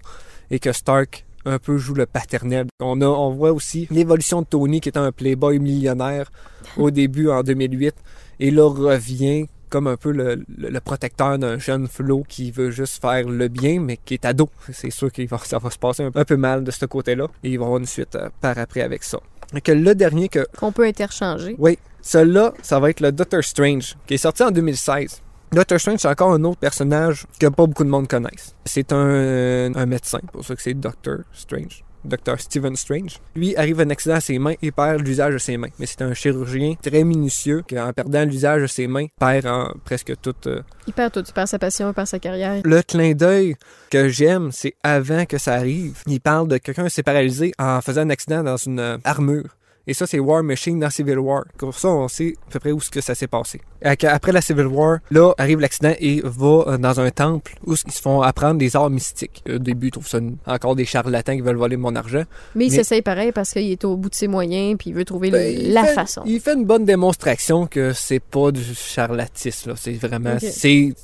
et 0.50 0.58
que 0.58 0.72
Stark 0.72 1.24
un 1.44 1.58
peu 1.58 1.78
joue 1.78 1.94
le 1.94 2.06
paternel. 2.06 2.66
On, 2.80 3.00
a, 3.00 3.06
on 3.06 3.30
voit 3.30 3.52
aussi 3.52 3.86
l'évolution 3.90 4.42
de 4.42 4.46
Tony 4.46 4.80
qui 4.80 4.88
était 4.88 4.98
un 4.98 5.12
playboy 5.12 5.58
millionnaire 5.58 6.30
au 6.76 6.90
début 6.90 7.30
en 7.30 7.42
2008 7.42 7.94
et 8.40 8.50
là 8.50 8.68
revient 8.68 9.46
comme 9.68 9.86
un 9.86 9.96
peu 9.96 10.12
le, 10.12 10.80
protecteur 10.80 11.38
d'un 11.38 11.58
jeune 11.58 11.88
flot 11.88 12.24
qui 12.28 12.50
veut 12.50 12.70
juste 12.70 13.00
faire 13.00 13.28
le 13.28 13.48
bien, 13.48 13.80
mais 13.80 13.96
qui 13.96 14.14
est 14.14 14.24
ado. 14.24 14.48
C'est 14.72 14.90
sûr 14.90 15.10
que 15.10 15.22
ça 15.44 15.58
va 15.58 15.70
se 15.70 15.78
passer 15.78 16.04
un, 16.04 16.24
peu 16.24 16.36
mal 16.36 16.62
de 16.62 16.70
ce 16.70 16.86
côté-là. 16.86 17.26
Et 17.42 17.50
il 17.50 17.58
va 17.58 17.64
y 17.64 17.66
avoir 17.66 17.80
une 17.80 17.86
suite 17.86 18.14
euh, 18.14 18.28
par 18.40 18.56
après 18.58 18.82
avec 18.82 19.02
ça 19.02 19.18
que 19.62 19.72
le 19.72 19.94
dernier 19.94 20.28
que... 20.28 20.46
Qu'on 20.58 20.72
peut 20.72 20.84
interchanger. 20.84 21.56
Oui. 21.58 21.78
Celui-là, 22.02 22.52
ça 22.62 22.78
va 22.78 22.90
être 22.90 23.00
le 23.00 23.12
Doctor 23.12 23.42
Strange, 23.42 23.96
qui 24.06 24.14
est 24.14 24.18
sorti 24.18 24.42
en 24.42 24.50
2016. 24.50 25.22
Doctor 25.52 25.78
Strange, 25.80 25.98
c'est 26.00 26.08
encore 26.08 26.32
un 26.32 26.44
autre 26.44 26.58
personnage 26.58 27.26
que 27.38 27.46
pas 27.46 27.66
beaucoup 27.66 27.84
de 27.84 27.88
monde 27.88 28.08
connaissent. 28.08 28.54
C'est 28.64 28.92
un, 28.92 29.74
un 29.74 29.86
médecin, 29.86 30.20
pour 30.32 30.44
ça 30.44 30.54
que 30.54 30.62
c'est 30.62 30.74
Doctor 30.74 31.18
Strange. 31.32 31.84
Dr. 32.06 32.38
Stephen 32.38 32.76
Strange. 32.76 33.18
Lui 33.34 33.56
arrive 33.56 33.80
un 33.80 33.90
accident 33.90 34.16
à 34.16 34.20
ses 34.20 34.38
mains 34.38 34.54
et 34.62 34.70
perd 34.70 35.06
l'usage 35.06 35.34
de 35.34 35.38
ses 35.38 35.56
mains. 35.56 35.68
Mais 35.78 35.86
c'est 35.86 36.02
un 36.02 36.14
chirurgien 36.14 36.74
très 36.80 37.04
minutieux 37.04 37.62
qui, 37.66 37.78
en 37.78 37.92
perdant 37.92 38.24
l'usage 38.24 38.62
de 38.62 38.66
ses 38.66 38.86
mains, 38.86 39.06
perd 39.18 39.46
presque 39.84 40.12
tout. 40.20 40.34
Euh, 40.46 40.62
il 40.86 40.92
perd 40.92 41.12
tout. 41.12 41.24
Il 41.26 41.32
perd 41.32 41.48
sa 41.48 41.58
passion, 41.58 41.88
il 41.90 41.94
perd 41.94 42.06
sa 42.06 42.18
carrière. 42.18 42.60
Le 42.64 42.82
clin 42.82 43.12
d'œil 43.12 43.56
que 43.90 44.08
j'aime, 44.08 44.50
c'est 44.52 44.74
avant 44.82 45.26
que 45.26 45.38
ça 45.38 45.54
arrive. 45.54 46.02
Il 46.06 46.20
parle 46.20 46.48
de 46.48 46.58
quelqu'un 46.58 46.84
qui 46.84 46.90
s'est 46.90 47.02
paralysé 47.02 47.52
en 47.58 47.80
faisant 47.80 48.02
un 48.02 48.10
accident 48.10 48.42
dans 48.42 48.56
une 48.56 48.80
euh, 48.80 48.98
armure. 49.04 49.56
Et 49.88 49.94
ça, 49.94 50.06
c'est 50.06 50.18
War 50.18 50.42
Machine 50.42 50.80
dans 50.80 50.90
Civil 50.90 51.18
War. 51.18 51.44
Comme 51.56 51.72
ça, 51.72 51.88
on 51.88 52.08
sait 52.08 52.34
à 52.48 52.50
peu 52.50 52.58
près 52.58 52.72
où 52.72 52.80
ce 52.80 52.90
que 52.90 53.00
ça 53.00 53.14
s'est 53.14 53.28
passé. 53.28 53.60
Après 53.82 54.32
la 54.32 54.40
Civil 54.40 54.66
War, 54.66 54.98
là, 55.10 55.32
arrive 55.38 55.60
l'accident 55.60 55.94
et 56.00 56.20
va 56.24 56.64
euh, 56.66 56.78
dans 56.78 56.98
un 56.98 57.10
temple 57.10 57.54
où 57.64 57.74
ils 57.74 57.92
se 57.92 58.00
font 58.00 58.20
apprendre 58.20 58.58
des 58.58 58.74
arts 58.74 58.90
mystiques. 58.90 59.44
Au 59.48 59.58
début, 59.58 59.88
ils 59.88 59.90
trouvent 59.92 60.08
ça 60.08 60.18
encore 60.46 60.74
des 60.74 60.84
charlatans 60.84 61.36
qui 61.36 61.40
veulent 61.40 61.56
voler 61.56 61.76
mon 61.76 61.94
argent. 61.94 62.24
Mais 62.56 62.66
il 62.66 62.72
s'essaye 62.72 63.02
pareil 63.02 63.30
parce 63.30 63.52
qu'il 63.52 63.70
est 63.70 63.84
au 63.84 63.96
bout 63.96 64.10
de 64.10 64.14
ses 64.14 64.28
moyens 64.28 64.76
puis 64.76 64.90
il 64.90 64.96
veut 64.96 65.04
trouver 65.04 65.30
ben, 65.30 65.72
la 65.72 65.84
façon. 65.84 66.22
Il 66.26 66.40
fait 66.40 66.54
une 66.54 66.64
bonne 66.64 66.84
démonstration 66.84 67.66
que 67.66 67.92
c'est 67.92 68.20
pas 68.20 68.50
du 68.50 68.64
charlatisme. 68.74 69.74
C'est 69.76 69.92
vraiment... 69.92 70.36
C'est 70.40 70.94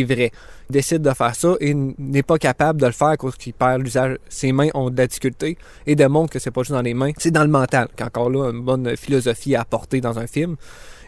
vrai 0.00 0.32
décide 0.70 1.02
de 1.02 1.10
faire 1.10 1.34
ça 1.34 1.54
et 1.60 1.74
n'est 1.74 2.22
pas 2.22 2.38
capable 2.38 2.80
de 2.80 2.86
le 2.86 2.92
faire 2.92 3.16
parce 3.20 3.36
qu'il 3.36 3.52
perd 3.52 3.82
l'usage. 3.82 4.18
Ses 4.28 4.52
mains 4.52 4.70
ont 4.74 4.90
de 4.90 4.96
la 4.96 5.06
difficulté 5.06 5.58
et 5.86 5.94
démontre 5.94 6.32
que 6.32 6.38
c'est 6.38 6.50
pas 6.50 6.62
juste 6.62 6.72
dans 6.72 6.82
les 6.82 6.94
mains, 6.94 7.12
c'est 7.18 7.30
dans 7.30 7.44
le 7.44 7.50
mental. 7.50 7.88
Qu'encore 7.96 8.30
là, 8.30 8.50
une 8.50 8.62
bonne 8.62 8.96
philosophie 8.96 9.54
à 9.54 9.60
apporter 9.60 10.00
dans 10.00 10.18
un 10.18 10.26
film. 10.26 10.56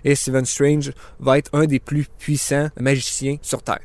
Et 0.05 0.15
Stephen 0.15 0.45
Strange 0.45 0.93
va 1.19 1.39
être 1.39 1.51
un 1.55 1.65
des 1.65 1.81
plus 1.81 2.07
puissants 2.19 2.69
magiciens 2.79 3.37
sur 3.41 3.63
Terre. 3.63 3.81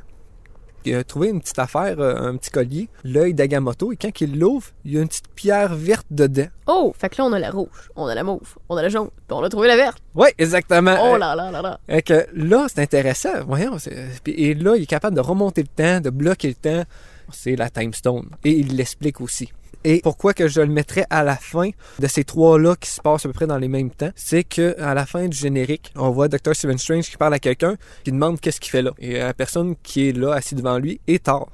Il 0.89 0.95
a 0.95 1.03
trouvé 1.03 1.29
une 1.29 1.39
petite 1.39 1.59
affaire, 1.59 1.99
euh, 1.99 2.15
un 2.15 2.35
petit 2.35 2.49
collier, 2.49 2.89
l'œil 3.03 3.35
d'Agamotto, 3.35 3.91
et 3.91 3.95
quand 3.95 4.21
il 4.21 4.39
l'ouvre, 4.39 4.69
il 4.85 4.93
y 4.93 4.97
a 4.97 5.01
une 5.01 5.07
petite 5.07 5.27
pierre 5.35 5.75
verte 5.75 6.07
dedans. 6.09 6.47
Oh, 6.65 6.95
fait 6.97 7.09
que 7.09 7.21
là, 7.21 7.25
on 7.25 7.33
a 7.33 7.37
la 7.37 7.51
rouge, 7.51 7.91
on 7.95 8.07
a 8.07 8.15
la 8.15 8.23
mauve, 8.23 8.57
on 8.69 8.75
a 8.75 8.81
la 8.81 8.89
jaune, 8.89 9.09
puis 9.27 9.37
on 9.37 9.43
a 9.43 9.49
trouvé 9.49 9.67
la 9.67 9.75
verte. 9.75 9.99
Oui, 10.15 10.29
exactement. 10.39 10.97
Oh 10.99 11.15
là 11.15 11.35
là 11.35 11.51
là 11.51 11.61
là. 11.61 11.79
Et 11.87 12.01
que 12.01 12.25
là, 12.33 12.65
c'est 12.69 12.81
intéressant. 12.81 13.43
Voyons, 13.45 13.77
et 14.25 14.55
là, 14.55 14.75
il 14.77 14.83
est 14.83 14.87
capable 14.87 15.15
de 15.15 15.21
remonter 15.21 15.61
le 15.61 15.67
temps, 15.67 16.01
de 16.01 16.09
bloquer 16.09 16.47
le 16.47 16.55
temps. 16.55 16.83
C'est 17.31 17.55
la 17.55 17.69
Time 17.69 17.93
Stone. 17.93 18.27
Et 18.43 18.53
il 18.53 18.75
l'explique 18.75 19.21
aussi. 19.21 19.53
Et 19.83 20.01
pourquoi 20.01 20.33
que 20.33 20.47
je 20.47 20.61
le 20.61 20.67
mettrais 20.67 21.05
à 21.09 21.23
la 21.23 21.35
fin 21.35 21.69
de 21.99 22.07
ces 22.07 22.23
trois-là 22.23 22.75
qui 22.75 22.89
se 22.89 23.01
passent 23.01 23.25
à 23.25 23.29
peu 23.29 23.33
près 23.33 23.47
dans 23.47 23.57
les 23.57 23.67
mêmes 23.67 23.91
temps, 23.91 24.11
c'est 24.15 24.43
que 24.43 24.79
à 24.79 24.93
la 24.93 25.05
fin 25.05 25.27
du 25.27 25.37
générique, 25.37 25.93
on 25.95 26.09
voit 26.09 26.27
Dr. 26.27 26.53
Steven 26.53 26.77
Strange 26.77 27.09
qui 27.09 27.17
parle 27.17 27.33
à 27.33 27.39
quelqu'un, 27.39 27.75
qui 28.03 28.11
demande 28.11 28.39
qu'est-ce 28.39 28.59
qu'il 28.59 28.71
fait 28.71 28.81
là. 28.81 28.91
Et 28.99 29.19
la 29.19 29.33
personne 29.33 29.75
qui 29.81 30.09
est 30.09 30.11
là, 30.11 30.33
assise 30.33 30.57
devant 30.57 30.77
lui, 30.77 30.99
est 31.07 31.23
Thor. 31.25 31.49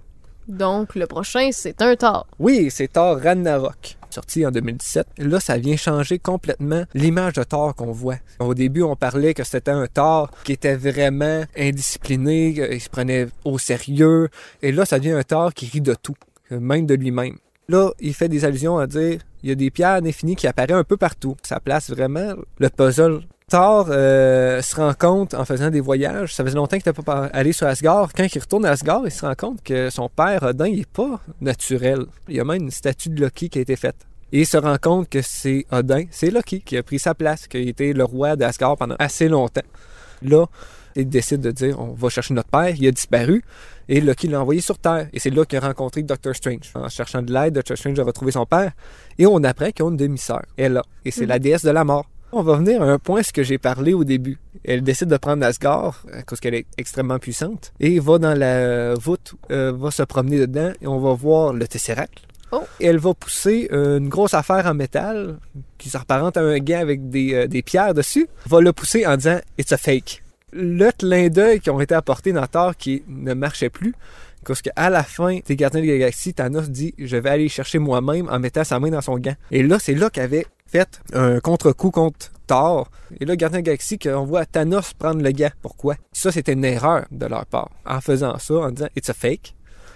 Donc, 0.48 0.96
le 0.96 1.08
prochain, 1.08 1.50
c'est 1.52 1.82
un 1.82 1.96
Thor. 1.96 2.28
Oui, 2.40 2.70
c'est 2.70 2.94
Thor 2.94 3.20
Ragnarok 3.20 3.98
sorti 4.16 4.46
en 4.46 4.52
2017. 4.52 5.08
Là, 5.18 5.40
ça 5.40 5.58
vient 5.58 5.76
changer 5.76 6.20
complètement 6.20 6.86
l'image 6.94 7.34
de 7.34 7.44
Thor 7.44 7.76
qu'on 7.76 7.92
voit. 7.92 8.18
Au 8.40 8.54
début, 8.54 8.82
on 8.82 8.96
parlait 8.96 9.34
que 9.34 9.44
c'était 9.44 9.72
un 9.72 9.88
Thor 9.88 10.32
qui 10.44 10.54
était 10.54 10.76
vraiment 10.76 11.44
indiscipliné, 11.58 12.56
il 12.72 12.82
se 12.82 12.90
prenait 12.90 13.28
au 13.44 13.58
sérieux. 13.58 14.30
Et 14.62 14.72
là, 14.72 14.86
ça 14.86 15.00
devient 15.00 15.12
un 15.12 15.24
Thor 15.24 15.54
qui 15.54 15.68
rit 15.68 15.82
de 15.82 15.96
tout, 15.96 16.16
même 16.50 16.86
de 16.86 16.96
lui-même. 16.96 17.38
Là, 17.68 17.92
il 18.00 18.14
fait 18.14 18.30
des 18.30 18.46
allusions 18.46 18.78
à 18.78 18.88
dire 18.88 19.20
il 19.44 19.50
y 19.50 19.52
a 19.52 19.56
des 19.56 19.72
pierres 19.72 20.02
définies 20.02 20.36
qui 20.36 20.48
apparaissent 20.48 20.76
un 20.76 20.84
peu 20.84 20.98
partout. 20.98 21.36
Ça 21.44 21.60
place 21.60 21.90
vraiment 21.90 22.34
le 22.60 22.70
puzzle. 22.70 23.22
Thor 23.48 23.88
euh, 23.90 24.62
se 24.64 24.76
rend 24.76 24.94
compte 24.96 25.36
en 25.36 25.46
faisant 25.46 25.70
des 25.70 25.80
voyages, 25.80 26.34
ça 26.34 26.44
faisait 26.44 26.56
longtemps 26.56 26.80
qu'il 26.80 26.90
n'était 26.90 27.04
pas 27.04 27.26
allé 27.26 27.52
sur 27.52 27.68
Asgard. 27.68 28.12
Quand 28.14 28.26
il 28.26 28.40
retourne 28.40 28.66
à 28.66 28.72
Asgard, 28.72 29.02
il 29.06 29.12
se 29.12 29.24
rend 29.24 29.36
compte 29.36 29.62
que 29.62 29.92
son 29.92 30.10
père 30.10 30.42
Odin 30.42 30.72
n'est 30.72 30.86
pas 30.92 31.20
naturel. 31.42 32.06
Il 32.28 32.36
y 32.36 32.40
a 32.40 32.44
même 32.44 32.64
une 32.64 32.72
statue 32.72 33.10
de 33.10 33.22
Loki 33.22 33.50
qui 33.50 33.60
a 33.60 33.62
été 33.62 33.76
faite. 33.76 33.98
Et 34.32 34.42
il 34.42 34.48
se 34.48 34.58
rend 34.58 34.78
compte 34.82 35.10
que 35.10 35.22
c'est 35.22 35.68
Odin, 35.72 36.06
c'est 36.10 36.32
Loki 36.32 36.62
qui 36.62 36.76
a 36.76 36.82
pris 36.82 36.98
sa 36.98 37.14
place, 37.14 37.46
qui 37.46 37.58
a 37.58 37.60
été 37.60 37.94
le 37.94 38.04
roi 38.04 38.36
d'Asgard 38.36 38.78
pendant 38.78 38.96
assez 38.98 39.28
longtemps. 39.28 39.62
Là, 40.24 40.48
il 40.96 41.10
décide 41.10 41.42
de 41.42 41.52
dire 41.52 41.80
on 41.80 41.94
va 41.94 42.10
chercher 42.10 42.34
notre 42.34 42.50
père, 42.50 42.74
il 42.76 42.88
a 42.88 42.92
disparu. 42.92 43.44
Et 43.88 44.02
Loki 44.02 44.28
l'a 44.28 44.42
envoyé 44.42 44.62
sur 44.62 44.80
Terre. 44.80 45.08
Et 45.14 45.20
c'est 45.20 45.30
là 45.30 45.46
qu'il 45.46 45.60
a 45.60 45.62
rencontré 45.62 46.02
Doctor 46.02 46.36
Strange. 46.36 46.72
En 46.74 46.90
cherchant 46.90 47.22
de 47.22 47.32
l'aide, 47.32 47.54
Doctor 47.54 47.78
Strange 47.78 48.00
a 48.00 48.04
retrouvé 48.04 48.32
son 48.32 48.46
père. 48.46 48.72
Et 49.20 49.28
on 49.28 49.44
apprend 49.44 49.70
qu'ils 49.72 49.86
ont 49.86 49.92
une 49.92 49.98
demi-sœur. 49.98 50.44
Elle 50.58 50.82
Et 51.04 51.12
c'est 51.12 51.26
la 51.26 51.36
mhm. 51.36 51.42
déesse 51.42 51.64
de 51.64 51.70
la 51.70 51.84
mort. 51.84 52.10
On 52.32 52.42
va 52.42 52.58
venir 52.58 52.82
à 52.82 52.86
un 52.86 53.00
point 53.00 53.24
ce 53.24 53.32
que 53.32 53.44
j'ai 53.44 53.58
parlé 53.58 53.94
au 53.94 54.04
début. 54.04 54.40
Elle 54.64 54.82
décide 54.82 55.08
de 55.08 55.18
prendre 55.18 55.46
Asgard, 55.46 56.04
parce 56.28 56.42
qu'elle 56.42 56.56
est 56.56 56.66
extrêmement 56.78 57.20
puissante, 57.20 57.72
et 57.80 58.00
va 58.00 58.18
dans 58.18 58.34
la 58.34 58.96
voûte, 58.96 59.36
euh, 59.52 59.72
va 59.72 59.92
se 59.92 60.04
promener 60.04 60.40
dedans, 60.40 60.74
et 60.82 60.88
on 60.88 61.00
va 61.00 61.14
voir 61.14 61.54
le 61.54 61.66
Tesseract. 61.66 62.24
Oh. 62.52 62.64
Elle 62.82 62.98
va 62.98 63.14
pousser 63.14 63.70
une 63.72 64.10
grosse 64.10 64.34
affaire 64.34 64.66
en 64.66 64.74
métal, 64.74 65.38
qui 65.78 65.90
s'apparente 65.90 66.36
à 66.36 66.42
un 66.42 66.58
gant 66.58 66.80
avec 66.80 67.10
des, 67.10 67.34
euh, 67.34 67.48
des 67.48 67.62
pierres 67.62 67.94
dessus, 67.94 68.28
va 68.48 68.60
le 68.60 68.74
pousser 68.74 69.06
en 69.06 69.16
disant 69.16 69.40
«It's 69.58 69.72
a 69.72 69.78
fake» 69.78 70.24
le 70.56 70.92
clin 70.92 71.28
d'œil 71.28 71.60
qui 71.60 71.70
ont 71.70 71.82
été 71.82 71.94
apportés 71.94 72.32
dans 72.32 72.48
Thor 72.48 72.76
qui 72.76 73.04
ne 73.08 73.34
marchait 73.34 73.70
plus. 73.70 73.94
Parce 74.46 74.62
qu'à 74.62 74.90
la 74.90 75.04
fin 75.04 75.40
des 75.46 75.56
Gardiens 75.56 75.82
de 75.82 75.88
la 75.88 75.98
Galaxie, 75.98 76.34
Thanos 76.34 76.70
dit 76.70 76.94
Je 76.98 77.18
vais 77.18 77.30
aller 77.30 77.50
chercher 77.50 77.80
moi-même 77.80 78.30
en 78.30 78.40
mettant 78.40 78.64
sa 78.64 78.80
main 78.80 78.90
dans 78.90 79.02
son 79.02 79.18
gant. 79.18 79.36
Et 79.52 79.64
là, 79.64 79.80
c'est 79.80 79.96
là 79.96 80.10
qu'il 80.10 80.22
y 80.22 80.26
avait 80.26 80.46
fait 80.68 81.02
un 81.14 81.40
contre-coup 81.40 81.92
contre 81.92 82.32
Thor. 82.46 82.90
Et 83.20 83.26
là, 83.26 83.36
Gardien 83.36 83.60
de 83.60 83.66
la 83.66 83.72
Galaxie, 83.72 83.98
qu'on 83.98 84.24
voit 84.24 84.46
Thanos 84.46 84.94
prendre 84.94 85.22
le 85.22 85.32
gars. 85.32 85.52
Pourquoi? 85.62 85.96
Ça, 86.14 86.32
c'était 86.32 86.54
une 86.54 86.64
erreur 86.64 87.06
de 87.12 87.26
leur 87.26 87.46
part. 87.48 87.72
En 87.86 88.02
faisant 88.02 88.38
ça, 88.38 88.54
en 88.56 88.72
disant 88.72 88.88
«it's 88.96 89.10
a 89.10 89.14
fake», 89.14 89.56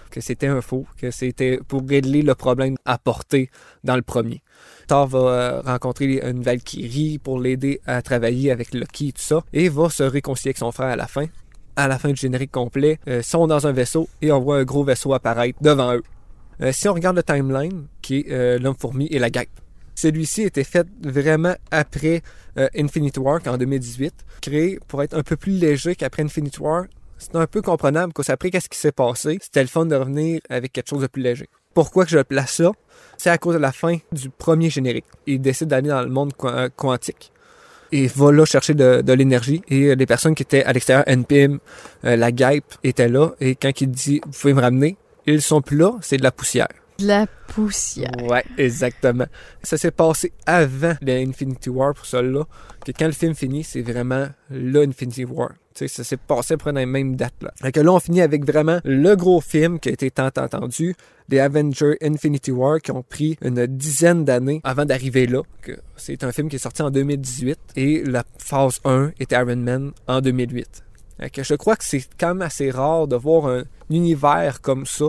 que 0.10 0.22
c'était 0.22 0.48
un 0.48 0.62
faux, 0.62 0.88
que 0.98 1.12
c'était 1.12 1.60
pour 1.68 1.84
régler 1.88 2.24
le 2.24 2.34
problème 2.34 2.76
apporté 2.86 3.52
dans 3.84 3.96
le 3.96 4.02
premier. 4.02 4.42
Va 4.90 5.06
euh, 5.14 5.62
rencontrer 5.62 6.20
une 6.28 6.42
Valkyrie 6.42 7.20
pour 7.20 7.40
l'aider 7.40 7.80
à 7.86 8.02
travailler 8.02 8.50
avec 8.50 8.74
Loki 8.74 9.10
et 9.10 9.12
tout 9.12 9.22
ça, 9.22 9.44
et 9.54 9.70
va 9.70 9.88
se 9.92 10.02
réconcilier 10.02 10.50
avec 10.50 10.58
son 10.58 10.72
frère 10.72 10.88
à 10.88 10.96
la 10.96 11.06
fin. 11.06 11.26
À 11.76 11.88
la 11.88 12.00
fin 12.00 12.10
du 12.10 12.16
générique 12.16 12.52
complet, 12.52 13.00
euh, 13.08 13.22
sont 13.22 13.46
dans 13.46 13.68
un 13.68 13.72
vaisseau 13.72 14.10
et 14.24 14.32
on 14.32 14.40
voit 14.40 14.58
un 14.58 14.64
gros 14.64 14.84
vaisseau 14.84 15.14
apparaître 15.14 15.60
devant 15.62 15.94
eux. 15.94 16.02
Euh, 16.62 16.72
si 16.72 16.90
on 16.90 16.94
regarde 16.96 17.16
le 17.16 17.22
timeline, 17.22 17.86
qui 18.02 18.22
est 18.22 18.58
l'homme-fourmi 18.58 19.08
et 19.12 19.20
la 19.20 19.30
guêpe, 19.30 19.52
celui-ci 19.94 20.44
était 20.44 20.64
fait 20.64 20.88
vraiment 21.04 21.56
après 21.70 22.24
Infinity 22.76 23.20
War 23.20 23.42
en 23.46 23.58
2018, 23.58 24.14
créé 24.42 24.80
pour 24.88 25.04
être 25.04 25.14
un 25.14 25.22
peu 25.22 25.36
plus 25.36 25.52
léger 25.52 25.96
qu'après 25.96 26.24
Infinity 26.24 26.60
War. 26.60 26.86
C'est 27.20 27.36
un 27.36 27.46
peu 27.46 27.62
comprenable 27.62 28.14
parce 28.14 28.28
qu'après 28.28 28.50
qu'est-ce 28.50 28.70
qui 28.70 28.80
s'est 28.80 28.92
passé, 28.92 29.38
c'était 29.42 29.62
le 29.62 29.68
fun 29.68 29.86
de 29.86 29.96
revenir 29.96 30.40
avec 30.50 30.74
quelque 30.74 30.90
chose 30.90 31.02
de 31.02 31.08
plus 31.08 31.22
léger. 31.22 31.48
Pourquoi 31.74 32.06
que 32.06 32.12
je 32.12 32.20
place 32.20 32.60
là? 32.60 32.72
C'est 33.18 33.30
à 33.30 33.38
cause 33.38 33.56
de 33.56 33.60
la 33.60 33.72
fin 33.72 33.98
du 34.12 34.30
premier 34.30 34.70
générique. 34.70 35.06
Il 35.28 35.42
décide 35.42 35.68
d'aller 35.68 35.90
dans 35.90 36.02
le 36.02 36.10
monde 36.10 36.32
euh, 36.46 36.70
quantique. 36.76 37.32
Et 37.92 38.08
va 38.08 38.32
là 38.32 38.46
chercher 38.46 38.74
de, 38.74 39.14
l'énergie. 39.14 39.62
Et 39.68 39.96
les 39.96 40.06
personnes 40.06 40.36
qui 40.36 40.44
étaient 40.44 40.64
à 40.64 40.74
l'extérieur, 40.74 41.04
NPM, 41.08 41.60
euh, 42.06 42.16
la 42.16 42.32
guêpe, 42.32 42.76
étaient 42.84 43.10
là. 43.10 43.32
Et 43.40 43.56
quand 43.56 43.82
il 43.82 43.92
dit, 43.92 44.22
vous 44.26 44.32
pouvez 44.32 44.54
me 44.54 44.62
ramener, 44.62 44.96
ils 45.26 45.42
sont 45.42 45.62
plus 45.62 45.78
là, 45.78 45.94
c'est 46.02 46.18
de 46.18 46.24
la 46.24 46.32
poussière. 46.32 46.70
De 47.00 47.08
la 47.08 47.28
poussière. 47.48 48.12
Ouais, 48.24 48.44
exactement. 48.58 49.26
Ça 49.64 49.78
s'est 49.78 49.92
passé 49.92 50.32
avant 50.46 50.94
l'Infinity 51.02 51.70
War 51.70 51.94
pour 51.94 52.06
cela. 52.06 52.46
Que 52.86 52.92
quand 52.92 53.08
le 53.08 53.12
film 53.12 53.36
finit, 53.36 53.64
c'est 53.64 53.82
vraiment 53.82 54.28
l'Infinity 54.50 55.26
War 55.26 55.52
ça 55.88 56.04
s'est 56.04 56.18
passé 56.18 56.58
pour 56.58 56.72
les 56.72 56.86
mêmes 56.86 57.16
dates. 57.16 57.42
Là. 57.42 57.54
Fait 57.62 57.72
que 57.72 57.80
là, 57.80 57.92
on 57.92 58.00
finit 58.00 58.22
avec 58.22 58.46
vraiment 58.46 58.80
le 58.84 59.16
gros 59.16 59.42
film 59.42 59.80
qui 59.80 59.90
a 59.90 59.92
été 59.94 60.12
tant 60.12 60.28
attendu, 60.28 60.96
les 61.30 61.40
Avengers 61.40 61.98
Infinity 62.02 62.52
War, 62.52 62.80
qui 62.80 62.92
ont 62.92 63.04
pris 63.04 63.38
une 63.42 63.66
dizaine 63.68 64.26
d'années 64.26 64.62
avant 64.64 64.86
d'arriver 64.86 65.28
là. 65.28 65.42
C'est 65.96 66.24
un 66.24 66.32
film 66.32 66.50
qui 66.50 66.56
est 66.56 66.60
sorti 66.60 66.82
en 66.82 66.92
2018 66.92 67.60
et 67.76 68.04
la 68.04 68.24
phase 68.38 68.80
1 68.84 69.12
était 69.20 69.36
Iron 69.36 69.56
Man 69.58 69.92
en 70.08 70.22
2008. 70.22 70.84
que 71.32 71.44
je 71.44 71.56
crois 71.56 71.76
que 71.76 71.86
c'est 71.86 72.04
quand 72.20 72.30
même 72.30 72.42
assez 72.42 72.72
rare 72.72 73.08
de 73.08 73.16
voir 73.16 73.48
un 73.48 73.64
univers 73.90 74.62
comme 74.62 74.86
ça. 74.86 75.06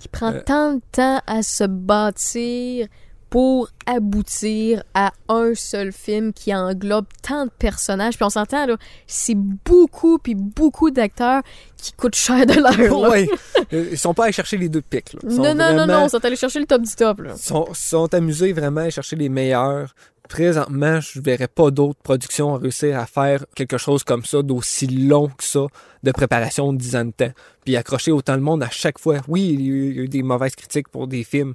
Qui 0.00 0.08
prend 0.08 0.32
euh, 0.32 0.40
tant 0.44 0.74
de 0.74 0.80
temps 0.92 1.20
à 1.26 1.42
se 1.42 1.64
bâtir, 1.64 2.86
pour 3.30 3.68
aboutir 3.86 4.82
à 4.94 5.12
un 5.28 5.54
seul 5.54 5.92
film 5.92 6.32
qui 6.32 6.54
englobe 6.54 7.06
tant 7.22 7.46
de 7.46 7.50
personnages. 7.50 8.16
Puis 8.16 8.24
on 8.24 8.30
s'entend, 8.30 8.66
là, 8.66 8.76
c'est 9.06 9.36
beaucoup, 9.36 10.18
puis 10.18 10.34
beaucoup 10.34 10.90
d'acteurs 10.90 11.42
qui 11.76 11.92
coûtent 11.92 12.14
cher 12.14 12.46
de 12.46 12.54
l'heure. 12.54 13.10
Oui, 13.10 13.28
ils 13.72 13.98
sont 13.98 14.14
pas 14.14 14.24
allés 14.24 14.32
chercher 14.32 14.56
les 14.56 14.68
deux 14.68 14.82
pics. 14.82 15.16
Non, 15.22 15.54
non, 15.54 15.74
non, 15.74 15.86
non, 15.86 16.06
ils 16.06 16.10
sont 16.10 16.24
allés 16.24 16.36
chercher 16.36 16.60
le 16.60 16.66
top 16.66 16.82
du 16.82 16.94
top. 16.94 17.20
Ils 17.24 17.36
sont, 17.36 17.68
sont 17.74 18.12
amusés 18.14 18.52
vraiment 18.52 18.82
à 18.82 18.90
chercher 18.90 19.16
les 19.16 19.28
meilleurs. 19.28 19.94
Présentement, 20.28 21.00
je 21.00 21.20
verrais 21.20 21.48
pas 21.48 21.70
d'autres 21.70 22.00
productions 22.02 22.54
réussir 22.54 22.98
à 22.98 23.06
faire 23.06 23.46
quelque 23.54 23.78
chose 23.78 24.04
comme 24.04 24.24
ça, 24.24 24.42
d'aussi 24.42 24.86
long 24.86 25.28
que 25.28 25.44
ça, 25.44 25.66
de 26.02 26.12
préparation 26.12 26.72
de 26.72 26.78
10 26.78 26.96
ans 26.96 27.04
de 27.06 27.10
temps. 27.12 27.32
Puis 27.64 27.76
accrocher 27.76 28.12
autant 28.12 28.34
le 28.34 28.42
monde 28.42 28.62
à 28.62 28.70
chaque 28.70 28.98
fois. 28.98 29.18
Oui, 29.26 29.48
il 29.54 29.60
y 29.62 30.00
a 30.00 30.02
eu 30.02 30.08
des 30.08 30.22
mauvaises 30.22 30.54
critiques 30.54 30.88
pour 30.88 31.08
des 31.08 31.24
films 31.24 31.54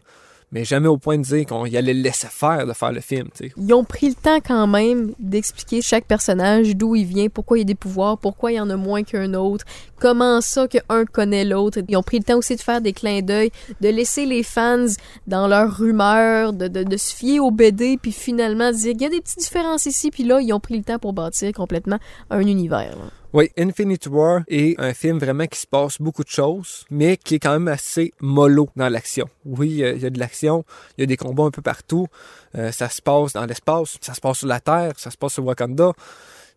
mais 0.53 0.65
jamais 0.65 0.87
au 0.87 0.97
point 0.97 1.17
de 1.17 1.23
dire 1.23 1.47
qu'on 1.47 1.65
y 1.65 1.75
allait 1.75 1.95
laisser 1.95 2.27
faire 2.29 2.67
de 2.67 2.73
faire 2.73 2.91
le 2.91 3.01
film. 3.01 3.27
Ils 3.57 3.73
ont 3.73 3.83
pris 3.83 4.09
le 4.09 4.13
temps 4.13 4.39
quand 4.39 4.67
même 4.67 5.13
d'expliquer 5.19 5.81
chaque 5.81 6.05
personnage, 6.05 6.75
d'où 6.75 6.95
il 6.95 7.05
vient, 7.05 7.27
pourquoi 7.27 7.57
il 7.57 7.61
a 7.61 7.65
des 7.65 7.75
pouvoirs, 7.75 8.19
pourquoi 8.19 8.51
il 8.51 8.55
y 8.55 8.59
en 8.59 8.69
a 8.69 8.75
moins 8.75 9.01
qu'un 9.01 9.33
autre, 9.33 9.65
comment 9.99 10.41
ça 10.41 10.67
qu'un 10.67 11.05
connaît 11.11 11.43
l'autre. 11.43 11.79
Ils 11.89 11.97
ont 11.97 12.03
pris 12.03 12.19
le 12.19 12.23
temps 12.23 12.37
aussi 12.37 12.55
de 12.55 12.61
faire 12.61 12.81
des 12.81 12.93
clins 12.93 13.21
d'œil, 13.21 13.51
de 13.81 13.89
laisser 13.89 14.27
les 14.27 14.43
fans 14.43 14.85
dans 15.25 15.47
leurs 15.47 15.75
rumeurs, 15.75 16.53
de, 16.53 16.67
de, 16.67 16.97
se 16.97 17.15
fier 17.15 17.39
au 17.39 17.49
BD, 17.49 17.97
puis 17.99 18.11
finalement 18.11 18.71
dire 18.71 18.93
il 18.95 19.01
y 19.01 19.05
a 19.05 19.09
des 19.09 19.21
petites 19.21 19.39
différences 19.39 19.87
ici, 19.87 20.11
puis 20.11 20.23
là, 20.23 20.39
ils 20.39 20.53
ont 20.53 20.59
pris 20.59 20.77
le 20.77 20.83
temps 20.83 20.99
pour 20.99 21.13
bâtir 21.13 21.51
complètement 21.51 21.97
un 22.29 22.41
univers. 22.41 22.95
Oui, 23.33 23.49
Infinite 23.57 24.05
War 24.11 24.41
est 24.47 24.79
un 24.79 24.93
film 24.93 25.17
vraiment 25.17 25.47
qui 25.47 25.57
se 25.57 25.65
passe 25.65 25.99
beaucoup 25.99 26.23
de 26.23 26.29
choses, 26.29 26.85
mais 26.91 27.17
qui 27.17 27.33
est 27.33 27.39
quand 27.39 27.53
même 27.53 27.67
assez 27.67 28.13
mollo 28.21 28.69
dans 28.75 28.89
l'action. 28.89 29.27
Oui, 29.43 29.69
il 29.69 29.77
y 29.77 30.05
a 30.05 30.09
de 30.11 30.19
l'action, 30.19 30.63
il 30.95 31.01
y 31.01 31.03
a 31.05 31.07
des 31.07 31.17
combats 31.17 31.45
un 31.45 31.49
peu 31.49 31.63
partout, 31.63 32.05
euh, 32.53 32.71
ça 32.71 32.89
se 32.89 33.01
passe 33.01 33.33
dans 33.33 33.47
l'espace, 33.47 33.97
ça 34.01 34.13
se 34.13 34.21
passe 34.21 34.37
sur 34.37 34.47
la 34.47 34.59
Terre, 34.59 34.93
ça 34.97 35.09
se 35.09 35.17
passe 35.17 35.33
sur 35.33 35.45
Wakanda. 35.45 35.93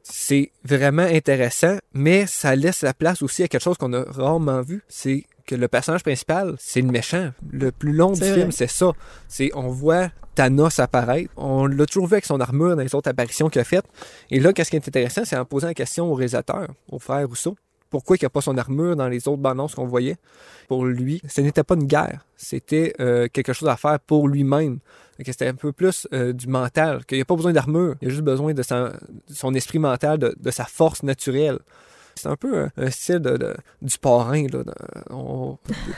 C'est 0.09 0.53
vraiment 0.65 1.03
intéressant, 1.03 1.79
mais 1.93 2.27
ça 2.27 2.55
laisse 2.55 2.83
la 2.83 2.95
place 2.95 3.23
aussi 3.23 3.43
à 3.43 3.49
quelque 3.49 3.63
chose 3.63 3.77
qu'on 3.77 3.93
a 3.93 4.05
rarement 4.05 4.63
vu, 4.63 4.83
c'est 4.89 5.25
que 5.47 5.55
le 5.55 5.69
personnage 5.69 6.03
principal, 6.03 6.55
c'est 6.59 6.81
le 6.81 6.89
méchant. 6.89 7.31
Le 7.51 7.73
plus 7.73 7.93
long 7.93 8.13
du 8.13 8.23
film, 8.23 8.51
c'est 8.53 8.71
ça. 8.71 8.93
C'est 9.29 9.51
on 9.55 9.69
voit 9.69 10.11
Thanos 10.35 10.79
apparaître. 10.79 11.31
On 11.37 11.67
l'a 11.67 11.87
toujours 11.87 12.07
vu 12.07 12.15
avec 12.15 12.25
son 12.25 12.41
armure 12.41 12.77
dans 12.77 12.83
les 12.83 12.95
autres 12.95 13.11
apparitions 13.11 13.49
qu'il 13.49 13.61
a 13.61 13.65
faites. 13.65 13.87
Et 14.31 14.41
là, 14.41 14.53
qu'est-ce 14.53 14.71
qui 14.71 14.77
est 14.77 14.89
intéressant, 14.89 15.25
c'est 15.25 15.37
en 15.37 15.45
posant 15.45 15.69
la 15.69 15.75
question 15.75 16.11
au 16.11 16.15
réalisateur, 16.15 16.69
au 16.91 16.99
frère 16.99 17.27
Rousseau. 17.27 17.57
Pourquoi 17.91 18.17
il 18.17 18.23
n'y 18.23 18.27
a 18.27 18.31
pas 18.31 18.41
son 18.41 18.57
armure 18.59 18.97
dans 18.97 19.09
les 19.09 19.29
autres 19.29 19.43
bandes 19.43 19.73
qu'on 19.75 19.87
voyait? 19.87 20.17
Pour 20.69 20.85
lui, 20.85 21.23
ce 21.29 21.41
n'était 21.41 21.63
pas 21.63 21.75
une 21.75 21.87
guerre. 21.87 22.27
C'était 22.37 22.95
euh, 23.01 23.29
quelque 23.33 23.53
chose 23.53 23.69
à 23.69 23.77
faire 23.77 24.01
pour 24.01 24.29
lui-même. 24.29 24.79
C'était 25.25 25.47
un 25.47 25.55
peu 25.55 25.73
plus 25.73 26.07
euh, 26.13 26.33
du 26.33 26.47
mental, 26.47 27.05
qu'il 27.07 27.19
n'y 27.19 27.23
a 27.23 27.25
pas 27.25 27.37
besoin 27.37 27.53
d'armure. 27.53 27.95
Il 28.03 28.09
a 28.09 28.11
juste 28.11 28.23
besoin 28.23 28.53
de, 28.53 28.63
son 28.63 29.55
esprit 29.55 29.79
mental, 29.79 30.19
de 30.19 30.51
sa 30.51 30.65
force 30.65 31.03
naturelle. 31.03 31.59
C'est 32.17 32.29
un 32.29 32.37
peu 32.37 32.69
un, 32.77 32.91
style 32.91 33.19
de, 33.19 33.55
du 33.83 33.99
parrain, 33.99 34.47
là, 34.47 34.65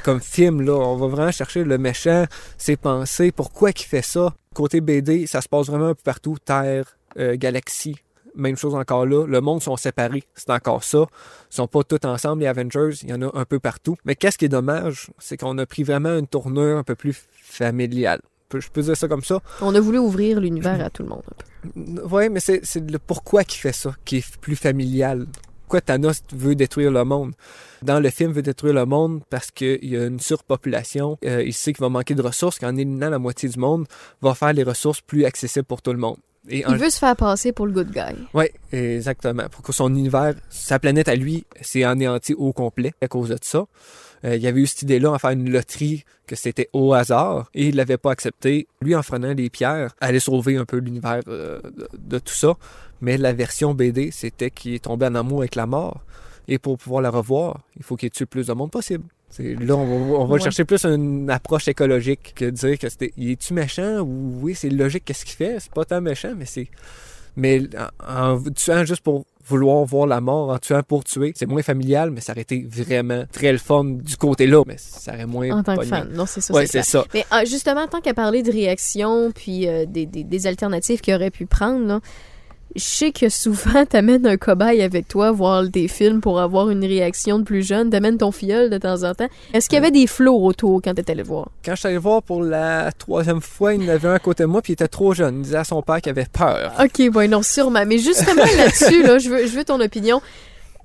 comme 0.05 0.21
film. 0.21 0.63
Là, 0.63 0.73
on 0.73 0.97
va 0.97 1.07
vraiment 1.07 1.31
chercher 1.31 1.63
le 1.63 1.79
méchant, 1.79 2.25
ses 2.59 2.77
pensées, 2.77 3.31
pourquoi 3.31 3.71
il 3.71 3.83
fait 3.83 4.03
ça. 4.03 4.35
Côté 4.53 4.81
BD, 4.81 5.27
ça 5.29 5.41
se 5.41 5.49
passe 5.49 5.69
vraiment 5.69 5.89
un 5.89 5.95
peu 5.95 6.03
partout. 6.03 6.37
Terre, 6.45 6.99
euh, 7.19 7.37
galaxie, 7.37 7.97
même 8.39 8.57
chose 8.57 8.75
encore 8.75 9.07
là. 9.07 9.27
Le 9.27 9.41
monde 9.41 9.63
sont 9.63 9.77
séparés. 9.77 10.25
C'est 10.35 10.51
encore 10.51 10.85
ça. 10.85 11.07
Ils 11.51 11.55
sont 11.55 11.67
pas 11.67 11.83
tous 11.83 12.07
ensemble, 12.07 12.43
les 12.43 12.49
Avengers. 12.49 12.91
Il 13.03 13.11
y 13.11 13.13
en 13.13 13.23
a 13.23 13.31
un 13.35 13.45
peu 13.45 13.59
partout. 13.59 13.97
Mais 14.05 14.15
qu'est-ce 14.15 14.39
qui 14.39 14.47
est 14.47 14.51
dommage, 14.51 15.11
c'est 15.19 15.37
qu'on 15.37 15.59
a 15.59 15.67
pris 15.67 15.83
vraiment 15.83 16.17
une 16.17 16.27
tournure 16.27 16.79
un 16.79 16.85
peu 16.85 16.95
plus 16.95 17.27
familiale. 17.43 18.21
Je 18.55 18.69
peux 18.69 18.81
dire 18.81 18.97
ça 18.97 19.09
comme 19.09 19.23
ça. 19.23 19.41
On 19.61 19.75
a 19.75 19.81
voulu 19.81 19.99
ouvrir 19.99 20.41
l'univers 20.41 20.83
à 20.83 20.89
tout 20.89 21.03
le 21.03 21.11
monde. 21.11 21.23
Oui, 22.11 22.31
mais 22.31 22.41
c'est 22.41 22.91
le 22.91 22.99
pourquoi 22.99 23.45
qui 23.45 23.59
fait 23.59 23.75
ça, 23.75 23.95
qui 24.05 24.19
est 24.19 24.37
plus 24.39 24.57
familial 24.57 25.27
pourquoi 25.69 25.83
Thanos 25.83 26.23
veut 26.33 26.55
détruire 26.55 26.91
le 26.91 27.05
monde? 27.05 27.35
Dans 27.83 28.01
le 28.01 28.09
film, 28.09 28.33
veut 28.33 28.41
détruire 28.41 28.73
le 28.73 28.87
monde 28.87 29.21
parce 29.29 29.51
qu'il 29.51 29.85
y 29.85 29.99
a 29.99 30.07
une 30.07 30.19
surpopulation. 30.19 31.19
Euh, 31.27 31.43
il 31.45 31.53
sait 31.53 31.75
qu'il 31.75 31.83
va 31.83 31.91
manquer 31.91 32.15
de 32.15 32.23
ressources, 32.23 32.59
qu'en 32.59 32.75
éliminant 32.75 33.11
la 33.11 33.19
moitié 33.19 33.51
du 33.51 33.59
monde, 33.59 33.87
va 34.23 34.35
faire 34.35 34.55
les 34.55 34.63
ressources 34.63 35.03
plus 35.03 35.27
accessibles 35.27 35.67
pour 35.67 35.83
tout 35.83 35.93
le 35.93 35.99
monde. 35.99 36.17
Il 36.51 36.77
veut 36.77 36.91
se 36.91 36.99
faire 36.99 37.17
passer 37.17 37.53
pour 37.53 37.67
le 37.67 37.73
good 37.73 37.91
guy. 37.91 38.15
Oui, 38.35 38.47
exactement. 38.73 39.49
Pour 39.51 39.63
que 39.63 39.73
son 39.73 39.89
univers, 39.95 40.35
sa 40.51 40.79
planète 40.79 41.09
à 41.09 41.15
lui, 41.15 41.45
s'est 41.61 41.85
anéanti 41.85 42.35
au 42.35 42.53
complet 42.53 42.93
à 43.01 43.09
cause 43.09 43.29
de 43.29 43.39
ça. 43.41 43.67
Euh, 44.25 44.37
il 44.37 44.43
y 44.43 44.47
avait 44.47 44.61
eu 44.61 44.67
cette 44.67 44.83
idée-là 44.83 45.13
en 45.13 45.19
faire 45.19 45.31
une 45.31 45.51
loterie 45.51 46.05
que 46.27 46.35
c'était 46.35 46.69
au 46.73 46.93
hasard 46.93 47.51
et 47.55 47.69
il 47.69 47.77
l'avait 47.77 47.99
pas 47.99 48.11
accepté. 48.11 48.67
Lui, 48.83 48.95
en 48.95 49.03
prenant 49.03 49.35
des 49.35 49.51
pierres, 49.51 49.95
allait 50.01 50.21
sauver 50.21 50.57
un 50.57 50.65
peu 50.65 50.79
l'univers 50.79 51.21
euh, 51.29 51.61
de, 51.97 52.19
tout 52.19 52.35
ça. 52.35 52.55
Mais 53.01 53.17
la 53.17 53.33
version 53.33 53.75
BD, 53.75 54.11
c'était 54.11 54.51
qu'il 54.51 54.75
est 54.75 54.85
tombé 54.85 55.07
en 55.07 55.15
amour 55.15 55.41
avec 55.41 55.55
la 55.55 55.67
mort. 55.67 56.03
Et 56.49 56.59
pour 56.59 56.79
pouvoir 56.79 57.03
la 57.03 57.11
revoir, 57.11 57.61
il 57.77 57.83
faut 57.83 57.97
qu'il 57.97 58.11
tue 58.11 58.23
le 58.23 58.27
plus 58.27 58.47
de 58.47 58.53
monde 58.53 58.71
possible. 58.71 59.05
Là, 59.39 59.77
on 59.77 60.25
va, 60.25 60.39
chercher 60.39 60.65
plus 60.65 60.85
une 60.87 61.29
approche 61.31 61.69
écologique 61.69 62.33
que 62.35 62.47
de 62.47 62.51
dire 62.51 62.79
que 62.79 62.89
c'était. 62.89 63.13
Il 63.19 63.31
est-tu 63.31 63.53
méchant 63.53 64.01
ou 64.01 64.39
oui, 64.41 64.55
c'est 64.55 64.71
logique, 64.71 65.05
qu'est-ce 65.05 65.27
qu'il 65.27 65.37
fait? 65.37 65.59
C'est 65.61 65.73
pas 65.73 65.85
tant 65.85 66.01
méchant, 66.01 66.33
mais 66.37 66.47
c'est. 66.47 66.69
Mais 67.37 67.63
en, 68.07 68.33
en 68.33 68.43
tuant 68.51 68.85
juste 68.85 69.03
pour 69.03 69.27
vouloir 69.49 69.85
voir 69.85 70.07
la 70.07 70.21
mort 70.21 70.51
en 70.51 70.59
tuant 70.59 70.83
pour 70.83 71.05
tuer. 71.05 71.33
C'est 71.35 71.47
moins 71.47 71.63
familial, 71.63 72.11
mais 72.11 72.21
ça 72.21 72.33
aurait 72.33 72.43
été 72.43 72.67
vraiment 72.69 73.25
très 73.33 73.53
le 73.53 73.59
fun 73.59 73.85
du 73.85 74.17
côté-là, 74.17 74.63
mais 74.67 74.77
ça 74.79 75.13
aurait 75.15 75.27
moins. 75.27 75.51
En 75.51 75.63
tant 75.63 75.77
que 75.77 75.85
fan, 75.85 76.09
non, 76.13 76.27
c'est 76.27 76.41
ça. 76.41 76.55
Oui, 76.55 76.67
c'est 76.67 76.83
ça. 76.83 77.05
Mais 77.15 77.25
ah, 77.31 77.45
justement, 77.45 77.87
tant 77.87 78.01
qu'à 78.01 78.15
parler 78.15 78.43
de 78.43 78.53
réaction 78.53 79.31
puis 79.33 79.69
euh, 79.69 79.87
des, 79.87 80.07
des, 80.07 80.25
des, 80.25 80.47
alternatives 80.47 81.01
qu'il 81.01 81.15
aurait 81.15 81.31
pu 81.31 81.47
prendre, 81.47 81.87
là, 81.87 82.01
je 82.77 82.83
sais 82.85 83.13
que 83.13 83.29
souvent, 83.29 83.85
t'amènes 83.87 84.27
un 84.27 84.37
cobaye 84.37 84.83
avec 84.83 85.09
toi 85.09 85.33
voir 85.33 85.65
des 85.65 85.89
films 85.89 86.21
pour 86.21 86.41
avoir 86.41 86.71
une 86.71 86.85
réaction 86.85 87.39
de 87.39 87.45
plus 87.45 87.67
jeune. 87.67 87.91
T'amènes 87.91 88.19
ton 88.19 88.31
filleul 88.31 88.71
de 88.71 88.79
temps 88.79 89.03
en 89.05 89.15
temps. 89.15 89.29
Est-ce 89.55 89.69
qu'il 89.69 89.77
y 89.77 89.79
avait 89.79 89.91
des 89.91 90.07
flots 90.07 90.45
autour 90.45 90.81
quand 90.83 90.95
t'étais 90.95 91.13
allé 91.13 91.23
voir? 91.23 91.49
Quand 91.65 91.75
je 91.75 91.81
suis 91.81 91.89
allé 91.89 91.99
voir 91.99 92.23
pour 92.23 92.43
la 92.43 92.93
troisième 92.93 93.41
fois, 93.41 93.75
il 93.75 93.85
y 93.85 93.91
en 93.91 93.95
avait 93.95 94.09
un 94.09 94.15
à 94.15 94.19
côté 94.19 94.43
de 94.43 94.49
moi, 94.49 94.63
puis 94.63 94.73
il 94.73 94.75
était 94.75 94.89
trop 94.89 95.15
jeune. 95.15 95.39
Il 95.39 95.43
disait 95.43 95.59
à 95.59 95.65
son 95.65 95.83
père 95.83 96.01
qu'il 96.01 96.11
avait 96.11 96.27
peur. 96.31 96.75
OK, 96.79 97.11
bon, 97.11 97.31
non, 97.31 97.43
sûrement. 97.43 97.85
Mais 97.87 97.99
justement 97.99 98.45
là-dessus, 98.57 99.03
là, 99.03 99.19
je 99.19 99.31
veux, 99.31 99.47
je 99.47 99.57
veux 99.57 99.65
ton 99.65 99.81
opinion. 99.81 100.21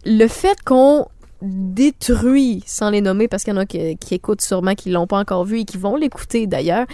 Le 0.06 0.28
fait 0.28 0.56
qu'on 0.66 1.08
détruit, 1.44 2.64
sans 2.66 2.90
les 2.90 3.02
nommer, 3.02 3.28
parce 3.28 3.44
qu'il 3.44 3.54
y 3.54 3.58
en 3.58 3.60
a 3.60 3.66
qui, 3.66 3.98
qui 3.98 4.16
écoutent 4.16 4.42
sûrement, 4.42 4.76
qui 4.76 4.90
l'ont 4.90 5.08
pas 5.08 5.18
encore 5.20 5.44
vu 5.46 5.60
et 5.60 5.66
qui 5.66 5.78
vont 5.78 5.96
l'écouter 5.96 6.48
d'ailleurs, 6.48 6.86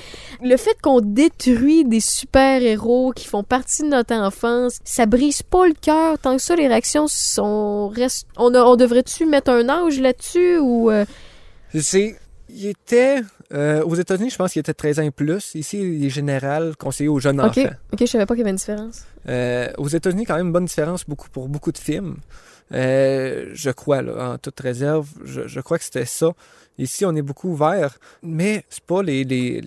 le 0.43 0.57
fait 0.57 0.75
qu'on 0.81 1.01
détruit 1.01 1.85
des 1.85 1.99
super-héros 1.99 3.11
qui 3.15 3.27
font 3.27 3.43
partie 3.43 3.83
de 3.83 3.87
notre 3.89 4.13
enfance, 4.15 4.79
ça 4.83 5.05
brise 5.05 5.43
pas 5.43 5.67
le 5.67 5.73
cœur. 5.79 6.17
Tant 6.19 6.35
que 6.35 6.41
ça, 6.41 6.55
les 6.55 6.67
réactions 6.67 7.07
sont... 7.07 7.89
Reste... 7.89 8.27
On, 8.37 8.53
a- 8.55 8.63
on 8.63 8.75
devrait-tu 8.75 9.25
mettre 9.25 9.51
un 9.51 9.69
âge 9.69 9.99
là-dessus 9.99 10.57
ou... 10.59 10.89
euh, 10.89 11.05
C'est, 11.75 12.17
il 12.49 12.65
était 12.67 13.21
euh, 13.53 13.83
aux 13.83 13.95
États-Unis, 13.95 14.29
je 14.31 14.35
pense 14.37 14.53
qu'il 14.53 14.59
était 14.59 14.73
13 14.73 14.99
ans 14.99 15.03
et 15.03 15.11
plus. 15.11 15.53
Ici, 15.55 15.79
il 15.81 16.05
est 16.05 16.09
général, 16.09 16.75
conseillé 16.77 17.09
aux 17.09 17.19
jeunes 17.19 17.39
Ok, 17.41 17.57
enfants. 17.57 17.69
ok, 17.93 17.99
je 18.01 18.05
savais 18.05 18.25
pas 18.25 18.33
qu'il 18.33 18.39
y 18.39 18.43
avait 18.43 18.51
une 18.51 18.55
différence. 18.57 19.03
Euh, 19.27 19.69
aux 19.77 19.87
États-Unis, 19.87 20.25
quand 20.25 20.35
même, 20.37 20.47
une 20.47 20.51
bonne 20.53 20.65
différence 20.65 21.03
beaucoup 21.07 21.29
pour 21.29 21.47
beaucoup 21.49 21.71
de 21.71 21.77
films. 21.77 22.17
Euh, 22.73 23.49
je 23.53 23.69
crois, 23.71 23.99
en 23.99 24.37
toute 24.37 24.59
réserve, 24.59 25.07
je, 25.23 25.47
je 25.47 25.59
crois 25.59 25.77
que 25.77 25.83
c'était 25.83 26.05
ça. 26.05 26.33
Ici, 26.77 27.03
on 27.03 27.13
est 27.13 27.21
beaucoup 27.21 27.49
ouvert, 27.49 27.97
mais 28.23 28.63
c'est 28.69 28.83
pas 28.83 29.03
les, 29.03 29.25
les, 29.25 29.61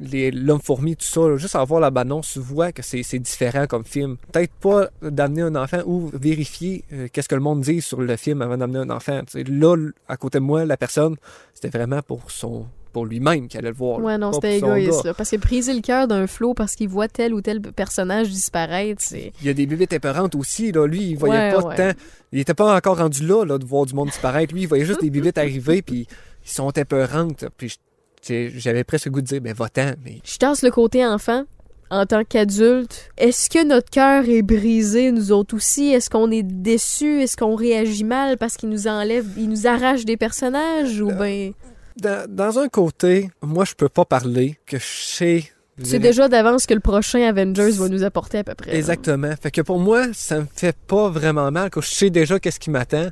les, 0.00 0.30
l'homme 0.30 0.62
fourmi, 0.62 0.96
tout 0.96 1.04
ça. 1.04 1.36
Juste 1.36 1.56
à 1.56 1.64
voir 1.64 1.78
la 1.78 1.90
bande-annonce, 1.90 2.32
tu 2.32 2.38
vois 2.38 2.72
que 2.72 2.80
c'est, 2.80 3.02
c'est 3.02 3.18
différent 3.18 3.66
comme 3.66 3.84
film. 3.84 4.16
Peut-être 4.32 4.52
pas 4.54 4.88
d'amener 5.02 5.42
un 5.42 5.56
enfant 5.56 5.82
ou 5.84 6.10
vérifier 6.14 6.84
euh, 6.94 7.08
qu'est-ce 7.12 7.28
que 7.28 7.34
le 7.34 7.42
monde 7.42 7.60
dit 7.60 7.82
sur 7.82 8.00
le 8.00 8.16
film 8.16 8.40
avant 8.40 8.56
d'amener 8.56 8.78
un 8.78 8.88
enfant. 8.88 9.20
Là, 9.34 9.76
à 10.08 10.16
côté 10.16 10.38
de 10.38 10.44
moi, 10.44 10.64
la 10.64 10.78
personne, 10.78 11.16
c'était 11.52 11.76
vraiment 11.76 12.00
pour 12.00 12.30
son 12.30 12.66
pour 12.94 13.04
lui-même 13.04 13.48
qu'elle 13.48 13.58
allait 13.66 13.68
le 13.72 13.76
voir. 13.76 13.98
Ouais, 14.00 14.16
non, 14.16 14.32
c'était 14.32 14.56
égoïste, 14.56 15.04
là, 15.04 15.12
parce 15.12 15.28
que 15.30 15.36
briser 15.36 15.74
le 15.74 15.82
cœur 15.82 16.08
d'un 16.08 16.26
flot 16.26 16.54
parce 16.54 16.74
qu'il 16.76 16.88
voit 16.88 17.08
tel 17.08 17.34
ou 17.34 17.42
tel 17.42 17.60
personnage 17.60 18.30
disparaître, 18.30 19.02
c'est... 19.04 19.32
Il 19.42 19.46
y 19.46 19.50
a 19.50 19.52
des 19.52 19.66
bébés 19.66 19.86
épeurantes 19.90 20.34
aussi. 20.34 20.72
Là. 20.72 20.86
Lui, 20.86 21.10
il 21.10 21.16
voyait 21.18 21.34
Ouais, 21.34 21.52
pas 21.52 21.66
ouais. 21.66 21.76
tant. 21.76 21.90
Il 22.32 22.38
était 22.38 22.54
pas 22.54 22.74
encore 22.74 22.96
rendu 22.96 23.26
là, 23.26 23.44
là, 23.44 23.58
de 23.58 23.66
voir 23.66 23.84
du 23.84 23.92
monde 23.94 24.08
disparaître. 24.08 24.54
Lui, 24.54 24.62
il 24.62 24.68
voyait 24.68 24.86
juste 24.86 25.02
des 25.02 25.10
bébés 25.10 25.32
arriver, 25.36 25.82
puis 25.82 26.06
ils 26.44 26.50
sont 26.50 26.70
épeurantes. 26.70 27.44
Puis 27.58 27.68
je- 27.68 27.74
tu 27.74 27.80
sais, 28.22 28.52
j'avais 28.56 28.84
presque 28.84 29.04
le 29.06 29.10
goût 29.10 29.20
de 29.20 29.26
dire, 29.26 29.40
ben 29.42 29.52
va-t'en. 29.52 29.92
Mais 30.04 30.20
Je 30.24 30.38
tasse 30.38 30.62
le 30.62 30.70
côté 30.70 31.04
enfant. 31.04 31.44
En 31.90 32.06
tant 32.06 32.24
qu'adulte, 32.24 33.10
est-ce 33.18 33.50
que 33.50 33.62
notre 33.64 33.90
cœur 33.90 34.26
est 34.28 34.40
brisé, 34.42 35.12
nous 35.12 35.30
autres 35.32 35.54
aussi? 35.54 35.92
Est-ce 35.92 36.08
qu'on 36.08 36.30
est 36.30 36.42
déçus? 36.42 37.20
Est-ce 37.20 37.36
qu'on 37.36 37.54
réagit 37.54 38.04
mal 38.04 38.38
parce 38.38 38.56
qu'ils 38.56 38.70
nous 38.70 38.88
enlèvent, 38.88 39.28
ils 39.36 39.48
nous 39.48 39.66
arrachent 39.66 40.06
des 40.06 40.16
personnages? 40.16 41.00
Ou 41.00 41.08
ben, 41.08 41.52
dans, 41.96 42.26
dans 42.28 42.58
un 42.58 42.68
côté, 42.68 43.30
moi, 43.42 43.64
je 43.64 43.74
peux 43.74 43.88
pas 43.88 44.04
parler 44.04 44.58
que 44.66 44.78
je 44.78 44.84
sais. 44.84 45.44
c'est 45.82 45.98
déjà 45.98 46.28
d'avance 46.28 46.66
que 46.66 46.74
le 46.74 46.80
prochain 46.80 47.22
Avengers 47.22 47.70
va 47.72 47.88
nous 47.88 48.04
apporter 48.04 48.38
à 48.38 48.44
peu 48.44 48.54
près. 48.54 48.76
Exactement. 48.76 49.32
Fait 49.40 49.50
que 49.50 49.60
pour 49.60 49.78
moi, 49.78 50.06
ça 50.12 50.40
me 50.40 50.46
fait 50.54 50.76
pas 50.86 51.08
vraiment 51.08 51.50
mal 51.50 51.70
que 51.70 51.80
je 51.80 51.88
sais 51.88 52.10
déjà 52.10 52.38
qu'est-ce 52.38 52.60
qui 52.60 52.70
m'attend. 52.70 53.10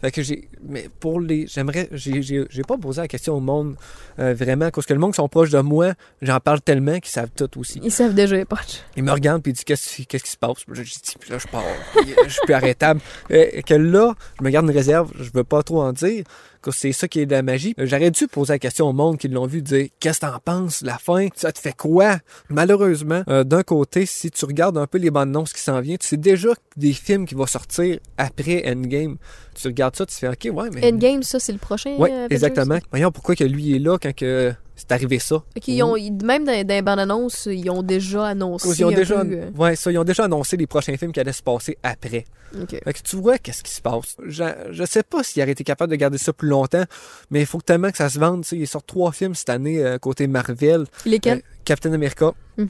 Fait 0.00 0.10
que 0.10 0.22
j'ai. 0.22 0.48
Mais 0.66 0.88
pour 0.98 1.20
les. 1.20 1.46
J'aimerais. 1.46 1.88
J'ai, 1.92 2.22
j'ai, 2.22 2.46
j'ai 2.48 2.62
pas 2.62 2.78
posé 2.78 3.02
la 3.02 3.08
question 3.08 3.34
au 3.34 3.40
monde 3.40 3.76
euh, 4.18 4.32
vraiment. 4.32 4.70
Parce 4.70 4.86
que 4.86 4.94
le 4.94 4.98
monde 4.98 5.12
qui 5.12 5.16
sont 5.16 5.28
proches 5.28 5.50
de 5.50 5.60
moi, 5.60 5.92
j'en 6.22 6.40
parle 6.40 6.62
tellement 6.62 6.98
qu'ils 7.00 7.10
savent 7.10 7.30
tout 7.36 7.58
aussi. 7.58 7.80
Ils 7.82 7.90
savent 7.90 8.14
déjà 8.14 8.36
les 8.36 8.46
poches. 8.46 8.80
Il 8.96 9.04
me 9.04 9.12
regarde 9.12 9.42
puis 9.42 9.52
il 9.52 9.54
dit 9.54 9.64
qu'est-ce, 9.64 10.02
qu'est-ce 10.04 10.24
qui 10.24 10.30
se 10.30 10.38
passe? 10.38 10.64
Puis 10.66 10.84
je 10.84 10.94
dis, 10.94 11.00
puis 11.20 11.30
là, 11.30 11.38
je 11.38 11.46
pars. 11.48 11.62
Je 12.24 12.30
suis 12.30 12.40
plus 12.44 12.54
arrêtable. 12.54 13.00
Euh, 13.30 13.60
que 13.60 13.74
là, 13.74 14.14
je 14.38 14.44
me 14.44 14.50
garde 14.50 14.66
une 14.66 14.74
réserve. 14.74 15.12
Je 15.18 15.30
veux 15.34 15.44
pas 15.44 15.62
trop 15.62 15.82
en 15.82 15.92
dire. 15.92 16.24
C'est 16.70 16.92
ça 16.92 17.08
qui 17.08 17.20
est 17.20 17.26
de 17.26 17.32
la 17.32 17.42
magie. 17.42 17.74
Euh, 17.78 17.86
J'aurais 17.86 18.10
dû 18.10 18.26
poser 18.26 18.54
la 18.54 18.58
question 18.58 18.88
au 18.88 18.92
monde 18.92 19.18
qui 19.18 19.28
l'ont 19.28 19.46
vu, 19.46 19.62
dire 19.62 19.86
qu'est-ce 19.98 20.20
que 20.20 20.26
t'en 20.26 20.38
penses, 20.38 20.82
la 20.82 20.98
fin, 20.98 21.28
ça 21.34 21.52
te 21.52 21.58
fait 21.58 21.74
quoi? 21.76 22.18
Malheureusement, 22.48 23.22
euh, 23.28 23.44
d'un 23.44 23.62
côté, 23.62 24.06
si 24.06 24.30
tu 24.30 24.44
regardes 24.44 24.76
un 24.76 24.86
peu 24.86 24.98
les 24.98 25.10
bandes 25.10 25.28
annonces 25.28 25.52
qui 25.52 25.62
s'en 25.62 25.80
viennent, 25.80 25.98
tu 25.98 26.06
sais 26.06 26.16
déjà 26.16 26.50
des 26.76 26.92
films 26.92 27.26
qui 27.26 27.34
vont 27.34 27.46
sortir 27.46 27.98
après 28.18 28.62
Endgame. 28.70 29.16
Tu 29.54 29.68
regardes 29.68 29.96
ça, 29.96 30.06
tu 30.06 30.14
fais 30.14 30.28
OK, 30.28 30.48
ouais, 30.52 30.68
mais. 30.72 30.92
Endgame, 30.92 31.22
ça, 31.22 31.38
c'est 31.40 31.52
le 31.52 31.58
prochain. 31.58 31.94
Oui, 31.98 32.10
euh, 32.10 32.14
Avengers? 32.24 32.34
exactement. 32.34 32.78
Voyons 32.90 33.10
pourquoi 33.12 33.34
que 33.36 33.44
lui 33.44 33.74
est 33.76 33.78
là 33.78 33.98
quand 33.98 34.14
que 34.14 34.52
c'est 34.80 34.92
arrivé 34.92 35.18
ça. 35.18 35.42
Ils 35.66 35.82
ont, 35.82 35.96
ils- 35.96 36.12
même 36.24 36.44
dans, 36.44 36.52
dans 36.66 36.74
les 36.74 36.82
bandes 36.82 36.98
annonces, 36.98 37.46
ils 37.50 37.70
ont 37.70 37.82
déjà 37.82 38.26
annoncé. 38.28 38.68
Ils 38.78 38.84
ont 38.84 38.88
un 38.88 38.92
déjà, 38.92 39.24
peu, 39.24 39.32
euh, 39.32 39.50
ouais, 39.56 39.76
ça, 39.76 39.90
ils 39.92 39.98
ont 39.98 40.04
déjà 40.04 40.24
annoncé 40.24 40.56
les 40.56 40.66
prochains 40.66 40.96
films 40.96 41.12
qui 41.12 41.20
allaient 41.20 41.32
se 41.32 41.42
passer 41.42 41.76
après. 41.82 42.24
ok. 42.60 42.70
Fait 42.84 42.92
que 42.92 43.02
tu 43.02 43.16
vois 43.16 43.38
qu'est-ce 43.38 43.62
qui 43.62 43.72
se 43.72 43.80
passe. 43.82 44.16
Je, 44.26 44.44
je 44.70 44.84
sais 44.84 45.02
pas 45.02 45.22
s'il 45.22 45.42
aurait 45.42 45.52
été 45.52 45.64
capable 45.64 45.90
de 45.90 45.96
garder 45.96 46.18
ça 46.18 46.32
plus 46.32 46.48
longtemps, 46.48 46.84
mais 47.30 47.40
il 47.40 47.46
faut 47.46 47.60
tellement 47.60 47.90
que 47.90 47.96
ça 47.98 48.08
se 48.08 48.18
vende. 48.18 48.42
Tu 48.42 48.48
sais, 48.50 48.56
il 48.56 48.66
sort 48.66 48.82
trois 48.84 49.12
films 49.12 49.34
cette 49.34 49.50
année 49.50 49.78
euh, 49.84 49.98
côté 49.98 50.26
Marvel. 50.26 50.84
Lesquels? 51.06 51.38
Euh, 51.38 51.56
Captain 51.64 51.92
America, 51.92 52.32
Mhm, 52.56 52.68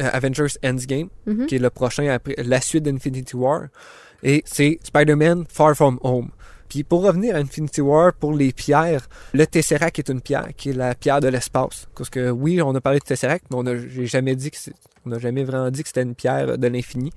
euh, 0.00 0.10
Avengers 0.12 0.54
Endgame, 0.64 1.08
mhm. 1.26 1.46
qui 1.46 1.54
est 1.56 1.58
le 1.58 1.70
prochain 1.70 2.08
après 2.08 2.34
la 2.38 2.60
suite 2.60 2.82
d'Infinity 2.84 3.36
War. 3.36 3.62
Et 4.22 4.42
c'est 4.46 4.78
Spider-Man 4.82 5.44
Far 5.48 5.74
From 5.74 5.98
Home. 6.02 6.30
Pour 6.82 7.02
revenir 7.04 7.36
à 7.36 7.38
Infinity 7.38 7.80
War, 7.80 8.12
pour 8.12 8.32
les 8.32 8.52
pierres, 8.52 9.08
le 9.32 9.46
Tesseract 9.46 9.98
est 9.98 10.08
une 10.08 10.20
pierre, 10.20 10.48
qui 10.56 10.70
est 10.70 10.72
la 10.72 10.94
pierre 10.94 11.20
de 11.20 11.28
l'espace. 11.28 11.86
Parce 11.94 12.10
que 12.10 12.30
oui, 12.30 12.60
on 12.60 12.74
a 12.74 12.80
parlé 12.80 12.98
de 12.98 13.04
Tesseract, 13.04 13.46
mais 13.50 13.56
on 13.58 13.66
a, 13.66 13.76
j'ai 13.76 14.06
jamais 14.06 14.34
dit 14.34 14.50
que 14.50 14.56
on 15.06 15.10
n'a 15.10 15.18
jamais 15.18 15.44
vraiment 15.44 15.70
dit 15.70 15.82
que 15.82 15.88
c'était 15.88 16.02
une 16.02 16.14
pierre 16.14 16.58
de 16.58 16.66
l'infini. 16.66 17.12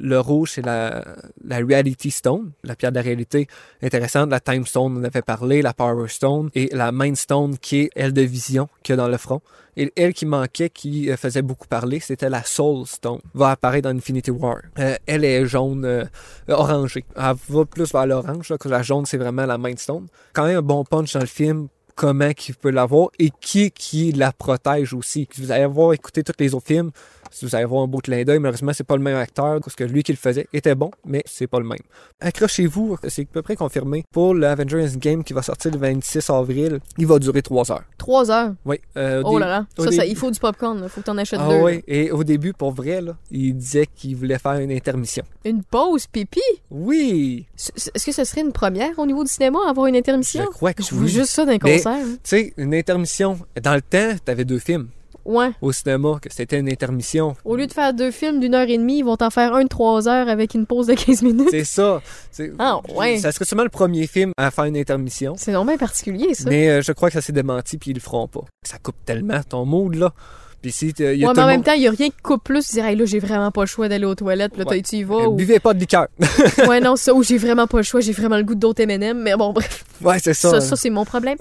Le 0.00 0.20
rouge, 0.20 0.52
c'est 0.54 0.62
la, 0.62 1.04
la 1.44 1.58
Reality 1.58 2.10
Stone, 2.10 2.52
la 2.62 2.76
pierre 2.76 2.92
de 2.92 2.96
la 2.96 3.02
réalité 3.02 3.46
intéressante. 3.82 4.30
La 4.30 4.40
Time 4.40 4.66
Stone, 4.66 4.98
on 4.98 5.04
avait 5.04 5.22
parlé, 5.22 5.62
la 5.62 5.72
Power 5.72 6.08
Stone 6.08 6.50
et 6.54 6.68
la 6.72 6.92
Mind 6.92 7.16
Stone, 7.16 7.58
qui 7.58 7.82
est 7.82 7.90
elle 7.94 8.12
de 8.12 8.22
vision 8.22 8.68
qu'il 8.82 8.92
y 8.92 8.94
a 8.94 8.96
dans 8.96 9.08
le 9.08 9.16
front. 9.16 9.40
Et 9.76 9.92
elle 9.96 10.14
qui 10.14 10.26
manquait, 10.26 10.70
qui 10.70 11.10
euh, 11.10 11.16
faisait 11.16 11.42
beaucoup 11.42 11.66
parler, 11.66 12.00
c'était 12.00 12.30
la 12.30 12.44
Soul 12.44 12.86
Stone. 12.86 13.20
Va 13.34 13.50
apparaître 13.50 13.88
dans 13.88 13.96
Infinity 13.96 14.30
War. 14.30 14.58
Euh, 14.78 14.96
elle 15.06 15.24
est 15.24 15.46
jaune, 15.46 15.84
euh, 15.84 16.04
orangée. 16.48 17.04
Elle 17.16 17.34
va 17.48 17.64
plus 17.64 17.92
vers 17.92 18.06
l'orange, 18.06 18.54
que 18.58 18.68
la 18.68 18.82
jaune, 18.82 19.04
c'est 19.06 19.18
vraiment 19.18 19.46
la 19.46 19.58
Mind 19.58 19.78
Stone. 19.78 20.06
Quand 20.32 20.44
même 20.46 20.58
un 20.58 20.62
bon 20.62 20.84
punch 20.84 21.12
dans 21.14 21.20
le 21.20 21.26
film, 21.26 21.68
comment 21.94 22.32
qu'il 22.32 22.54
peut 22.54 22.70
l'avoir 22.70 23.08
et 23.18 23.30
qui 23.40 23.70
qui 23.70 24.12
la 24.12 24.32
protège 24.32 24.94
aussi. 24.94 25.28
Vous 25.38 25.50
allez 25.50 25.66
voir, 25.66 25.92
écouter 25.92 26.22
tous 26.22 26.34
les 26.38 26.54
autres 26.54 26.66
films, 26.66 26.90
si 27.36 27.44
vous 27.44 27.54
allez 27.56 27.64
voir 27.64 27.82
un 27.82 27.88
beau 27.88 27.98
clin 27.98 28.22
d'œil, 28.22 28.38
malheureusement, 28.38 28.70
c'est 28.72 28.84
pas 28.86 28.94
le 28.96 29.02
même 29.02 29.16
acteur, 29.16 29.58
parce 29.58 29.74
que 29.74 29.82
lui 29.82 30.04
qui 30.04 30.12
le 30.12 30.18
faisait 30.18 30.46
était 30.52 30.76
bon, 30.76 30.92
mais 31.04 31.20
c'est 31.26 31.48
pas 31.48 31.58
le 31.58 31.64
même. 31.64 31.78
Accrochez-vous, 32.20 32.96
c'est 33.08 33.22
à 33.22 33.24
peu 33.32 33.42
près 33.42 33.56
confirmé. 33.56 34.04
Pour 34.12 34.34
l'Avengers 34.34 34.86
Game 34.96 35.24
qui 35.24 35.32
va 35.32 35.42
sortir 35.42 35.72
le 35.72 35.78
26 35.78 36.30
avril, 36.30 36.78
il 36.96 37.06
va 37.08 37.18
durer 37.18 37.42
3 37.42 37.72
heures. 37.72 37.82
Trois 37.98 38.30
heures? 38.30 38.54
Oui. 38.64 38.76
euh, 38.96 39.22
Oh 39.24 39.38
là 39.38 39.48
là. 39.48 39.66
Ça, 39.76 39.90
ça, 39.90 40.06
il 40.06 40.14
faut 40.16 40.30
du 40.30 40.38
popcorn. 40.38 40.80
Il 40.82 40.88
faut 40.88 41.00
que 41.00 41.06
t'en 41.06 41.18
achètes 41.18 41.40
Ah 41.42 41.48
deux. 41.48 41.60
oui, 41.60 41.74
là. 41.76 41.80
et 41.88 42.10
au 42.12 42.22
début, 42.22 42.52
pour 42.52 42.70
vrai, 42.72 43.00
là, 43.00 43.16
il 43.32 43.54
disait 43.56 43.86
qu'il 43.92 44.14
voulait 44.16 44.38
faire 44.38 44.52
une 44.60 44.70
intermission. 44.70 45.24
Une 45.44 45.62
pause 45.64 46.06
pipi? 46.06 46.40
Oui! 46.70 47.46
Est-ce 47.56 48.06
que 48.06 48.12
ce 48.12 48.24
serait 48.24 48.42
une 48.42 48.52
première 48.52 48.96
au 48.98 49.06
niveau 49.06 49.24
du 49.24 49.30
cinéma, 49.30 49.58
avoir 49.68 49.86
une 49.86 49.96
intermission? 49.96 50.42
Je 50.44 50.48
crois 50.50 50.72
que 50.72 50.82
Je 50.82 50.94
oui. 50.94 51.08
juste 51.08 51.30
ça 51.30 51.44
d'un 51.44 51.58
concert. 51.58 52.04
Tu 52.04 52.18
sais, 52.22 52.54
une 52.56 52.74
intermission. 52.74 53.38
Dans 53.62 53.74
le 53.74 53.82
temps, 53.82 54.14
t'avais 54.24 54.44
deux 54.44 54.58
films 54.58 54.88
Ouais. 55.24 55.50
au 55.60 55.72
cinéma, 55.72 56.18
que 56.20 56.28
c'était 56.32 56.58
une 56.58 56.68
intermission. 56.70 57.34
Au 57.44 57.56
lieu 57.56 57.66
de 57.66 57.72
faire 57.72 57.94
deux 57.94 58.10
films 58.10 58.40
d'une 58.40 58.54
heure 58.54 58.68
et 58.68 58.76
demie, 58.78 58.98
ils 58.98 59.04
vont 59.04 59.16
t'en 59.16 59.30
faire 59.30 59.54
un 59.54 59.64
de 59.64 59.68
trois 59.68 60.08
heures 60.08 60.28
avec 60.28 60.54
une 60.54 60.66
pause 60.66 60.86
de 60.86 60.94
15 60.94 61.22
minutes. 61.22 61.48
C'est 61.50 61.64
ça. 61.64 62.02
Ah, 62.58 62.80
ouais. 62.94 63.18
Ça 63.18 63.32
serait 63.32 63.44
sûrement 63.44 63.62
le 63.64 63.68
premier 63.70 64.06
film 64.06 64.32
à 64.36 64.50
faire 64.50 64.64
une 64.64 64.76
intermission. 64.76 65.34
C'est 65.36 65.52
normalement 65.52 65.78
particulier, 65.78 66.34
ça. 66.34 66.48
Mais 66.48 66.68
euh, 66.68 66.82
je 66.82 66.92
crois 66.92 67.08
que 67.08 67.14
ça 67.14 67.20
s'est 67.20 67.32
démenti 67.32 67.78
puis 67.78 67.90
ils 67.90 67.94
le 67.94 68.00
feront 68.00 68.28
pas. 68.28 68.44
Ça 68.62 68.78
coupe 68.78 68.96
tellement 69.04 69.40
ton 69.48 69.64
mood 69.64 69.94
là. 69.94 70.12
Puis 70.64 70.72
si 70.72 70.94
t'as- 70.94 71.12
il 71.12 71.20
y 71.20 71.24
a 71.26 71.28
Ouais, 71.28 71.34
mais 71.36 71.42
en 71.42 71.46
même 71.46 71.62
temps, 71.62 71.74
il 71.74 71.82
y 71.82 71.86
a 71.86 71.90
rien 71.90 72.08
qui 72.08 72.16
coupe 72.22 72.42
plus. 72.42 72.66
Tu 72.66 72.76
dirais, 72.76 72.92
hey, 72.92 72.96
là, 72.96 73.04
j'ai 73.04 73.18
vraiment 73.18 73.50
pas 73.50 73.60
le 73.60 73.66
choix 73.66 73.86
d'aller 73.86 74.06
aux 74.06 74.14
toilettes. 74.14 74.52
Puis 74.54 74.64
Là, 74.64 74.70
Ouais. 74.70 74.80
tu 74.80 74.96
y 74.96 75.02
vas. 75.02 75.16
Euh, 75.16 75.26
ou... 75.26 75.34
Buvez 75.34 75.58
pas 75.60 75.74
de 75.74 75.78
liqueur. 75.78 76.06
Ouais, 76.66 76.80
non, 76.80 76.96
ça, 76.96 77.12
ou 77.12 77.22
j'ai 77.22 77.36
vraiment 77.36 77.66
pas 77.66 77.76
le 77.76 77.82
choix. 77.82 78.00
J'ai 78.00 78.12
vraiment 78.12 78.38
le 78.38 78.44
goût 78.44 78.54
d'autres 78.54 78.80
M&M. 78.80 79.18
Mais 79.20 79.36
bon, 79.36 79.52
bref, 79.52 79.84
ouais, 80.00 80.18
c'est 80.20 80.32
ça. 80.32 80.48
ça, 80.52 80.60
ça, 80.62 80.74
c'est 80.76 80.88
mon 80.88 81.04
problème. 81.04 81.36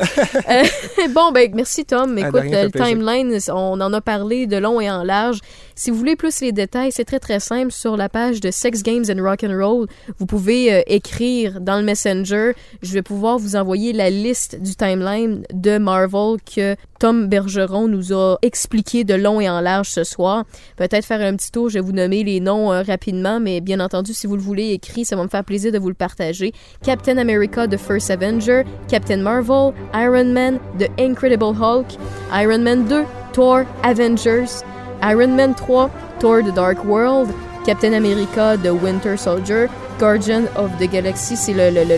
Euh, 0.50 0.64
bon, 1.16 1.32
ben, 1.32 1.50
merci, 1.56 1.86
Tom. 1.86 2.18
Écoute, 2.18 2.36
euh, 2.36 2.64
le 2.66 2.72
timeline, 2.72 3.38
on 3.48 3.80
en 3.80 3.94
a 3.94 4.02
parlé 4.02 4.46
de 4.46 4.58
long 4.58 4.82
et 4.82 4.92
en 4.92 5.04
large. 5.04 5.40
Si 5.76 5.90
vous 5.90 5.98
voulez 5.98 6.16
plus 6.16 6.42
les 6.42 6.52
détails, 6.52 6.92
c'est 6.92 7.06
très, 7.06 7.20
très 7.20 7.40
simple. 7.40 7.72
Sur 7.72 7.98
la 7.98 8.08
page 8.08 8.40
de 8.40 8.52
Sex 8.52 8.84
Games 8.84 9.06
and 9.10 9.22
Rock 9.22 9.44
and 9.44 9.58
Roll, 9.58 9.88
vous 10.20 10.26
pouvez 10.26 10.74
euh, 10.74 10.82
écrire 10.86 11.62
dans 11.62 11.78
le 11.78 11.84
Messenger. 11.84 12.54
Je 12.82 12.94
vais 12.94 13.02
pouvoir 13.02 13.40
vous 13.40 13.56
envoyer 13.56 13.92
la 13.92 14.10
liste 14.10 14.62
du 14.62 14.76
timeline 14.76 15.44
de 15.52 15.80
Marvel 15.80 16.38
que 16.44 16.76
Tom 17.00 17.28
Bergeron 17.28 17.88
nous 17.88 18.14
a 18.14 18.38
expliqué 18.44 19.04
de 19.04 19.16
long 19.16 19.42
et 19.42 19.50
en 19.50 19.62
large 19.62 19.90
ce 19.90 20.04
soir. 20.04 20.46
Peut-être 20.78 21.06
faire 21.06 21.22
un 21.22 21.36
petit 21.36 21.52
tour, 21.52 21.70
je 21.70 21.76
vais 21.76 21.86
vous 21.86 21.92
nommer 21.92 22.24
les 22.24 22.40
noms 22.40 22.72
euh, 22.72 22.84
rapidement, 22.84 23.40
mais 23.40 23.60
bien 23.60 23.80
entendu, 23.80 24.14
si 24.14 24.28
vous 24.28 24.36
le 24.36 24.42
voulez 24.44 24.72
écrit, 24.72 25.06
ça 25.06 25.16
va 25.16 25.24
me 25.24 25.28
faire 25.28 25.44
plaisir 25.44 25.72
de 25.72 25.80
vous 25.80 25.90
le 25.90 25.96
partager. 25.96 26.54
Captain 26.84 27.18
America 27.18 27.68
The 27.68 27.78
First 27.78 28.12
Avenger, 28.12 28.64
Captain 28.88 29.18
Marvel, 29.18 29.74
Iron 29.96 30.26
Man, 30.34 30.60
The 30.78 30.90
Incredible 31.00 31.56
Hulk, 31.60 31.88
Iron 32.32 32.60
Man 32.60 32.86
2, 32.86 33.04
Thor, 33.34 33.64
Avengers, 33.82 34.64
Iron 35.04 35.36
Man 35.36 35.54
3, 35.54 35.90
Thor 36.20 36.42
The 36.42 36.54
Dark 36.54 36.84
World, 36.86 37.34
Captain 37.66 37.94
America 37.94 38.58
The 38.62 38.74
Winter 38.74 39.18
Soldier, 39.18 39.70
Guardian 40.00 40.48
of 40.56 40.72
the 40.80 40.88
Galaxy, 40.88 41.36
c'est 41.36 41.54
le, 41.54 41.70
le, 41.70 41.84
le, 41.84 41.98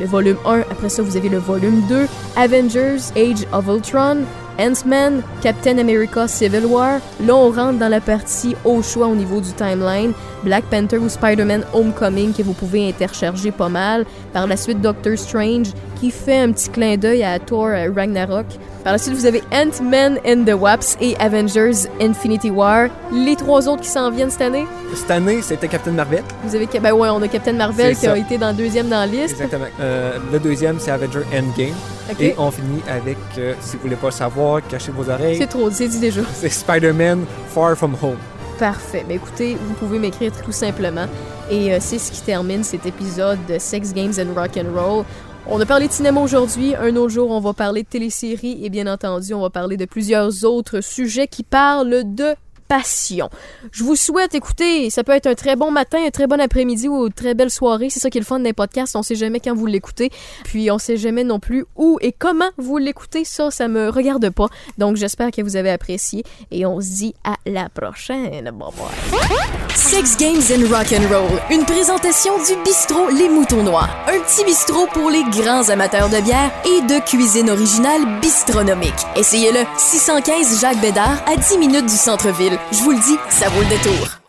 le, 0.00 0.06
volume 0.06 0.36
1. 0.44 0.60
Après 0.70 0.88
ça, 0.88 1.02
vous 1.02 1.16
avez 1.16 1.28
le 1.28 1.38
volume 1.38 1.82
2, 1.88 2.06
Avengers 2.36 3.12
Age 3.16 3.46
of 3.52 3.66
Ultron, 3.68 4.24
Ant-Man, 4.58 5.22
Captain 5.42 5.78
America 5.78 6.28
Civil 6.28 6.66
War. 6.66 7.00
Là, 7.20 7.34
on 7.34 7.50
rentre 7.50 7.78
dans 7.78 7.88
la 7.88 8.00
partie 8.00 8.54
au 8.64 8.82
choix 8.82 9.06
au 9.06 9.14
niveau 9.14 9.40
du 9.40 9.52
timeline. 9.52 10.12
Black 10.44 10.64
Panther 10.64 10.98
ou 10.98 11.08
Spider-Man 11.08 11.64
Homecoming 11.72 12.32
que 12.32 12.42
vous 12.42 12.52
pouvez 12.52 12.88
intercharger 12.88 13.50
pas 13.50 13.68
mal. 13.68 14.04
Par 14.32 14.46
la 14.46 14.56
suite, 14.56 14.80
Doctor 14.80 15.16
Strange 15.16 15.68
qui 16.04 16.10
fait 16.10 16.40
un 16.40 16.52
petit 16.52 16.68
clin 16.68 16.98
d'œil 16.98 17.24
à 17.24 17.38
Thor 17.38 17.68
euh, 17.68 17.90
Ragnarok. 17.96 18.44
Par 18.82 18.92
la 18.92 18.98
suite, 18.98 19.14
vous 19.14 19.24
avez 19.24 19.42
Ant-Man 19.50 20.18
and 20.26 20.44
the 20.44 20.52
Wasp 20.52 20.98
et 21.00 21.16
Avengers 21.18 21.88
Infinity 21.98 22.50
War. 22.50 22.88
Les 23.10 23.36
trois 23.36 23.66
autres 23.66 23.80
qui 23.80 23.88
s'en 23.88 24.10
viennent 24.10 24.28
cette 24.28 24.42
année? 24.42 24.66
Cette 24.94 25.10
année, 25.10 25.40
c'était 25.40 25.66
Captain 25.66 25.92
Marvel. 25.92 26.22
Vous 26.44 26.54
avez, 26.54 26.66
ben 26.66 26.92
ouais, 26.92 27.08
on 27.08 27.22
a 27.22 27.28
Captain 27.28 27.54
Marvel 27.54 27.96
qui 27.96 28.06
a 28.06 28.18
été 28.18 28.36
dans 28.36 28.50
le 28.50 28.56
deuxième 28.56 28.90
dans 28.90 29.00
la 29.00 29.06
liste. 29.06 29.40
Exactement. 29.40 29.64
Euh, 29.80 30.18
le 30.30 30.38
deuxième, 30.38 30.78
c'est 30.78 30.90
Avenger 30.90 31.22
Endgame. 31.32 31.74
Et 32.20 32.34
on 32.36 32.50
finit 32.50 32.82
avec, 32.86 33.16
euh, 33.38 33.54
si 33.60 33.76
vous 33.76 33.84
voulez 33.84 33.96
pas 33.96 34.08
le 34.08 34.12
savoir, 34.12 34.60
cachez 34.68 34.92
vos 34.92 35.08
oreilles. 35.08 35.38
C'est 35.38 35.46
trop, 35.46 35.70
c'est 35.70 35.88
dit 35.88 36.00
déjà. 36.00 36.20
C'est 36.34 36.50
Spider-Man 36.50 37.24
Far 37.48 37.76
From 37.76 37.96
Home. 38.02 38.18
Parfait. 38.58 39.04
Mais 39.08 39.14
écoutez, 39.14 39.56
vous 39.56 39.74
pouvez 39.74 39.98
m'écrire 39.98 40.32
tout 40.44 40.52
simplement. 40.52 41.06
Et 41.50 41.72
euh, 41.72 41.78
c'est 41.80 41.98
ce 41.98 42.10
qui 42.10 42.22
termine 42.22 42.64
cet 42.64 42.86
épisode 42.86 43.38
de 43.46 43.58
Sex 43.58 43.92
Games 43.92 44.12
and 44.18 44.38
Rock 44.38 44.56
and 44.56 44.74
Roll. 44.74 45.04
On 45.46 45.60
a 45.60 45.66
parlé 45.66 45.88
de 45.88 45.92
cinéma 45.92 46.22
aujourd'hui. 46.22 46.74
Un 46.74 46.96
autre 46.96 47.10
jour, 47.10 47.30
on 47.30 47.38
va 47.38 47.52
parler 47.52 47.82
de 47.82 47.88
téléséries 47.88 48.64
et 48.64 48.70
bien 48.70 48.86
entendu, 48.86 49.34
on 49.34 49.42
va 49.42 49.50
parler 49.50 49.76
de 49.76 49.84
plusieurs 49.84 50.44
autres 50.44 50.80
sujets 50.80 51.28
qui 51.28 51.42
parlent 51.42 52.14
de 52.14 52.34
passion. 52.68 53.30
Je 53.72 53.84
vous 53.84 53.96
souhaite, 53.96 54.34
écoutez, 54.34 54.90
ça 54.90 55.04
peut 55.04 55.12
être 55.12 55.26
un 55.26 55.34
très 55.34 55.56
bon 55.56 55.70
matin, 55.70 55.98
un 56.04 56.10
très 56.10 56.26
bon 56.26 56.40
après-midi 56.40 56.88
ou 56.88 57.06
une 57.06 57.12
très 57.12 57.34
belle 57.34 57.50
soirée. 57.50 57.90
C'est 57.90 58.00
ça 58.00 58.10
qui 58.10 58.18
est 58.18 58.20
le 58.20 58.26
fun 58.26 58.40
des 58.40 58.52
podcasts. 58.52 58.96
On 58.96 59.02
sait 59.02 59.14
jamais 59.14 59.40
quand 59.40 59.54
vous 59.54 59.66
l'écoutez. 59.66 60.10
Puis 60.44 60.70
on 60.70 60.78
sait 60.78 60.96
jamais 60.96 61.24
non 61.24 61.40
plus 61.40 61.64
où 61.76 61.98
et 62.00 62.12
comment 62.12 62.50
vous 62.58 62.78
l'écoutez. 62.78 63.24
Ça, 63.24 63.50
ça 63.50 63.68
me 63.68 63.88
regarde 63.88 64.30
pas. 64.30 64.48
Donc 64.78 64.96
j'espère 64.96 65.30
que 65.30 65.42
vous 65.42 65.56
avez 65.56 65.70
apprécié 65.70 66.24
et 66.50 66.66
on 66.66 66.80
se 66.80 66.88
dit 66.88 67.14
à 67.24 67.36
la 67.46 67.68
prochaine. 67.68 68.50
Bye 68.50 68.70
bye. 68.76 69.54
Sex 69.74 70.16
Games 70.16 70.42
and 70.50 70.68
Rock 70.74 70.92
and 70.92 71.08
Roll, 71.12 71.40
une 71.50 71.64
présentation 71.64 72.32
du 72.38 72.62
bistrot 72.64 73.10
Les 73.10 73.28
Moutons 73.28 73.62
Noirs, 73.64 73.90
un 74.06 74.20
petit 74.20 74.44
bistrot 74.44 74.86
pour 74.92 75.10
les 75.10 75.24
grands 75.24 75.68
amateurs 75.68 76.08
de 76.08 76.20
bière 76.20 76.50
et 76.64 76.80
de 76.82 77.04
cuisine 77.04 77.50
originale 77.50 78.20
bistronomique. 78.20 78.94
Essayez-le, 79.16 79.60
615 79.76 80.60
Jacques 80.60 80.80
Bédard 80.80 81.22
à 81.26 81.36
10 81.36 81.58
minutes 81.58 81.86
du 81.86 81.96
centre-ville. 81.96 82.53
Je 82.72 82.78
vous 82.82 82.90
le 82.92 82.98
dis, 82.98 83.16
ça 83.28 83.48
vaut 83.48 83.60
le 83.62 83.68
détour. 83.68 84.23